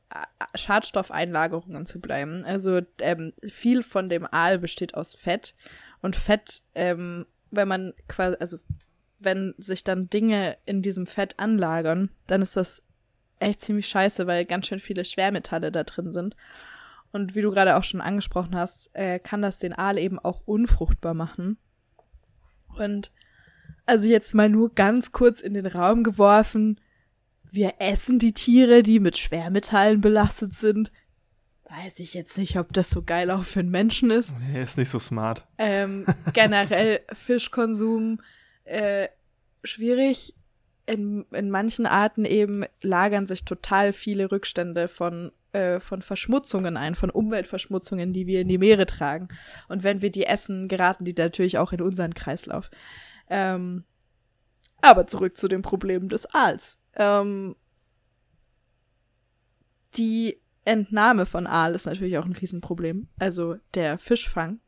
Schadstoffeinlagerungen 0.54 1.86
zu 1.88 2.00
bleiben. 2.00 2.46
Also 2.46 2.82
ähm, 3.00 3.34
viel 3.48 3.82
von 3.82 4.10
dem 4.10 4.28
Aal 4.32 4.60
besteht 4.60 4.94
aus 4.94 5.16
Fett. 5.16 5.56
Und 6.02 6.16
Fett, 6.16 6.62
ähm, 6.76 7.26
wenn 7.50 7.68
man 7.68 7.94
quasi, 8.08 8.38
also 8.40 8.58
wenn 9.20 9.56
sich 9.58 9.84
dann 9.84 10.10
Dinge 10.10 10.58
in 10.66 10.82
diesem 10.82 11.08
Fett 11.08 11.40
anlagern, 11.40 12.10
dann 12.28 12.42
ist 12.42 12.58
das 12.58 12.84
echt 13.40 13.62
ziemlich 13.62 13.88
scheiße, 13.88 14.28
weil 14.28 14.46
ganz 14.46 14.68
schön 14.68 14.80
viele 14.80 15.06
Schwermetalle 15.06 15.72
da 15.72 15.84
drin 15.84 16.14
sind. 16.14 16.36
Und 17.12 17.36
wie 17.36 17.42
du 17.42 17.52
gerade 17.52 17.76
auch 17.76 17.84
schon 17.84 18.02
angesprochen 18.02 18.56
hast, 18.56 18.92
äh, 18.94 19.20
kann 19.20 19.42
das 19.42 19.60
den 19.60 19.74
Aal 19.74 19.98
eben 19.98 20.20
auch 20.20 20.42
unfruchtbar 20.46 21.14
machen. 21.14 21.58
Und 22.78 23.12
also 23.86 24.08
jetzt 24.08 24.34
mal 24.34 24.50
nur 24.50 24.74
ganz 24.74 25.12
kurz 25.12 25.42
in 25.42 25.54
den 25.54 25.66
Raum 25.66 26.04
geworfen. 26.04 26.80
Wir 27.52 27.76
essen 27.80 28.20
die 28.20 28.34
Tiere, 28.34 28.84
die 28.84 29.00
mit 29.00 29.18
Schwermetallen 29.18 30.02
belastet 30.02 30.56
sind. 30.56 30.92
Weiß 31.70 32.00
ich 32.00 32.14
jetzt 32.14 32.38
nicht, 32.38 32.58
ob 32.58 32.72
das 32.74 32.90
so 32.90 33.02
geil 33.02 33.32
auch 33.32 33.44
für 33.44 33.62
einen 33.62 33.72
Menschen 33.72 34.12
ist. 34.12 34.34
Nee, 34.40 34.62
ist 34.62 34.78
nicht 34.78 34.90
so 34.90 35.00
smart. 35.00 35.48
Ähm, 35.58 36.06
generell 36.34 37.02
Fischkonsum 37.14 38.20
äh, 38.64 39.08
schwierig. 39.64 40.36
In, 40.86 41.26
in 41.32 41.50
manchen 41.50 41.86
Arten 41.86 42.26
eben 42.26 42.66
lagern 42.82 43.26
sich 43.26 43.46
total 43.46 43.94
viele 43.94 44.32
Rückstände 44.32 44.90
von, 44.90 45.32
äh, 45.54 45.80
von 45.80 46.02
Verschmutzungen 46.02 46.76
ein, 46.76 46.96
von 46.96 47.10
Umweltverschmutzungen, 47.10 48.12
die 48.12 48.28
wir 48.28 48.42
in 48.42 48.50
die 48.50 48.58
Meere 48.58 48.86
tragen. 48.86 49.30
Und 49.70 49.84
wenn 49.84 50.02
wir 50.02 50.12
die 50.12 50.26
essen, 50.26 50.68
geraten 50.68 51.06
die 51.06 51.16
natürlich 51.18 51.58
auch 51.58 51.72
in 51.72 51.82
unseren 51.82 52.14
Kreislauf. 52.14 52.70
Ähm, 53.36 53.84
aber 54.82 55.08
zurück 55.08 55.38
zu 55.38 55.48
dem 55.48 55.62
Problem 55.64 56.08
des 56.08 56.26
Aals. 56.36 56.78
Ähm, 56.96 57.56
die 59.96 60.40
Entnahme 60.66 61.26
von 61.26 61.48
Aal 61.48 61.76
ist 61.76 61.86
natürlich 61.86 62.18
auch 62.18 62.26
ein 62.26 62.34
Riesenproblem. 62.34 63.08
Also 63.20 63.56
der 63.74 63.98
Fischfang. 63.98 64.60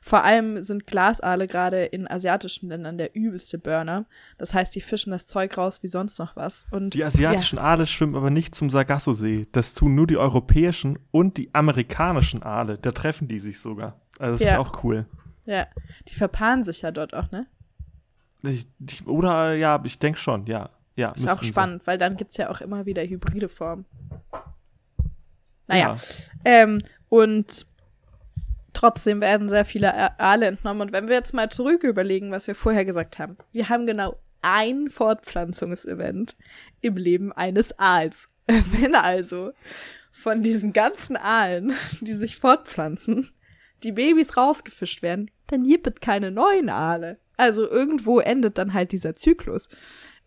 Vor 0.00 0.24
allem 0.24 0.60
sind 0.60 0.86
Glasaale 0.86 1.46
gerade 1.46 1.84
in 1.84 2.10
asiatischen 2.10 2.68
Ländern 2.68 2.98
der 2.98 3.14
übelste 3.14 3.58
Burner. 3.58 4.06
Das 4.36 4.52
heißt, 4.52 4.74
die 4.74 4.80
fischen 4.80 5.12
das 5.12 5.26
Zeug 5.26 5.56
raus 5.56 5.82
wie 5.82 5.88
sonst 5.88 6.18
noch 6.18 6.36
was. 6.36 6.66
Und 6.70 6.94
Die 6.94 7.04
asiatischen 7.04 7.58
Aale 7.58 7.86
schwimmen 7.86 8.16
aber 8.16 8.30
nicht 8.30 8.54
zum 8.54 8.68
Sargasso-See. 8.68 9.46
Das 9.52 9.72
tun 9.74 9.94
nur 9.94 10.06
die 10.06 10.18
europäischen 10.18 10.98
und 11.12 11.36
die 11.38 11.54
amerikanischen 11.54 12.42
Aale. 12.42 12.78
Da 12.78 12.90
treffen 12.90 13.28
die 13.28 13.38
sich 13.38 13.60
sogar. 13.60 14.00
Also 14.18 14.32
das 14.32 14.40
Ja. 14.40 14.52
ist 14.54 14.58
auch 14.58 14.84
cool. 14.84 15.06
Ja, 15.46 15.54
ja, 15.58 15.66
die 16.08 16.14
verpaaren 16.14 16.64
sich 16.64 16.82
ja 16.82 16.90
dort 16.90 17.14
auch, 17.14 17.30
ne? 17.30 17.46
Ich, 18.42 18.66
ich, 18.88 19.06
oder 19.06 19.54
ja, 19.54 19.80
ich 19.84 19.98
denke 19.98 20.18
schon, 20.18 20.46
ja. 20.46 20.70
ja 20.96 21.12
Ist 21.12 21.28
auch 21.28 21.42
spannend, 21.42 21.86
weil 21.86 21.98
dann 21.98 22.16
gibt's 22.16 22.36
ja 22.36 22.50
auch 22.50 22.60
immer 22.60 22.86
wieder 22.86 23.02
hybride 23.02 23.48
Formen. 23.48 23.84
Naja, 25.68 25.94
Ja. 25.94 25.98
Ähm, 26.44 26.82
und 27.08 27.66
trotzdem 28.72 29.20
werden 29.20 29.48
sehr 29.48 29.64
viele 29.64 30.18
Aale 30.18 30.46
entnommen. 30.46 30.82
Und 30.82 30.92
wenn 30.92 31.08
wir 31.08 31.14
jetzt 31.14 31.34
mal 31.34 31.50
zurück 31.50 31.84
überlegen, 31.84 32.30
was 32.30 32.46
wir 32.46 32.54
vorher 32.54 32.84
gesagt 32.84 33.18
haben. 33.18 33.36
Wir 33.52 33.68
haben 33.68 33.86
genau 33.86 34.18
ein 34.42 34.90
Fortpflanzungsevent 34.90 36.36
im 36.80 36.96
Leben 36.96 37.32
eines 37.32 37.78
Aals. 37.78 38.26
Wenn 38.46 38.94
also 38.94 39.52
von 40.10 40.42
diesen 40.42 40.72
ganzen 40.72 41.16
Aalen, 41.16 41.74
die 42.00 42.14
sich 42.14 42.36
fortpflanzen, 42.36 43.30
die 43.82 43.92
Babys 43.92 44.36
rausgefischt 44.36 45.02
werden, 45.02 45.30
dann 45.46 45.64
gibt 45.64 45.86
es 45.86 45.94
keine 46.00 46.30
neuen 46.30 46.68
Aale. 46.68 47.18
Also 47.36 47.68
irgendwo 47.68 48.20
endet 48.20 48.58
dann 48.58 48.72
halt 48.72 48.92
dieser 48.92 49.16
Zyklus. 49.16 49.68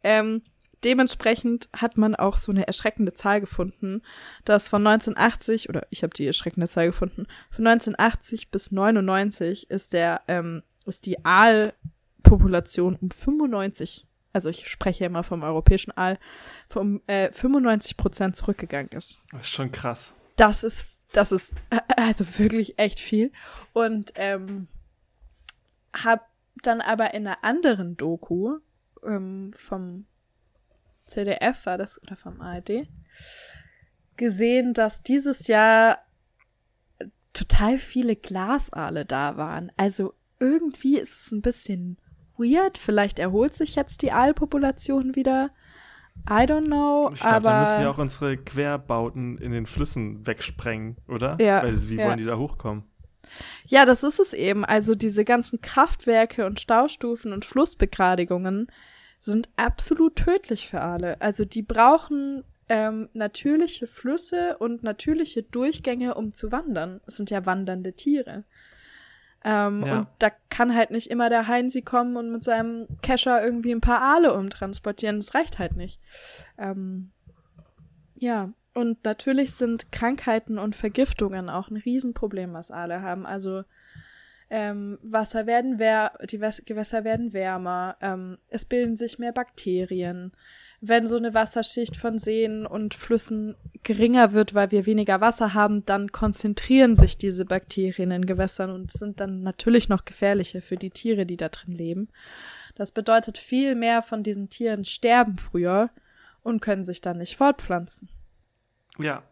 Ähm, 0.03 0.41
dementsprechend 0.83 1.69
hat 1.75 1.97
man 1.97 2.15
auch 2.15 2.37
so 2.37 2.51
eine 2.51 2.67
erschreckende 2.67 3.13
Zahl 3.13 3.41
gefunden, 3.41 4.01
dass 4.45 4.69
von 4.69 4.85
1980, 4.85 5.69
oder 5.69 5.87
ich 5.89 6.03
habe 6.03 6.13
die 6.13 6.27
erschreckende 6.27 6.67
Zahl 6.67 6.87
gefunden, 6.87 7.27
von 7.49 7.67
1980 7.67 8.51
bis 8.51 8.71
99 8.71 9.69
ist 9.69 9.93
der, 9.93 10.21
ähm, 10.27 10.63
ist 10.85 11.05
die 11.05 11.25
Aalpopulation 11.25 12.95
um 12.95 13.09
95, 13.09 14.05
also 14.33 14.49
ich 14.49 14.67
spreche 14.67 15.05
immer 15.05 15.23
vom 15.23 15.43
europäischen 15.43 15.91
Aal, 15.97 16.19
vom 16.69 17.01
äh, 17.07 17.31
95 17.31 17.97
Prozent 17.97 18.35
zurückgegangen 18.35 18.91
ist 18.91 19.19
Das 19.31 19.41
ist 19.41 19.49
schon 19.49 19.71
krass. 19.71 20.13
das 20.35 20.63
ist, 20.63 20.99
das 21.13 21.31
ist 21.31 21.53
äh, 21.69 21.79
also 21.95 22.25
wirklich 22.37 22.77
echt 22.77 22.99
viel. 22.99 23.31
Und 23.73 24.11
ähm, 24.15 24.67
hab 26.03 26.27
dann 26.67 26.82
aber 26.82 27.13
in 27.13 27.28
einer 27.28 27.43
anderen 27.43 27.97
Doku 27.97 28.60
ähm, 29.04 29.51
vom 29.56 30.06
CDF 31.06 31.65
war 31.65 31.78
das 31.78 32.01
oder 32.01 32.15
vom 32.15 32.41
ARD 32.41 32.88
gesehen, 34.17 34.73
dass 34.73 35.04
dieses 35.04 35.47
Jahr 35.47 35.99
total 37.34 37.78
viele 37.78 38.15
Glasaale 38.15 39.06
da 39.06 39.38
waren. 39.38 39.71
Also 39.78 40.13
irgendwie 40.39 40.97
ist 40.97 41.25
es 41.25 41.32
ein 41.32 41.41
bisschen 41.41 41.97
weird. 42.38 42.78
Vielleicht 42.78 43.19
erholt 43.19 43.54
sich 43.54 43.75
jetzt 43.75 44.01
die 44.01 44.12
Aalpopulation 44.12 45.15
wieder. 45.15 45.51
I 46.30 46.43
don't 46.43 46.65
know. 46.65 47.12
Ich 47.13 47.19
glaube, 47.19 47.36
aber 47.36 47.49
da 47.49 47.62
müssen 47.62 47.82
wir 47.82 47.91
auch 47.91 47.97
unsere 47.97 48.38
Querbauten 48.38 49.38
in 49.38 49.51
den 49.51 49.65
Flüssen 49.65 50.25
wegsprengen, 50.25 50.97
oder? 51.08 51.38
Ja, 51.41 51.62
Weil 51.62 51.89
wie 51.89 51.95
ja. 51.95 52.08
wollen 52.08 52.17
die 52.17 52.25
da 52.25 52.38
hochkommen? 52.38 52.86
Ja, 53.67 53.85
das 53.85 54.03
ist 54.03 54.19
es 54.19 54.33
eben. 54.33 54.65
Also 54.65 54.95
diese 54.95 55.25
ganzen 55.25 55.61
Kraftwerke 55.61 56.45
und 56.45 56.59
Staustufen 56.59 57.33
und 57.33 57.45
Flussbegradigungen 57.45 58.67
sind 59.19 59.49
absolut 59.55 60.15
tödlich 60.15 60.69
für 60.69 60.81
Aale. 60.81 61.19
Also 61.21 61.45
die 61.45 61.63
brauchen 61.63 62.43
ähm, 62.69 63.09
natürliche 63.13 63.88
Flüsse 63.88 64.57
und 64.57 64.83
natürliche 64.83 65.43
Durchgänge, 65.43 66.15
um 66.15 66.33
zu 66.33 66.51
wandern. 66.51 67.01
Es 67.05 67.17
sind 67.17 67.29
ja 67.29 67.45
wandernde 67.45 67.93
Tiere. 67.93 68.43
Ähm, 69.43 69.83
Ja. 69.85 69.99
Und 69.99 70.07
da 70.19 70.31
kann 70.49 70.75
halt 70.75 70.89
nicht 70.91 71.09
immer 71.11 71.29
der 71.29 71.47
Heinzi 71.47 71.83
kommen 71.83 72.17
und 72.17 72.31
mit 72.31 72.43
seinem 72.43 72.88
Kescher 73.01 73.43
irgendwie 73.43 73.71
ein 73.71 73.81
paar 73.81 74.01
Aale 74.01 74.33
umtransportieren. 74.33 75.17
Das 75.17 75.35
reicht 75.35 75.59
halt 75.59 75.75
nicht. 75.75 76.01
Ähm, 76.57 77.11
ja, 78.15 78.51
und 78.75 79.05
natürlich 79.05 79.53
sind 79.53 79.91
Krankheiten 79.93 80.59
und 80.59 80.75
Vergiftungen 80.75 81.49
auch 81.49 81.69
ein 81.69 81.77
Riesenproblem, 81.77 82.53
was 82.53 82.71
Aale 82.71 83.01
haben. 83.01 83.25
Also 83.25 83.63
ähm, 84.49 84.99
Wasser 85.01 85.47
werden 85.47 85.79
wär 85.79 86.11
die 86.29 86.41
Wäs 86.41 86.61
Gewässer 86.65 87.05
werden 87.05 87.31
wärmer, 87.33 87.95
ähm, 88.01 88.38
es 88.49 88.65
bilden 88.65 88.97
sich 88.97 89.17
mehr 89.17 89.31
Bakterien. 89.31 90.33
Wenn 90.81 91.07
so 91.07 91.15
eine 91.15 91.33
Wasserschicht 91.33 91.95
von 91.95 92.19
Seen 92.19 92.65
und 92.65 92.93
Flüssen 92.93 93.55
geringer 93.83 94.33
wird, 94.33 94.53
weil 94.53 94.71
wir 94.71 94.85
weniger 94.85 95.21
Wasser 95.21 95.53
haben, 95.53 95.85
dann 95.85 96.11
konzentrieren 96.11 96.97
sich 96.97 97.17
diese 97.17 97.45
Bakterien 97.45 98.11
in 98.11 98.25
Gewässern 98.25 98.71
und 98.71 98.91
sind 98.91 99.21
dann 99.21 99.41
natürlich 99.41 99.88
noch 99.88 100.03
gefährlicher 100.03 100.61
für 100.61 100.75
die 100.75 100.91
Tiere, 100.91 101.25
die 101.25 101.38
da 101.38 101.47
drin 101.47 101.71
leben. 101.73 102.09
Das 102.75 102.91
bedeutet, 102.91 103.38
viel 103.38 103.73
mehr 103.73 104.01
von 104.01 104.21
diesen 104.21 104.49
Tieren 104.49 104.83
sterben 104.83 105.38
früher 105.38 105.91
und 106.43 106.61
können 106.61 106.83
sich 106.83 106.99
dann 106.99 107.19
nicht 107.19 107.38
fortpflanzen. 107.38 108.09
Ja. 108.99 109.23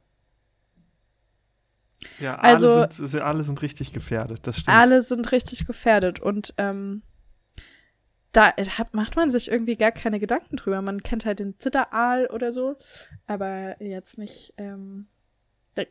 Ja, 2.19 2.35
Also- 2.35 2.69
alle, 2.69 2.91
sind, 2.91 3.07
sie- 3.07 3.23
alle 3.23 3.43
sind 3.43 3.61
richtig 3.61 3.93
gefährdet, 3.93 4.45
das 4.45 4.59
stimmt. 4.59 4.75
Alle 4.77 5.01
sind 5.03 5.31
richtig 5.31 5.65
gefährdet 5.65 6.19
und 6.19 6.53
ähm, 6.57 7.01
da 8.33 8.51
hat, 8.55 8.93
macht 8.93 9.15
man 9.15 9.29
sich 9.29 9.49
irgendwie 9.49 9.75
gar 9.77 9.91
keine 9.91 10.19
Gedanken 10.19 10.55
drüber. 10.57 10.81
Man 10.81 11.03
kennt 11.03 11.23
halt 11.25 11.39
den 11.39 11.59
Zitteraal 11.59 12.27
oder 12.27 12.51
so, 12.51 12.77
aber 13.27 13.81
jetzt 13.81 14.17
nicht, 14.17 14.53
ähm, 14.57 15.07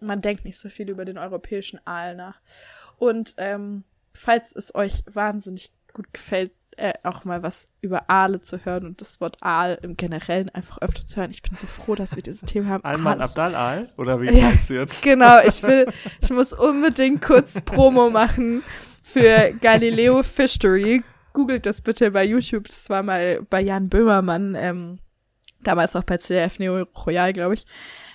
man 0.01 0.21
denkt 0.21 0.45
nicht 0.45 0.59
so 0.59 0.69
viel 0.69 0.91
über 0.91 1.05
den 1.05 1.19
europäischen 1.19 1.81
Aal 1.87 2.15
nach. 2.17 2.41
Und 2.99 3.35
ähm, 3.39 3.85
falls 4.13 4.55
es 4.55 4.75
euch 4.75 5.03
wahnsinnig 5.07 5.73
gut 5.93 6.13
gefällt, 6.13 6.53
äh, 6.77 6.95
auch 7.03 7.25
mal 7.25 7.43
was 7.43 7.67
über 7.81 8.09
Aale 8.11 8.41
zu 8.41 8.65
hören 8.65 8.87
und 8.87 9.01
das 9.01 9.21
Wort 9.21 9.37
Aal 9.41 9.79
im 9.83 9.97
Generellen 9.97 10.49
einfach 10.51 10.79
öfter 10.81 11.05
zu 11.05 11.17
hören. 11.17 11.31
Ich 11.31 11.43
bin 11.43 11.57
so 11.57 11.67
froh, 11.67 11.95
dass 11.95 12.17
wir 12.17 12.23
dieses 12.23 12.41
Thema 12.43 12.69
haben. 12.71 12.85
Alman 12.85 13.21
Aal 13.21 13.29
Abdal 13.29 13.55
Al? 13.55 13.93
Oder 13.99 14.21
wie 14.21 14.27
Ja. 14.31 14.49
meinst 14.49 14.71
du 14.71 14.75
jetzt? 14.75 15.03
Genau, 15.03 15.39
ich 15.47 15.63
will, 15.65 15.87
ich 16.21 16.31
muss 16.31 16.53
unbedingt 16.53 17.23
kurz 17.23 17.61
Promo 17.61 18.11
machen 18.11 18.63
für 19.03 19.53
Galileo 19.61 20.23
Fishery. 20.23 21.03
Googelt 21.33 21.65
das 21.67 21.81
bitte 21.81 22.11
bei 22.11 22.25
YouTube. 22.25 22.69
Das 22.69 22.91
war 22.91 23.03
mal 23.03 23.41
bei 23.49 23.61
Jan 23.61 23.89
Böhmermann, 23.89 24.55
ähm, 24.59 24.99
damals 25.63 25.95
noch 25.95 26.05
bei 26.05 26.19
CDF 26.19 26.59
Neo 26.59 26.83
Royal, 27.07 27.33
glaube 27.33 27.55
ich. 27.55 27.67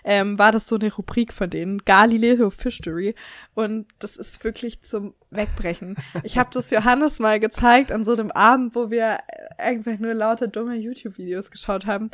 Ähm, 0.03 0.39
war 0.39 0.51
das 0.51 0.67
so 0.67 0.75
eine 0.75 0.93
Rubrik 0.93 1.33
von 1.33 1.49
denen, 1.49 1.79
Galileo 1.83 2.49
Fishery. 2.49 3.13
Und 3.55 3.87
das 3.99 4.15
ist 4.15 4.43
wirklich 4.43 4.81
zum 4.81 5.13
Wegbrechen. 5.31 5.97
Ich 6.23 6.37
habe 6.37 6.49
das 6.53 6.71
Johannes 6.71 7.19
mal 7.19 7.39
gezeigt 7.39 7.91
an 7.91 8.05
so 8.05 8.13
einem 8.13 8.31
Abend, 8.31 8.73
wo 8.75 8.89
wir 8.89 9.17
einfach 9.57 9.99
nur 9.99 10.13
lauter 10.13 10.47
dumme 10.47 10.75
YouTube-Videos 10.75 11.51
geschaut 11.51 11.85
haben. 11.85 12.09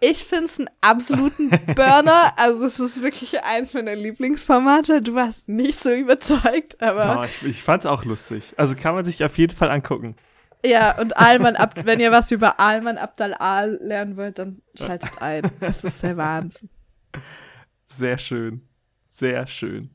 Ich 0.00 0.24
find's 0.24 0.60
einen 0.60 0.70
absoluten 0.80 1.50
Burner. 1.74 2.32
Also 2.36 2.64
es 2.64 2.78
ist 2.78 3.02
wirklich 3.02 3.42
eins 3.42 3.74
meiner 3.74 3.96
Lieblingsformate. 3.96 5.02
Du 5.02 5.14
warst 5.14 5.48
nicht 5.48 5.80
so 5.80 5.92
überzeugt, 5.92 6.80
aber 6.80 7.04
Ja, 7.04 7.24
ich, 7.24 7.42
ich 7.42 7.62
fand's 7.64 7.84
auch 7.86 8.04
lustig. 8.04 8.54
Also 8.56 8.76
kann 8.76 8.94
man 8.94 9.04
sich 9.04 9.24
auf 9.24 9.36
jeden 9.38 9.56
Fall 9.56 9.70
angucken. 9.70 10.14
Ja, 10.64 10.98
und 10.98 11.16
Alman 11.16 11.56
Abd 11.56 11.86
wenn 11.86 12.00
ihr 12.00 12.10
was 12.12 12.30
über 12.30 12.58
Alman 12.60 12.98
Abdal 12.98 13.34
Al 13.34 13.78
lernen 13.80 14.16
wollt, 14.16 14.38
dann 14.38 14.60
schaltet 14.74 15.20
ein. 15.22 15.42
Das 15.60 15.84
ist 15.84 16.02
der 16.02 16.16
Wahnsinn. 16.16 16.68
Sehr 17.86 18.18
schön. 18.18 18.62
Sehr 19.06 19.46
schön. 19.46 19.90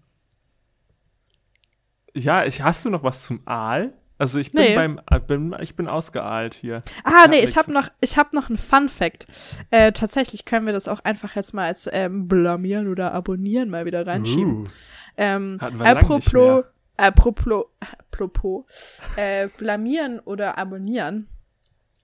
Ja, 2.16 2.46
ich, 2.46 2.62
hast 2.62 2.86
du 2.86 2.90
noch 2.90 3.04
was 3.04 3.24
zum 3.24 3.42
Aal? 3.46 3.94
Also 4.20 4.40
ich 4.40 4.52
bin 4.52 4.62
Nee. 4.62 4.76
beim 4.76 5.02
äh, 5.10 5.20
bin, 5.20 5.56
ich 5.60 5.76
bin 5.76 5.88
ausgeaalt 5.88 6.54
hier. 6.54 6.82
Ah, 7.04 7.24
Ja, 7.24 7.28
nee, 7.28 7.40
ich 7.40 7.58
habe 7.58 7.72
noch, 7.74 7.90
ich 8.00 8.18
hab 8.18 8.32
noch 8.34 8.48
einen 8.50 8.58
Fun 8.60 8.88
Fact. 8.88 9.26
Äh, 9.72 9.92
tatsächlich 9.92 10.46
können 10.46 10.66
wir 10.66 10.74
das 10.74 10.88
auch 10.88 11.00
einfach 11.04 11.36
jetzt 11.36 11.54
mal 11.54 11.66
als 11.66 11.90
ähm, 11.92 12.28
blamieren 12.28 12.88
oder 12.88 13.14
abonnieren 13.14 13.70
mal 13.70 13.86
wieder 13.86 14.06
reinschieben. 14.06 14.60
Uh, 14.60 14.64
Ähm, 15.16 15.60
apropos. 15.62 16.64
Apropos, 16.98 17.66
apropos, 17.80 18.66
äh, 19.16 19.48
blamieren 19.58 20.20
oder 20.20 20.58
abonnieren. 20.58 21.28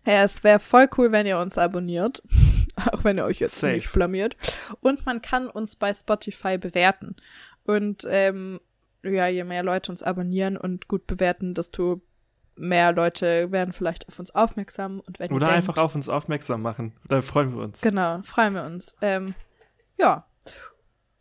Ja, 0.06 0.23
es 0.23 0.43
wäre 0.43 0.60
voll 0.60 0.88
cool, 0.97 1.12
wenn 1.12 1.25
ihr 1.25 1.38
uns 1.38 1.58
abonniert. 1.58 2.23
Auch 2.91 3.04
wenn 3.04 3.17
ihr 3.17 3.25
euch 3.25 3.39
jetzt 3.39 3.60
Safe. 3.60 3.73
nicht 3.73 3.91
blamiert. 3.91 4.38
Und 4.80 5.06
man 5.06 5.21
kann 5.21 5.47
uns 5.47 5.75
bei 5.75 5.93
Spotify 5.93 6.58
bewerten. 6.58 7.15
Und 7.63 8.06
ähm, 8.08 8.60
ja, 9.04 9.28
je 9.28 9.43
mehr 9.43 9.63
Leute 9.63 9.91
uns 9.91 10.02
abonnieren 10.02 10.58
und 10.58 10.88
gut 10.88 11.06
bewerten, 11.08 11.54
desto 11.54 12.02
mehr 12.56 12.91
Leute 12.91 13.52
werden 13.52 13.73
vielleicht 13.73 14.08
auf 14.08 14.19
uns 14.19 14.32
aufmerksam. 14.32 15.02
Und 15.06 15.19
wenn 15.19 15.32
Oder 15.32 15.47
ihr 15.47 15.54
einfach 15.54 15.75
denkt, 15.75 15.86
auf 15.86 15.95
uns 15.95 16.10
aufmerksam 16.10 16.62
machen. 16.62 16.93
Da 17.08 17.21
freuen 17.21 17.54
wir 17.54 17.63
uns. 17.63 17.82
Genau, 17.82 18.21
freuen 18.23 18.54
wir 18.54 18.63
uns. 18.63 18.95
Ähm, 19.02 19.34
ja, 19.97 20.25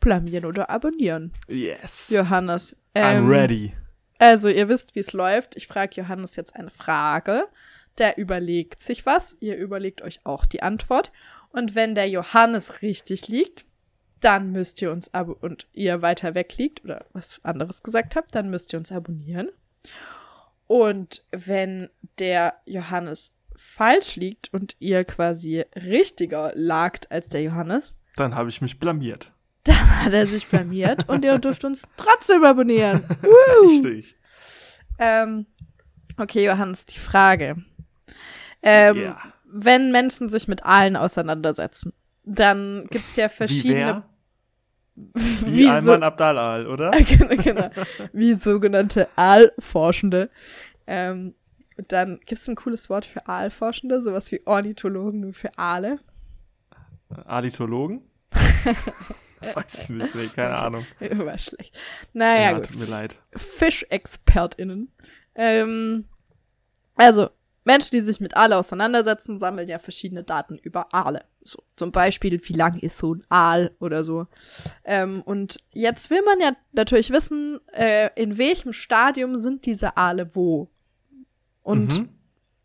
blamieren 0.01 0.45
oder 0.45 0.71
abonnieren. 0.71 1.33
Yes. 1.49 2.09
Johannes. 2.11 2.77
I'm 2.95 3.19
Ähm, 3.19 3.29
ready. 3.29 3.73
Also, 4.19 4.49
ihr 4.49 4.69
wisst, 4.69 4.95
wie 4.95 5.01
es 5.01 5.13
läuft. 5.13 5.57
Ich 5.57 5.67
frage 5.67 6.01
Johannes 6.01 6.37
jetzt 6.37 6.57
eine 6.57 6.71
Frage. 6.71 7.45
Der 7.99 8.19
überlegt 8.19 8.81
sich 8.81 9.07
was. 9.07 9.37
Ihr 9.41 9.57
überlegt 9.57 10.03
euch 10.03 10.21
auch 10.25 10.45
die 10.45 10.63
Antwort. 10.63 11.13
Und 11.51 11.75
wenn 11.75 11.95
der 11.95 12.09
Johannes 12.09 12.83
richtig 12.83 13.29
liegt, 13.29 13.65
dann 14.21 14.51
müsst 14.53 14.83
ihr 14.83 14.91
uns 14.91 15.15
abo 15.15 15.37
und 15.41 15.69
ihr 15.73 16.03
weiter 16.03 16.35
weg 16.35 16.57
liegt 16.59 16.85
oder 16.85 17.07
was 17.13 17.41
anderes 17.45 17.83
gesagt 17.83 18.17
habt, 18.17 18.35
dann 18.35 18.51
müsst 18.51 18.73
ihr 18.73 18.79
uns 18.79 18.91
abonnieren. 18.93 19.49
Und 20.67 21.25
wenn 21.31 21.89
der 22.19 22.55
Johannes 22.67 23.33
falsch 23.55 24.17
liegt 24.17 24.53
und 24.53 24.77
ihr 24.81 25.05
quasi 25.05 25.65
richtiger 25.75 26.53
lagt 26.55 27.11
als 27.11 27.29
der 27.29 27.43
Johannes, 27.43 27.97
Dann 28.17 28.35
habe 28.35 28.49
ich 28.51 28.61
mich 28.61 28.79
blamiert. 28.81 29.33
Dann 29.69 30.05
hat 30.05 30.13
er 30.13 30.27
sich 30.27 30.47
blamiert 30.47 31.09
und 31.09 31.25
ihr 31.25 31.39
dürft 31.39 31.65
uns 31.65 31.87
trotzdem 31.97 32.45
abonnieren. 32.45 33.05
Woo! 33.23 33.69
Richtig. 33.69 34.17
Ähm, 34.99 35.47
okay, 36.17 36.45
Johannes, 36.47 36.87
die 36.87 36.99
Frage. 36.99 37.57
Ähm, 38.63 38.97
Ja. 38.97 39.19
Wenn 39.51 39.93
Menschen 39.93 40.29
sich 40.29 40.47
mit 40.47 40.67
Aalen 40.67 40.95
auseinandersetzen, 40.97 41.95
dann 42.25 42.87
gibt's 42.91 43.17
ja 43.17 43.27
Wie 43.27 43.33
verschiedene. 43.35 44.03
Wie 44.95 45.65
so- 45.65 45.71
Alman 45.71 46.03
Abdal 46.03 46.37
Al, 46.37 46.67
oder? 46.67 46.91
genau, 47.09 47.43
genau, 47.43 47.71
wie 48.13 48.35
sogenannte 48.35 49.09
Aalforschende. 49.17 50.29
Ähm, 50.87 51.35
dann 51.87 52.19
gibt's 52.27 52.49
ein 52.49 52.57
cooles 52.57 52.91
Wort 52.91 53.05
für 53.07 53.27
Aalforschende, 53.29 54.03
sowas 54.03 54.31
wie 54.33 54.43
Ornithologen 54.45 55.21
nur 55.21 55.33
für 55.35 55.57
Aale. 55.57 56.01
Aditologen? 57.25 58.03
Weiß 59.55 59.85
ich 59.85 59.96
nicht, 59.96 60.14
nee, 60.14 60.27
keine 60.35 60.57
Ahnung. 60.57 60.87
War 61.01 61.38
schlecht. 61.38 61.77
Naja, 62.12 62.53
gut. 62.55 62.66
tut 62.68 62.77
mir 62.79 62.87
leid. 62.87 63.16
FischexpertInnen. 63.37 64.90
Ähm, 65.35 66.05
also, 66.96 67.31
Menschen, 67.64 67.90
die 67.92 68.01
sich 68.01 68.20
mit 68.20 68.37
Aale 68.37 68.57
auseinandersetzen, 68.57 69.38
sammeln 69.38 69.68
ja 69.68 69.79
verschiedene 69.79 70.24
Daten 70.24 70.59
über 70.59 70.92
Aale. 70.94 71.24
So, 71.42 71.62
zum 71.77 71.92
Beispiel, 71.92 72.40
wie 72.42 72.53
lang 72.55 72.79
ist 72.79 72.98
so 72.98 73.14
ein 73.14 73.24
Aal 73.29 73.70
oder 73.79 74.05
so. 74.05 74.27
Ähm, 74.85 75.22
und 75.22 75.59
jetzt 75.72 76.11
will 76.11 76.22
man 76.22 76.40
ja 76.40 76.53
natürlich 76.72 77.11
wissen, 77.11 77.61
äh, 77.72 78.11
in 78.16 78.38
welchem 78.38 78.72
Stadium 78.72 79.38
sind 79.38 79.66
diese 79.66 79.96
Aale 79.96 80.35
wo. 80.35 80.70
Und 81.62 82.01
Mhm. 82.01 82.09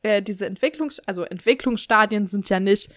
äh, 0.03 0.21
diese 0.21 0.45
Entwicklungs-, 0.45 1.01
also 1.05 1.23
Entwicklungsstadien 1.23 2.27
sind 2.27 2.49
ja 2.49 2.59
nicht 2.59 2.89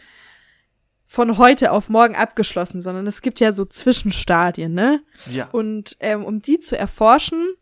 von 1.06 1.38
heute 1.38 1.72
auf 1.72 1.88
morgen 1.88 2.16
abgeschlossen, 2.16 2.82
sondern 2.82 3.06
es 3.06 3.22
gibt 3.22 3.40
ja 3.40 3.52
so 3.52 3.64
Zwischenstadien, 3.64 4.74
ne? 4.74 5.02
Ja. 5.30 5.48
Und 5.50 5.96
ähm, 6.00 6.24
um 6.24 6.42
die 6.42 6.58
zu 6.58 6.76
erforschen, 6.76 7.54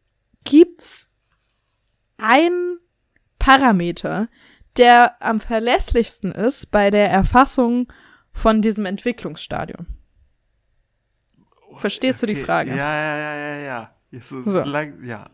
gibt's 0.44 1.10
ein 2.16 2.78
Parameter, 3.38 4.28
der 4.76 5.22
am 5.22 5.40
verlässlichsten 5.40 6.32
ist 6.32 6.70
bei 6.70 6.90
der 6.90 7.10
Erfassung 7.10 7.92
von 8.32 8.62
diesem 8.62 8.86
Entwicklungsstadium. 8.86 9.86
Verstehst 11.76 12.22
du 12.22 12.26
die 12.26 12.34
Okay, 12.34 12.44
Frage? 12.44 12.70
Ja, 12.70 12.76
ja, 12.76 13.16
ja, 13.16 13.34
ja, 13.36 13.56
ja. 13.56 13.96
Ist 14.10 14.28
So. 14.28 14.62
lang, 14.62 15.02
ja. 15.04 15.28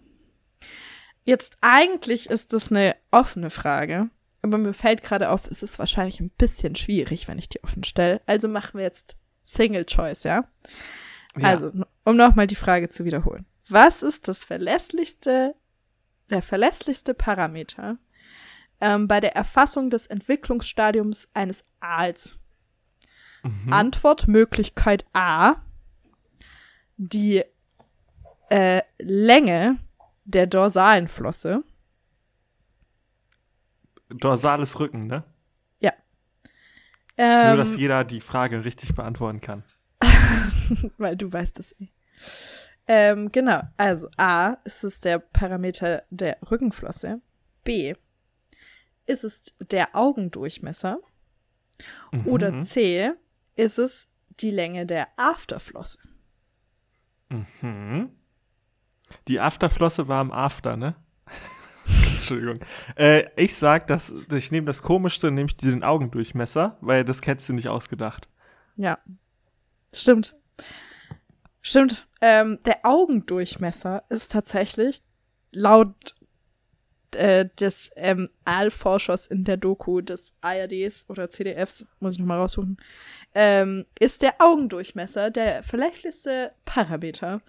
Jetzt 1.24 1.58
eigentlich 1.60 2.28
ist 2.30 2.52
das 2.52 2.70
eine 2.70 2.96
offene 3.10 3.50
Frage, 3.50 4.08
aber 4.42 4.58
mir 4.58 4.72
fällt 4.72 5.02
gerade 5.02 5.30
auf, 5.30 5.46
es 5.46 5.62
ist 5.62 5.78
wahrscheinlich 5.78 6.20
ein 6.20 6.30
bisschen 6.30 6.74
schwierig, 6.74 7.28
wenn 7.28 7.38
ich 7.38 7.48
die 7.48 7.62
offen 7.62 7.84
stelle. 7.84 8.20
Also 8.26 8.48
machen 8.48 8.78
wir 8.78 8.84
jetzt 8.84 9.16
Single 9.44 9.84
Choice, 9.84 10.24
ja? 10.24 10.44
ja. 11.36 11.48
Also, 11.48 11.72
um 12.04 12.16
nochmal 12.16 12.46
die 12.46 12.56
Frage 12.56 12.88
zu 12.88 13.04
wiederholen. 13.04 13.46
Was 13.68 14.02
ist 14.02 14.28
das 14.28 14.44
verlässlichste, 14.44 15.54
der 16.30 16.42
verlässlichste 16.42 17.14
Parameter 17.14 17.98
ähm, 18.80 19.06
bei 19.08 19.20
der 19.20 19.36
Erfassung 19.36 19.90
des 19.90 20.06
Entwicklungsstadiums 20.06 21.28
eines 21.34 21.64
Aals? 21.80 22.38
Mhm. 23.42 23.72
Antwortmöglichkeit 23.72 25.04
A. 25.12 25.56
Die 26.96 27.42
äh, 28.50 28.82
Länge 28.98 29.78
der 30.24 30.46
dorsalen 30.46 31.08
Flosse. 31.08 31.62
Dorsales 34.10 34.78
Rücken, 34.78 35.06
ne? 35.06 35.24
Ja. 35.80 35.92
Ähm, 37.16 37.48
Nur, 37.48 37.56
dass 37.56 37.74
Ähm, 37.74 37.80
jeder 37.80 38.04
die 38.04 38.20
Frage 38.20 38.64
richtig 38.64 38.94
beantworten 38.94 39.40
kann. 39.40 39.64
weil 40.98 41.16
du 41.16 41.32
weißt 41.32 41.58
es 41.58 41.72
eh. 41.80 41.88
Ähm, 42.86 43.30
genau, 43.30 43.62
also 43.76 44.08
A 44.16 44.54
ist 44.64 44.84
es 44.84 45.00
der 45.00 45.18
Parameter 45.18 46.02
der 46.10 46.38
Rückenflosse. 46.50 47.20
B 47.64 47.94
ist 49.06 49.24
es 49.24 49.56
der 49.60 49.94
Augendurchmesser. 49.96 50.98
Oder 52.24 52.52
Mhm. 52.52 52.64
C 52.64 53.12
ist 53.56 53.78
es 53.78 54.08
die 54.40 54.50
Länge 54.50 54.86
der 54.86 55.08
Afterflosse. 55.16 55.98
Mhm. 57.28 58.10
Die 59.28 59.40
Afterflosse 59.40 60.08
war 60.08 60.20
am 60.20 60.30
After, 60.32 60.76
ne? 60.76 60.94
Entschuldigung. 62.20 62.60
Äh, 62.96 63.24
ich 63.36 63.54
sag, 63.54 63.86
dass 63.86 64.12
ich 64.32 64.50
nehme 64.50 64.66
das 64.66 64.82
Komischste, 64.82 65.30
nämlich 65.30 65.56
den 65.56 65.82
Augendurchmesser, 65.82 66.76
weil 66.80 67.04
das 67.04 67.20
hättest 67.26 67.48
du 67.48 67.52
nicht 67.54 67.68
ausgedacht. 67.68 68.28
Ja. 68.76 68.98
Stimmt. 69.92 70.36
Stimmt. 71.60 72.06
Ähm, 72.20 72.58
der 72.64 72.84
Augendurchmesser 72.84 74.04
ist 74.08 74.32
tatsächlich 74.32 75.00
laut 75.52 76.14
äh, 77.14 77.48
des 77.58 77.90
ähm, 77.96 78.30
Aalforschers 78.44 79.26
in 79.26 79.44
der 79.44 79.56
Doku 79.56 80.00
des 80.00 80.34
ARDs 80.40 81.06
oder 81.08 81.30
CDFs, 81.30 81.84
muss 81.98 82.14
ich 82.14 82.20
nochmal 82.20 82.38
raussuchen, 82.38 82.78
ähm, 83.34 83.86
ist 83.98 84.22
der 84.22 84.34
Augendurchmesser 84.38 85.30
der 85.30 85.62
verlässlichste 85.62 86.52
Parameter, 86.64 87.42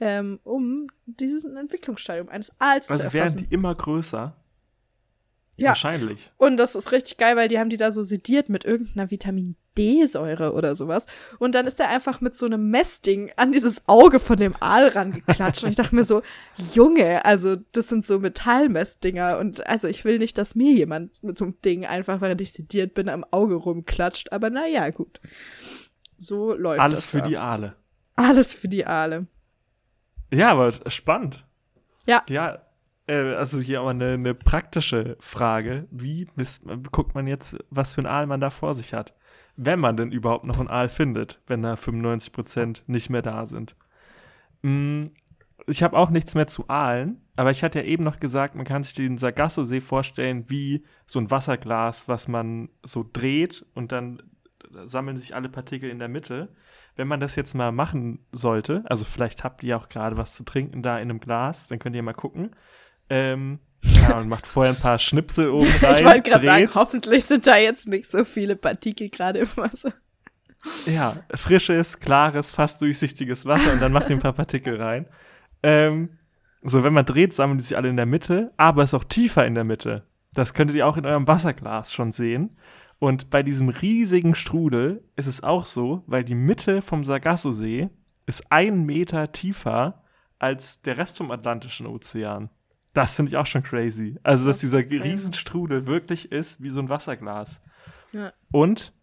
ähm, 0.00 0.40
um 0.44 0.88
diesen 1.06 1.56
Entwicklungsstadium 1.56 2.28
eines 2.28 2.52
Aals 2.60 2.86
zu 2.88 2.92
Also 2.94 3.04
werden 3.04 3.16
erfassen. 3.16 3.46
die 3.48 3.54
immer 3.54 3.74
größer? 3.74 4.36
Ja. 5.58 5.68
Wahrscheinlich. 5.70 6.30
Und 6.36 6.58
das 6.58 6.74
ist 6.74 6.92
richtig 6.92 7.16
geil, 7.16 7.34
weil 7.36 7.48
die 7.48 7.58
haben 7.58 7.70
die 7.70 7.78
da 7.78 7.90
so 7.90 8.02
sediert 8.02 8.50
mit 8.50 8.66
irgendeiner 8.66 9.10
Vitamin 9.10 9.56
D-Säure 9.78 10.52
oder 10.52 10.74
sowas. 10.74 11.06
Und 11.38 11.54
dann 11.54 11.66
ist 11.66 11.80
er 11.80 11.88
einfach 11.88 12.20
mit 12.20 12.36
so 12.36 12.44
einem 12.44 12.68
Messding 12.70 13.30
an 13.36 13.52
dieses 13.52 13.88
Auge 13.88 14.20
von 14.20 14.36
dem 14.36 14.54
Aal 14.60 14.88
rangeklatscht. 14.88 15.64
Und 15.64 15.70
ich 15.70 15.76
dachte 15.76 15.94
mir 15.94 16.04
so, 16.04 16.20
Junge, 16.74 17.24
also 17.24 17.56
das 17.72 17.88
sind 17.88 18.04
so 18.06 18.18
Metallmessdinger. 18.18 19.38
Und 19.38 19.66
also 19.66 19.88
ich 19.88 20.04
will 20.04 20.18
nicht, 20.18 20.36
dass 20.36 20.54
mir 20.54 20.72
jemand 20.72 21.22
mit 21.22 21.38
so 21.38 21.46
einem 21.46 21.60
Ding 21.62 21.86
einfach, 21.86 22.20
während 22.20 22.40
ich 22.42 22.52
sediert 22.52 22.92
bin, 22.92 23.08
am 23.08 23.24
Auge 23.30 23.54
rumklatscht. 23.54 24.32
Aber 24.32 24.50
naja, 24.50 24.90
gut. 24.90 25.20
So 26.18 26.54
läuft 26.54 26.80
Alles 26.80 27.00
das 27.02 27.10
für 27.10 27.18
da. 27.18 27.28
die 27.28 27.36
Aale. 27.38 27.76
Alles 28.14 28.52
für 28.54 28.68
die 28.68 28.84
Aale. 28.86 29.26
Ja, 30.32 30.52
aber 30.52 30.72
spannend. 30.90 31.46
Ja. 32.06 32.22
Ja, 32.28 32.58
äh, 33.06 33.34
also 33.34 33.60
hier 33.60 33.80
aber 33.80 33.90
eine, 33.90 34.12
eine 34.14 34.34
praktische 34.34 35.16
Frage. 35.20 35.86
Wie 35.90 36.26
misst, 36.36 36.64
guckt 36.92 37.14
man 37.14 37.26
jetzt, 37.26 37.56
was 37.70 37.94
für 37.94 38.02
ein 38.02 38.06
Aal 38.06 38.26
man 38.26 38.40
da 38.40 38.50
vor 38.50 38.74
sich 38.74 38.92
hat? 38.94 39.14
Wenn 39.56 39.80
man 39.80 39.96
denn 39.96 40.12
überhaupt 40.12 40.44
noch 40.44 40.58
einen 40.58 40.68
Aal 40.68 40.88
findet, 40.88 41.40
wenn 41.46 41.62
da 41.62 41.74
95% 41.74 42.82
nicht 42.86 43.10
mehr 43.10 43.22
da 43.22 43.46
sind. 43.46 43.74
Mm, 44.62 45.06
Ich 45.68 45.82
habe 45.82 45.96
auch 45.96 46.10
nichts 46.10 46.34
mehr 46.34 46.46
zu 46.46 46.68
Aalen, 46.68 47.22
aber 47.36 47.50
ich 47.50 47.64
hatte 47.64 47.80
ja 47.80 47.84
eben 47.86 48.04
noch 48.04 48.20
gesagt, 48.20 48.54
man 48.54 48.66
kann 48.66 48.82
sich 48.84 48.94
den 48.94 49.16
Sargasso-See 49.18 49.80
vorstellen 49.80 50.44
wie 50.48 50.84
so 51.06 51.18
ein 51.18 51.30
Wasserglas, 51.30 52.08
was 52.08 52.28
man 52.28 52.68
so 52.84 53.04
dreht 53.10 53.64
und 53.74 53.90
dann 53.92 54.22
sammeln 54.84 55.16
sich 55.16 55.34
alle 55.34 55.48
Partikel 55.48 55.90
in 55.90 55.98
der 55.98 56.08
Mitte. 56.08 56.48
Wenn 56.96 57.08
man 57.08 57.20
das 57.20 57.36
jetzt 57.36 57.54
mal 57.54 57.72
machen 57.72 58.20
sollte, 58.32 58.82
also 58.86 59.04
vielleicht 59.04 59.44
habt 59.44 59.62
ihr 59.62 59.76
auch 59.76 59.88
gerade 59.88 60.16
was 60.16 60.34
zu 60.34 60.44
trinken 60.44 60.82
da 60.82 60.96
in 60.96 61.10
einem 61.10 61.20
Glas, 61.20 61.68
dann 61.68 61.78
könnt 61.78 61.94
ihr 61.96 62.02
mal 62.02 62.14
gucken. 62.14 62.56
Ähm, 63.10 63.60
ja, 63.82 64.18
und 64.18 64.28
macht 64.28 64.46
vorher 64.46 64.72
ein 64.72 64.80
paar 64.80 64.98
Schnipsel 64.98 65.50
oben 65.50 65.70
rein. 65.82 65.96
ich 65.96 66.04
wollte 66.04 66.30
gerade 66.30 66.46
sagen, 66.46 66.70
hoffentlich 66.74 67.24
sind 67.24 67.46
da 67.46 67.56
jetzt 67.56 67.88
nicht 67.88 68.10
so 68.10 68.24
viele 68.24 68.56
Partikel 68.56 69.10
gerade 69.10 69.40
im 69.40 69.56
Wasser. 69.56 69.92
Ja, 70.86 71.16
frisches, 71.34 72.00
klares, 72.00 72.50
fast 72.50 72.80
durchsichtiges 72.80 73.46
Wasser 73.46 73.72
und 73.72 73.80
dann 73.80 73.92
macht 73.92 74.10
ihr 74.10 74.16
ein 74.16 74.20
paar 74.20 74.32
Partikel 74.32 74.80
rein. 74.80 75.06
Ähm, 75.62 76.18
so, 76.62 76.82
wenn 76.82 76.92
man 76.92 77.04
dreht, 77.04 77.34
sammeln 77.34 77.58
die 77.58 77.64
sich 77.64 77.76
alle 77.76 77.88
in 77.88 77.96
der 77.96 78.06
Mitte, 78.06 78.52
aber 78.56 78.82
es 78.82 78.90
ist 78.90 78.94
auch 78.94 79.04
tiefer 79.04 79.46
in 79.46 79.54
der 79.54 79.64
Mitte. 79.64 80.04
Das 80.34 80.54
könntet 80.54 80.76
ihr 80.76 80.86
auch 80.86 80.96
in 80.96 81.06
eurem 81.06 81.28
Wasserglas 81.28 81.92
schon 81.92 82.12
sehen. 82.12 82.56
Und 82.98 83.30
bei 83.30 83.42
diesem 83.42 83.68
riesigen 83.68 84.34
Strudel 84.34 85.04
ist 85.16 85.26
es 85.26 85.42
auch 85.42 85.66
so, 85.66 86.02
weil 86.06 86.24
die 86.24 86.34
Mitte 86.34 86.80
vom 86.80 87.04
Sargasso-See 87.04 87.90
ist 88.26 88.50
ein 88.50 88.84
Meter 88.84 89.32
tiefer 89.32 90.02
als 90.38 90.82
der 90.82 90.96
Rest 90.96 91.18
vom 91.18 91.30
Atlantischen 91.30 91.86
Ozean. 91.86 92.50
Das 92.92 93.16
finde 93.16 93.30
ich 93.30 93.36
auch 93.36 93.46
schon 93.46 93.62
crazy. 93.62 94.18
Also, 94.22 94.46
dass 94.46 94.58
dieser. 94.58 94.78
Riesenstrudel 94.78 95.86
wirklich 95.86 96.32
ist 96.32 96.62
wie 96.62 96.70
so 96.70 96.80
ein 96.80 96.88
Wasserglas. 96.88 97.62
Ja. 98.12 98.32
Und 98.50 98.94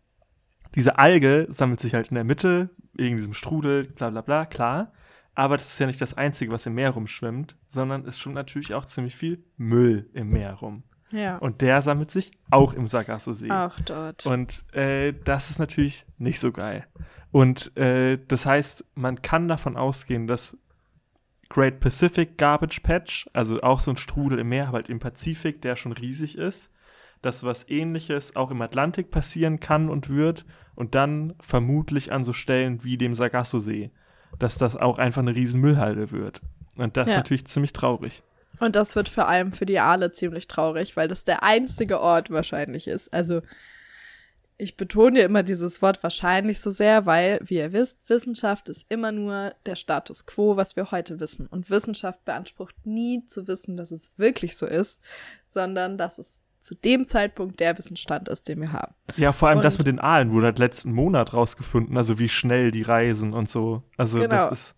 diese 0.73 0.97
Alge 0.97 1.45
sammelt 1.49 1.79
sich 1.79 1.93
halt 1.93 2.07
in 2.07 2.15
der 2.15 2.23
Mitte, 2.23 2.71
wegen 2.93 3.17
diesem 3.17 3.35
Strudel, 3.35 3.83
bla 3.83 4.09
bla 4.09 4.21
bla, 4.21 4.45
klar. 4.45 4.93
Aber 5.35 5.57
das 5.57 5.73
ist 5.73 5.79
ja 5.79 5.87
nicht 5.87 6.01
das 6.01 6.15
Einzige, 6.15 6.51
was 6.51 6.65
im 6.65 6.73
Meer 6.73 6.91
rumschwimmt, 6.91 7.55
sondern 7.67 8.05
es 8.05 8.19
schwimmt 8.19 8.35
natürlich 8.35 8.73
auch 8.73 8.85
ziemlich 8.85 9.15
viel 9.15 9.43
Müll 9.57 10.09
im 10.13 10.29
Meer 10.29 10.53
rum. 10.53 10.83
Ja. 11.13 11.37
Und 11.37 11.61
der 11.61 11.81
sammelt 11.81 12.11
sich 12.11 12.31
auch 12.49 12.73
im 12.73 12.87
Sargasso-See. 12.87 13.51
Auch 13.51 13.79
dort. 13.81 14.25
Und 14.25 14.65
äh, 14.73 15.13
das 15.23 15.51
ist 15.51 15.59
natürlich 15.59 16.05
nicht 16.17 16.39
so 16.39 16.51
geil. 16.51 16.85
Und 17.31 17.75
äh, 17.77 18.17
das 18.27 18.45
heißt, 18.45 18.83
man 18.95 19.21
kann 19.21 19.47
davon 19.47 19.77
ausgehen, 19.77 20.27
dass 20.27 20.57
Great 21.49 21.79
Pacific 21.79 22.37
Garbage 22.37 22.79
Patch, 22.81 23.29
also 23.31 23.61
auch 23.61 23.79
so 23.79 23.91
ein 23.91 23.97
Strudel 23.97 24.39
im 24.39 24.49
Meer, 24.49 24.67
aber 24.69 24.77
halt 24.77 24.89
im 24.89 24.99
Pazifik, 24.99 25.61
der 25.61 25.75
schon 25.75 25.91
riesig 25.91 26.35
ist, 26.37 26.71
dass 27.21 27.43
was 27.43 27.69
ähnliches 27.69 28.35
auch 28.35 28.49
im 28.49 28.61
Atlantik 28.61 29.11
passieren 29.11 29.59
kann 29.59 29.89
und 29.89 30.09
wird 30.09 30.45
und 30.75 30.95
dann 30.95 31.35
vermutlich 31.39 32.11
an 32.11 32.23
so 32.23 32.33
Stellen 32.33 32.83
wie 32.83 32.97
dem 32.97 33.13
Sargasso-See, 33.13 33.91
dass 34.39 34.57
das 34.57 34.75
auch 34.75 34.97
einfach 34.97 35.21
eine 35.21 35.35
riesen 35.35 35.61
Müllhalde 35.61 36.11
wird. 36.11 36.41
Und 36.75 36.97
das 36.97 37.09
ist 37.09 37.13
Ja. 37.13 37.19
natürlich 37.19 37.45
ziemlich 37.45 37.71
traurig. 37.71 38.23
Und 38.59 38.75
das 38.75 38.95
wird 38.95 39.09
vor 39.09 39.27
allem 39.27 39.51
für 39.51 39.65
die 39.65 39.79
Aale 39.79 40.11
ziemlich 40.11 40.47
traurig, 40.47 40.95
weil 40.95 41.07
das 41.07 41.23
der 41.23 41.43
einzige 41.43 41.99
Ort 41.99 42.29
wahrscheinlich 42.29 42.87
ist. 42.87 43.13
Also 43.13 43.41
ich 44.57 44.77
betone 44.77 45.19
ja 45.19 45.25
immer 45.25 45.43
dieses 45.43 45.81
Wort 45.81 46.01
wahrscheinlich 46.03 46.61
so 46.61 46.69
sehr, 46.69 47.05
weil, 47.05 47.39
wie 47.43 47.55
ihr 47.55 47.73
wisst, 47.73 47.97
Wissenschaft 48.07 48.69
ist 48.69 48.85
immer 48.87 49.11
nur 49.11 49.53
der 49.65 49.75
Status 49.75 50.25
quo, 50.25 50.55
was 50.55 50.75
wir 50.75 50.91
heute 50.91 51.19
wissen. 51.19 51.47
Und 51.47 51.69
Wissenschaft 51.69 52.23
beansprucht 52.23 52.75
nie 52.85 53.25
zu 53.25 53.47
wissen, 53.47 53.75
dass 53.75 53.91
es 53.91 54.11
wirklich 54.17 54.55
so 54.55 54.65
ist, 54.67 55.01
sondern 55.49 55.97
dass 55.97 56.19
es 56.19 56.41
zu 56.59 56.75
dem 56.75 57.07
Zeitpunkt 57.07 57.59
der 57.59 57.77
Wissensstand 57.77 58.29
ist, 58.29 58.47
den 58.47 58.61
wir 58.61 58.71
haben. 58.71 58.93
Ja, 59.17 59.33
vor 59.33 59.49
allem 59.49 59.61
das 59.61 59.73
Und- 59.75 59.79
mit 59.79 59.87
den 59.87 59.99
Aalen 59.99 60.31
wurde 60.31 60.45
halt 60.45 60.59
letzten 60.59 60.93
Monat 60.93 61.33
rausgefunden, 61.33 61.97
also 61.97 62.19
wie 62.19 62.29
schnell 62.29 62.71
die 62.71 62.83
reisen 62.83 63.33
und 63.33 63.49
so. 63.49 63.83
Also 63.97 64.19
Genau. 64.19 64.29
das 64.29 64.51
ist 64.51 64.75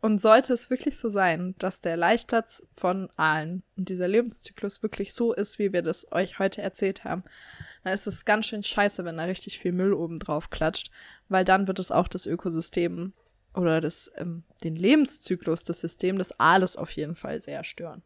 Und 0.00 0.20
sollte 0.20 0.52
es 0.52 0.70
wirklich 0.70 0.96
so 0.96 1.08
sein, 1.08 1.56
dass 1.58 1.80
der 1.80 1.96
Laichplatz 1.96 2.62
von 2.72 3.10
Aalen 3.16 3.64
und 3.76 3.88
dieser 3.88 4.06
Lebenszyklus 4.06 4.80
wirklich 4.82 5.12
so 5.12 5.32
ist, 5.32 5.58
wie 5.58 5.72
wir 5.72 5.82
das 5.82 6.10
euch 6.12 6.38
heute 6.38 6.62
erzählt 6.62 7.02
haben, 7.02 7.24
dann 7.82 7.92
ist 7.92 8.06
es 8.06 8.24
ganz 8.24 8.46
schön 8.46 8.62
scheiße, 8.62 9.04
wenn 9.04 9.16
da 9.16 9.24
richtig 9.24 9.58
viel 9.58 9.72
Müll 9.72 9.92
oben 9.92 10.20
drauf 10.20 10.50
klatscht, 10.50 10.92
weil 11.28 11.44
dann 11.44 11.66
wird 11.66 11.80
es 11.80 11.90
auch 11.90 12.06
das 12.06 12.26
Ökosystem 12.26 13.12
oder 13.54 13.80
das, 13.80 14.12
ähm, 14.16 14.44
den 14.62 14.76
Lebenszyklus 14.76 15.64
des 15.64 15.80
Systems 15.80 16.18
des 16.28 16.38
Aales 16.38 16.76
auf 16.76 16.92
jeden 16.92 17.16
Fall 17.16 17.42
sehr 17.42 17.64
stören. 17.64 18.02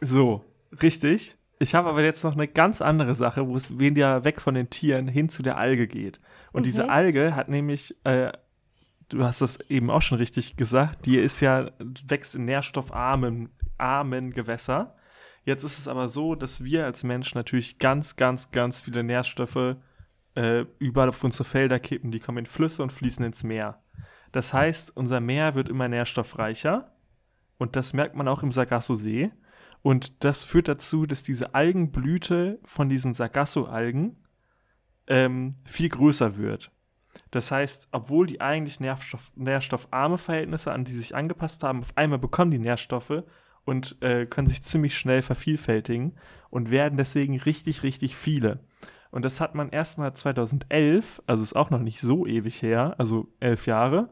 so, 0.00 0.44
richtig. 0.82 1.36
Ich 1.60 1.74
habe 1.74 1.88
aber 1.88 2.02
jetzt 2.02 2.24
noch 2.24 2.34
eine 2.34 2.48
ganz 2.48 2.82
andere 2.82 3.14
Sache, 3.14 3.46
wo 3.48 3.56
es 3.56 3.78
weniger 3.78 4.24
weg 4.24 4.40
von 4.40 4.54
den 4.54 4.70
Tieren 4.70 5.08
hin 5.08 5.28
zu 5.28 5.42
der 5.42 5.56
Alge 5.56 5.86
geht. 5.86 6.20
Und 6.52 6.62
Mhm. 6.62 6.64
diese 6.64 6.88
Alge 6.90 7.34
hat 7.36 7.48
nämlich, 7.48 7.96
äh, 8.04 8.32
du 9.08 9.24
hast 9.24 9.40
das 9.40 9.58
eben 9.68 9.90
auch 9.90 10.02
schon 10.02 10.18
richtig 10.18 10.56
gesagt, 10.56 11.06
die 11.06 11.16
ist 11.16 11.40
ja, 11.40 11.70
wächst 12.06 12.34
in 12.34 12.44
nährstoffarmen 12.44 13.50
armen 13.78 14.32
Gewässer. 14.32 14.96
Jetzt 15.44 15.64
ist 15.64 15.78
es 15.78 15.88
aber 15.88 16.08
so, 16.08 16.34
dass 16.34 16.64
wir 16.64 16.84
als 16.84 17.04
Mensch 17.04 17.34
natürlich 17.34 17.78
ganz, 17.78 18.16
ganz, 18.16 18.50
ganz 18.50 18.80
viele 18.80 19.02
Nährstoffe 19.02 19.76
äh, 20.36 20.64
überall 20.78 21.10
auf 21.10 21.22
unsere 21.22 21.44
Felder 21.44 21.78
kippen. 21.78 22.10
Die 22.10 22.20
kommen 22.20 22.38
in 22.38 22.46
Flüsse 22.46 22.82
und 22.82 22.92
fließen 22.92 23.24
ins 23.24 23.44
Meer. 23.44 23.82
Das 24.32 24.52
heißt, 24.52 24.96
unser 24.96 25.20
Meer 25.20 25.54
wird 25.54 25.68
immer 25.68 25.88
nährstoffreicher. 25.88 26.92
Und 27.58 27.76
das 27.76 27.92
merkt 27.92 28.16
man 28.16 28.26
auch 28.26 28.42
im 28.42 28.52
Sargasso-See. 28.52 29.30
Und 29.82 30.24
das 30.24 30.44
führt 30.44 30.68
dazu, 30.68 31.04
dass 31.06 31.22
diese 31.22 31.54
Algenblüte 31.54 32.58
von 32.64 32.88
diesen 32.88 33.14
Sargasso-Algen 33.14 34.16
ähm, 35.06 35.56
viel 35.64 35.90
größer 35.90 36.36
wird. 36.38 36.72
Das 37.30 37.50
heißt, 37.50 37.88
obwohl 37.92 38.26
die 38.26 38.40
eigentlich 38.40 38.80
Nährstoff, 38.80 39.32
nährstoffarme 39.36 40.18
Verhältnisse, 40.18 40.72
an 40.72 40.84
die 40.84 40.92
sich 40.92 41.14
angepasst 41.14 41.62
haben, 41.62 41.80
auf 41.80 41.96
einmal 41.96 42.18
bekommen 42.18 42.50
die 42.50 42.58
Nährstoffe 42.58 43.24
und 43.64 43.96
äh, 44.02 44.26
können 44.26 44.46
sich 44.46 44.62
ziemlich 44.62 44.96
schnell 44.96 45.22
vervielfältigen 45.22 46.16
und 46.50 46.70
werden 46.70 46.96
deswegen 46.96 47.38
richtig, 47.38 47.82
richtig 47.82 48.16
viele. 48.16 48.60
Und 49.10 49.24
das 49.24 49.40
hat 49.40 49.54
man 49.54 49.70
erstmal 49.70 50.12
2011, 50.12 51.22
also 51.26 51.42
ist 51.42 51.56
auch 51.56 51.70
noch 51.70 51.78
nicht 51.78 52.00
so 52.00 52.26
ewig 52.26 52.62
her, 52.62 52.94
also 52.98 53.28
elf 53.40 53.66
Jahre, 53.66 54.10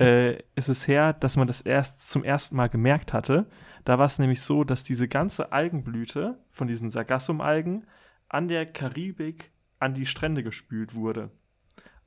äh, 0.00 0.38
ist 0.54 0.68
es 0.68 0.88
her, 0.88 1.12
dass 1.12 1.36
man 1.36 1.46
das 1.46 1.60
erst 1.60 2.10
zum 2.10 2.24
ersten 2.24 2.56
Mal 2.56 2.68
gemerkt 2.68 3.12
hatte. 3.12 3.46
Da 3.84 3.98
war 3.98 4.06
es 4.06 4.18
nämlich 4.18 4.40
so, 4.40 4.64
dass 4.64 4.84
diese 4.84 5.08
ganze 5.08 5.52
Algenblüte 5.52 6.38
von 6.50 6.68
diesen 6.68 6.90
Sargassum-Algen 6.90 7.86
an 8.28 8.48
der 8.48 8.66
Karibik 8.66 9.52
an 9.78 9.94
die 9.94 10.06
Strände 10.06 10.42
gespült 10.42 10.94
wurde. 10.94 11.30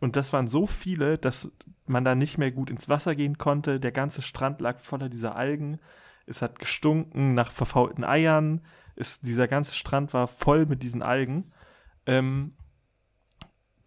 Und 0.05 0.15
das 0.15 0.33
waren 0.33 0.47
so 0.47 0.67
viele, 0.67 1.17
dass 1.17 1.51
man 1.87 2.05
da 2.05 2.13
nicht 2.13 2.37
mehr 2.37 2.51
gut 2.51 2.69
ins 2.69 2.87
Wasser 2.89 3.15
gehen 3.15 3.39
konnte. 3.39 3.79
Der 3.79 3.91
ganze 3.91 4.21
Strand 4.21 4.61
lag 4.61 4.77
voller 4.77 5.09
dieser 5.09 5.35
Algen. 5.35 5.79
Es 6.27 6.43
hat 6.43 6.59
gestunken 6.59 7.33
nach 7.33 7.51
verfaulten 7.51 8.03
Eiern. 8.03 8.61
Es, 8.95 9.19
dieser 9.21 9.47
ganze 9.47 9.73
Strand 9.73 10.13
war 10.13 10.27
voll 10.27 10.67
mit 10.67 10.83
diesen 10.83 11.01
Algen. 11.01 11.51
Ähm, 12.05 12.53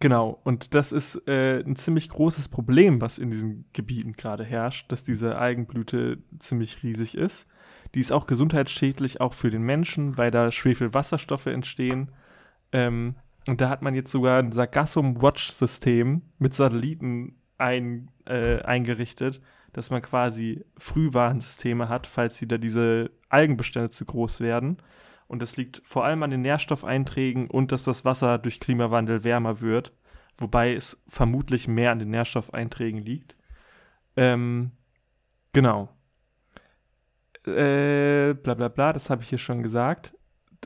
genau, 0.01 0.41
und 0.43 0.75
das 0.75 0.91
ist 0.91 1.25
äh, 1.25 1.63
ein 1.65 1.77
ziemlich 1.77 2.09
großes 2.09 2.49
Problem, 2.49 2.99
was 2.99 3.17
in 3.17 3.31
diesen 3.31 3.69
Gebieten 3.71 4.11
gerade 4.11 4.43
herrscht, 4.43 4.91
dass 4.91 5.05
diese 5.05 5.37
Algenblüte 5.37 6.21
ziemlich 6.39 6.83
riesig 6.83 7.15
ist. 7.15 7.47
Die 7.95 8.01
ist 8.01 8.11
auch 8.11 8.27
gesundheitsschädlich, 8.27 9.21
auch 9.21 9.33
für 9.33 9.51
den 9.51 9.61
Menschen, 9.61 10.17
weil 10.17 10.31
da 10.31 10.51
Schwefelwasserstoffe 10.51 11.45
entstehen. 11.45 12.11
Ähm, 12.73 13.15
und 13.49 13.61
da 13.61 13.69
hat 13.69 13.81
man 13.81 13.95
jetzt 13.95 14.11
sogar 14.11 14.39
ein 14.39 14.51
Sargassum-Watch-System 14.51 16.21
mit 16.37 16.53
Satelliten 16.53 17.41
ein, 17.57 18.11
äh, 18.25 18.61
eingerichtet, 18.61 19.41
dass 19.73 19.89
man 19.89 20.01
quasi 20.01 20.63
Frühwarnsysteme 20.77 21.89
hat, 21.89 22.07
falls 22.07 22.41
wieder 22.41 22.57
diese 22.57 23.11
Algenbestände 23.29 23.89
zu 23.89 24.05
groß 24.05 24.39
werden. 24.39 24.77
Und 25.27 25.41
das 25.41 25.57
liegt 25.57 25.81
vor 25.83 26.05
allem 26.05 26.23
an 26.23 26.31
den 26.31 26.41
Nährstoffeinträgen 26.41 27.49
und 27.49 27.71
dass 27.71 27.83
das 27.83 28.05
Wasser 28.05 28.37
durch 28.37 28.59
Klimawandel 28.59 29.23
wärmer 29.23 29.61
wird, 29.61 29.93
wobei 30.37 30.73
es 30.73 31.03
vermutlich 31.07 31.67
mehr 31.67 31.91
an 31.91 31.99
den 31.99 32.09
Nährstoffeinträgen 32.09 32.99
liegt. 32.99 33.35
Ähm, 34.15 34.71
genau. 35.53 35.89
Äh, 37.45 38.33
bla 38.33 38.53
bla 38.53 38.67
bla, 38.67 38.93
das 38.93 39.09
habe 39.09 39.21
ich 39.23 39.29
hier 39.29 39.37
schon 39.37 39.63
gesagt. 39.63 40.15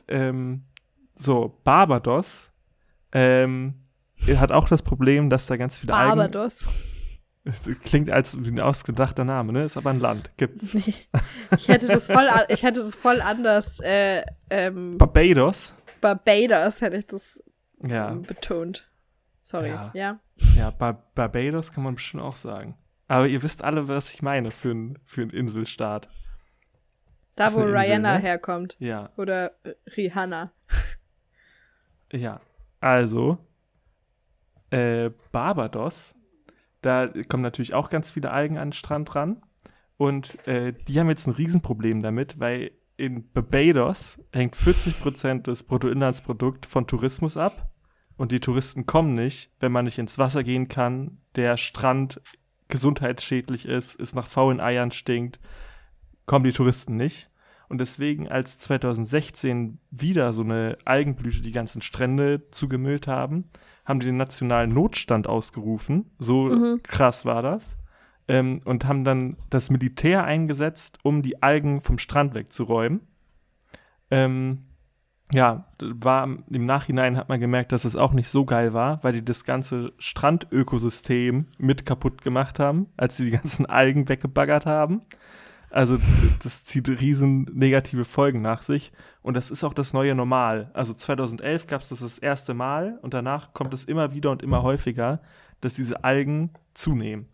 Ähm, 0.08 0.64
so, 1.14 1.60
Barbados 1.64 2.53
ähm, 3.14 3.82
hat 4.36 4.52
auch 4.52 4.68
das 4.68 4.82
Problem, 4.82 5.30
dass 5.30 5.46
da 5.46 5.56
ganz 5.56 5.78
viele 5.78 5.92
Barbados. 5.92 6.68
Es 7.46 7.68
klingt 7.82 8.10
als 8.10 8.34
ein 8.34 8.58
ausgedachter 8.58 9.24
Name, 9.24 9.52
ne? 9.52 9.64
Ist 9.64 9.76
aber 9.76 9.90
ein 9.90 10.00
Land. 10.00 10.30
Gibt's. 10.38 10.72
Nee. 10.72 10.94
Ich 11.58 11.68
hätte 11.68 11.86
das 11.86 12.06
voll, 12.10 12.26
ich 12.48 12.62
hätte 12.62 12.80
das 12.80 12.96
voll 12.96 13.20
anders. 13.20 13.80
Äh, 13.80 14.22
ähm, 14.48 14.96
Barbados. 14.96 15.74
Barbados 16.00 16.80
hätte 16.80 16.96
ich 16.96 17.06
das 17.06 17.42
Ja. 17.82 18.12
ähm, 18.12 18.22
betont. 18.22 18.90
Sorry. 19.42 19.68
Ja. 19.68 19.90
Ja. 19.94 20.20
Ja, 20.56 20.70
Bar 20.70 21.04
Barbados 21.14 21.70
kann 21.72 21.84
man 21.84 21.96
bestimmt 21.96 22.22
auch 22.22 22.36
sagen. 22.36 22.76
Aber 23.08 23.26
ihr 23.26 23.42
wisst 23.42 23.62
alle, 23.62 23.88
was 23.88 24.14
ich 24.14 24.22
meine 24.22 24.50
für 24.50 24.70
einen 24.70 24.98
für 25.04 25.20
einen 25.20 25.30
Inselstaat. 25.30 26.08
Da, 27.36 27.52
wo 27.52 27.60
Rihanna 27.60 28.14
ne? 28.14 28.20
herkommt. 28.22 28.76
Ja, 28.78 29.10
Oder 29.18 29.52
Rihanna. 29.96 30.52
ja. 32.12 32.40
Also, 32.84 33.38
äh, 34.68 35.08
Barbados, 35.32 36.14
da 36.82 37.08
kommen 37.30 37.42
natürlich 37.42 37.72
auch 37.72 37.88
ganz 37.88 38.10
viele 38.10 38.30
Algen 38.30 38.58
an 38.58 38.68
den 38.68 38.72
Strand 38.74 39.14
ran. 39.14 39.40
Und 39.96 40.46
äh, 40.46 40.74
die 40.74 41.00
haben 41.00 41.08
jetzt 41.08 41.26
ein 41.26 41.32
Riesenproblem 41.32 42.02
damit, 42.02 42.38
weil 42.40 42.72
in 42.98 43.32
Barbados 43.32 44.20
hängt 44.34 44.54
40% 44.54 45.44
des 45.44 45.62
Bruttoinlandsprodukts 45.62 46.68
von 46.68 46.86
Tourismus 46.86 47.38
ab. 47.38 47.70
Und 48.18 48.32
die 48.32 48.40
Touristen 48.40 48.84
kommen 48.84 49.14
nicht, 49.14 49.50
wenn 49.60 49.72
man 49.72 49.86
nicht 49.86 49.96
ins 49.96 50.18
Wasser 50.18 50.44
gehen 50.44 50.68
kann, 50.68 51.22
der 51.36 51.56
Strand 51.56 52.20
gesundheitsschädlich 52.68 53.64
ist, 53.64 53.98
es 53.98 54.14
nach 54.14 54.26
faulen 54.26 54.60
Eiern 54.60 54.90
stinkt, 54.90 55.40
kommen 56.26 56.44
die 56.44 56.52
Touristen 56.52 56.98
nicht. 56.98 57.30
Und 57.74 57.78
deswegen, 57.78 58.28
als 58.28 58.56
2016 58.58 59.80
wieder 59.90 60.32
so 60.32 60.42
eine 60.42 60.78
Algenblüte 60.84 61.40
die 61.40 61.50
ganzen 61.50 61.82
Strände 61.82 62.48
zugemüllt 62.52 63.08
haben, 63.08 63.50
haben 63.84 63.98
die 63.98 64.06
den 64.06 64.16
nationalen 64.16 64.70
Notstand 64.70 65.26
ausgerufen. 65.26 66.12
So 66.20 66.44
Mhm. 66.50 66.84
krass 66.84 67.24
war 67.24 67.42
das. 67.42 67.76
Ähm, 68.28 68.60
und 68.64 68.84
haben 68.86 69.02
dann 69.02 69.38
das 69.50 69.70
Militär 69.70 70.22
eingesetzt, 70.22 71.00
um 71.02 71.20
die 71.22 71.42
Algen 71.42 71.80
vom 71.80 71.98
Strand 71.98 72.36
wegzuräumen. 72.36 73.00
Ähm, 74.08 74.66
ja, 75.32 75.66
war 75.80 76.28
im 76.48 76.64
Nachhinein 76.66 77.16
hat 77.16 77.28
man 77.28 77.40
gemerkt, 77.40 77.72
dass 77.72 77.84
es 77.84 77.96
auch 77.96 78.12
nicht 78.12 78.28
so 78.28 78.44
geil 78.44 78.72
war, 78.72 79.02
weil 79.02 79.14
die 79.14 79.24
das 79.24 79.42
ganze 79.42 79.94
Strandökosystem 79.98 81.46
mit 81.58 81.84
kaputt 81.84 82.22
gemacht 82.22 82.60
haben, 82.60 82.86
als 82.96 83.16
sie 83.16 83.24
die 83.24 83.30
ganzen 83.36 83.66
Algen 83.66 84.08
weggebaggert 84.08 84.64
haben. 84.64 85.00
Also 85.74 85.98
das 86.44 86.62
zieht 86.62 86.88
riesen 86.88 87.50
negative 87.52 88.04
Folgen 88.04 88.40
nach 88.40 88.62
sich 88.62 88.92
und 89.22 89.34
das 89.34 89.50
ist 89.50 89.64
auch 89.64 89.74
das 89.74 89.92
neue 89.92 90.14
Normal. 90.14 90.70
Also 90.72 90.94
2011 90.94 91.66
gab 91.66 91.82
es 91.82 91.88
das 91.88 91.98
das 91.98 92.20
erste 92.20 92.54
Mal 92.54 93.00
und 93.02 93.12
danach 93.12 93.54
kommt 93.54 93.74
es 93.74 93.82
immer 93.82 94.12
wieder 94.12 94.30
und 94.30 94.44
immer 94.44 94.62
häufiger, 94.62 95.20
dass 95.62 95.74
diese 95.74 96.04
Algen 96.04 96.52
zunehmen. 96.74 97.26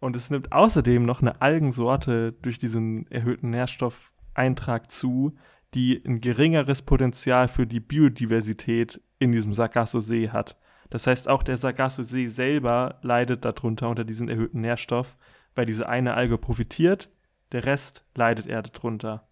Und 0.00 0.16
es 0.16 0.30
nimmt 0.30 0.50
außerdem 0.50 1.04
noch 1.04 1.22
eine 1.22 1.40
Algensorte 1.40 2.32
durch 2.42 2.58
diesen 2.58 3.08
erhöhten 3.08 3.50
Nährstoffeintrag 3.50 4.90
zu, 4.90 5.36
die 5.72 6.02
ein 6.04 6.20
geringeres 6.20 6.82
Potenzial 6.82 7.46
für 7.46 7.68
die 7.68 7.78
Biodiversität 7.78 9.00
in 9.20 9.30
diesem 9.30 9.52
Sargasso-See 9.52 10.30
hat. 10.30 10.56
Das 10.90 11.06
heißt, 11.06 11.28
auch 11.28 11.44
der 11.44 11.56
Sargasso-See 11.56 12.26
selber 12.26 12.98
leidet 13.02 13.44
darunter 13.44 13.88
unter 13.88 14.04
diesen 14.04 14.28
erhöhten 14.28 14.60
Nährstoff, 14.60 15.16
weil 15.54 15.66
diese 15.66 15.88
eine 15.88 16.14
Alge 16.14 16.36
profitiert, 16.36 17.10
der 17.52 17.64
Rest 17.64 18.04
leidet 18.14 18.46
er 18.46 18.62
darunter. 18.62 19.28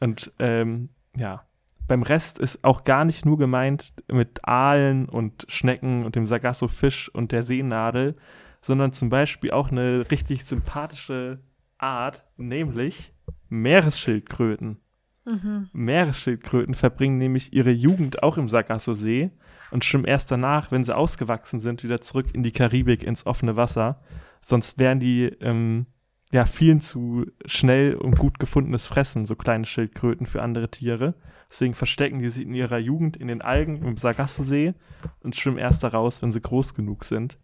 Und 0.00 0.32
ähm, 0.38 0.90
ja, 1.16 1.44
beim 1.86 2.02
Rest 2.02 2.38
ist 2.38 2.64
auch 2.64 2.84
gar 2.84 3.04
nicht 3.04 3.24
nur 3.24 3.38
gemeint 3.38 3.92
mit 4.10 4.40
Aalen 4.44 5.08
und 5.08 5.44
Schnecken 5.48 6.04
und 6.04 6.16
dem 6.16 6.26
Sargasso-Fisch 6.26 7.08
und 7.10 7.32
der 7.32 7.42
Seenadel, 7.42 8.16
sondern 8.60 8.92
zum 8.92 9.10
Beispiel 9.10 9.50
auch 9.50 9.70
eine 9.70 10.10
richtig 10.10 10.44
sympathische 10.44 11.40
Art, 11.78 12.24
nämlich 12.36 13.12
Meeresschildkröten. 13.48 14.78
Mhm. 15.26 15.68
Meeresschildkröten 15.72 16.74
verbringen 16.74 17.18
nämlich 17.18 17.52
ihre 17.52 17.70
Jugend 17.70 18.22
auch 18.22 18.38
im 18.38 18.48
Sargasso-See 18.48 19.30
und 19.70 19.84
schwimmen 19.84 20.04
erst 20.04 20.30
danach, 20.30 20.70
wenn 20.70 20.84
sie 20.84 20.96
ausgewachsen 20.96 21.60
sind, 21.60 21.82
wieder 21.82 22.00
zurück 22.00 22.26
in 22.32 22.42
die 22.42 22.52
Karibik, 22.52 23.02
ins 23.02 23.26
offene 23.26 23.56
Wasser. 23.56 24.00
Sonst 24.40 24.78
wären 24.78 25.00
die 25.00 25.24
ähm, 25.40 25.86
ja 26.32 26.44
vielen 26.44 26.80
zu 26.80 27.26
schnell 27.46 27.94
und 27.94 28.18
gut 28.18 28.38
gefundenes 28.38 28.86
Fressen, 28.86 29.26
so 29.26 29.36
kleine 29.36 29.64
Schildkröten 29.64 30.26
für 30.26 30.42
andere 30.42 30.70
Tiere. 30.70 31.14
Deswegen 31.50 31.74
verstecken 31.74 32.18
die 32.18 32.30
sich 32.30 32.44
in 32.44 32.54
ihrer 32.54 32.78
Jugend 32.78 33.16
in 33.16 33.28
den 33.28 33.42
Algen 33.42 33.84
im 33.84 33.96
Sargasso-See 33.96 34.74
und 35.20 35.36
schwimmen 35.36 35.58
erst 35.58 35.84
da 35.84 35.88
raus, 35.88 36.22
wenn 36.22 36.32
sie 36.32 36.40
groß 36.40 36.74
genug 36.74 37.04
sind. 37.04 37.38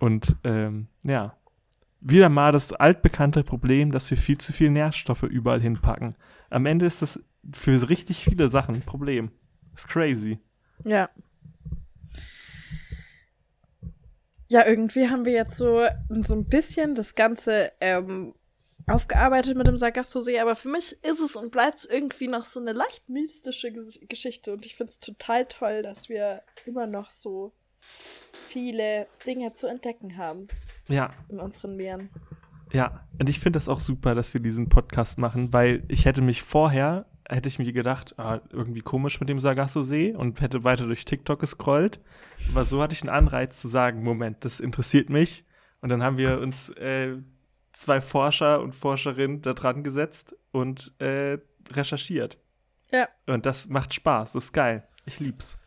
Und 0.00 0.36
ähm, 0.44 0.88
ja, 1.04 1.36
wieder 2.00 2.28
mal 2.28 2.52
das 2.52 2.72
altbekannte 2.72 3.42
Problem, 3.42 3.92
dass 3.92 4.10
wir 4.10 4.18
viel 4.18 4.38
zu 4.38 4.52
viel 4.52 4.70
Nährstoffe 4.70 5.24
überall 5.24 5.60
hinpacken. 5.60 6.16
Am 6.50 6.66
Ende 6.66 6.86
ist 6.86 7.02
das 7.02 7.20
für 7.52 7.88
richtig 7.88 8.24
viele 8.24 8.48
Sachen 8.48 8.76
ein 8.76 8.82
Problem. 8.82 9.30
Ist 9.74 9.88
crazy. 9.88 10.38
Ja. 10.84 11.10
Ja, 14.48 14.66
irgendwie 14.66 15.08
haben 15.08 15.24
wir 15.24 15.32
jetzt 15.32 15.56
so, 15.58 15.84
so 16.22 16.34
ein 16.34 16.44
bisschen 16.44 16.94
das 16.94 17.14
Ganze 17.14 17.72
ähm, 17.80 18.34
aufgearbeitet 18.86 19.56
mit 19.56 19.66
dem 19.66 19.76
Sargasso-See, 19.76 20.38
aber 20.38 20.54
für 20.54 20.68
mich 20.68 20.92
ist 21.04 21.20
es 21.20 21.34
und 21.34 21.50
bleibt 21.50 21.78
es 21.78 21.84
irgendwie 21.84 22.28
noch 22.28 22.44
so 22.44 22.60
eine 22.60 22.72
leicht 22.72 23.08
mystische 23.08 23.72
Ges 23.72 23.98
Geschichte 24.08 24.52
und 24.52 24.64
ich 24.64 24.76
finde 24.76 24.92
es 24.92 25.00
total 25.00 25.46
toll, 25.46 25.82
dass 25.82 26.08
wir 26.08 26.42
immer 26.64 26.86
noch 26.86 27.10
so 27.10 27.52
viele 28.48 29.06
Dinge 29.26 29.52
zu 29.52 29.66
entdecken 29.66 30.16
haben 30.16 30.48
Ja, 30.88 31.10
in 31.28 31.40
unseren 31.40 31.76
Meeren. 31.76 32.10
ja. 32.72 33.02
Und 33.18 33.28
ich 33.28 33.40
finde 33.40 33.56
das 33.56 33.68
auch 33.68 33.80
super, 33.80 34.14
dass 34.14 34.34
wir 34.34 34.40
diesen 34.40 34.68
Podcast 34.68 35.18
machen, 35.18 35.52
weil 35.52 35.82
ich 35.88 36.04
hätte 36.04 36.20
mich 36.22 36.42
vorher, 36.42 37.06
hätte 37.28 37.48
ich 37.48 37.58
mir 37.58 37.72
gedacht, 37.72 38.18
ah, 38.18 38.40
irgendwie 38.50 38.80
komisch 38.80 39.18
mit 39.20 39.28
dem 39.28 39.38
Sargasso-See 39.40 40.14
und 40.14 40.40
hätte 40.40 40.64
weiter 40.64 40.86
durch 40.86 41.04
TikTok 41.04 41.40
gescrollt. 41.40 42.00
Aber 42.52 42.64
so 42.64 42.80
hatte 42.82 42.92
ich 42.94 43.02
einen 43.02 43.10
Anreiz 43.10 43.60
zu 43.60 43.68
sagen, 43.68 44.02
Moment, 44.02 44.44
das 44.44 44.60
interessiert 44.60 45.10
mich. 45.10 45.44
Und 45.80 45.88
dann 45.88 46.02
haben 46.02 46.18
wir 46.18 46.38
uns 46.40 46.70
äh, 46.70 47.16
zwei 47.72 48.00
Forscher 48.00 48.60
und 48.60 48.74
Forscherinnen 48.74 49.42
da 49.42 49.52
dran 49.54 49.82
gesetzt 49.84 50.36
und 50.52 50.92
äh, 51.00 51.38
recherchiert. 51.72 52.38
Ja. 52.92 53.08
Und 53.26 53.44
das 53.46 53.68
macht 53.68 53.92
Spaß, 53.94 54.32
das 54.32 54.44
ist 54.44 54.52
geil. 54.52 54.86
Ich 55.04 55.18
lieb's. 55.20 55.58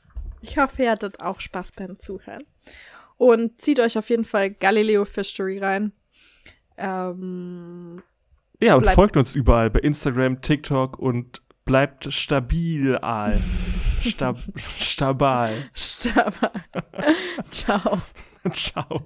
Ich 0.41 0.57
hoffe, 0.57 0.83
ihr 0.83 0.91
hattet 0.91 1.21
auch 1.21 1.39
Spaß 1.41 1.73
beim 1.73 1.99
Zuhören. 1.99 2.43
Und 3.17 3.59
zieht 3.61 3.79
euch 3.81 3.97
auf 3.97 4.09
jeden 4.09 4.23
Fall 4.23 4.49
Galileo 4.51 5.03
Fishery 5.03 5.59
rein. 5.59 5.91
Ähm, 6.77 8.01
Ja, 8.61 8.75
und 8.75 8.81
Bleibt- 8.83 8.95
folgt 8.95 9.17
uns 9.17 9.35
überall 9.35 9.69
bei 9.69 9.79
Instagram, 9.79 10.41
TikTok 10.41 10.97
und 10.99 11.41
bleibt 11.69 12.11
stabil, 12.11 12.97
Aal. 12.97 13.39
Stab 14.01 14.39
Stabal. 14.79 15.69
Stabal. 15.75 16.51
Ciao. 17.51 18.01
Ciao. 18.51 19.05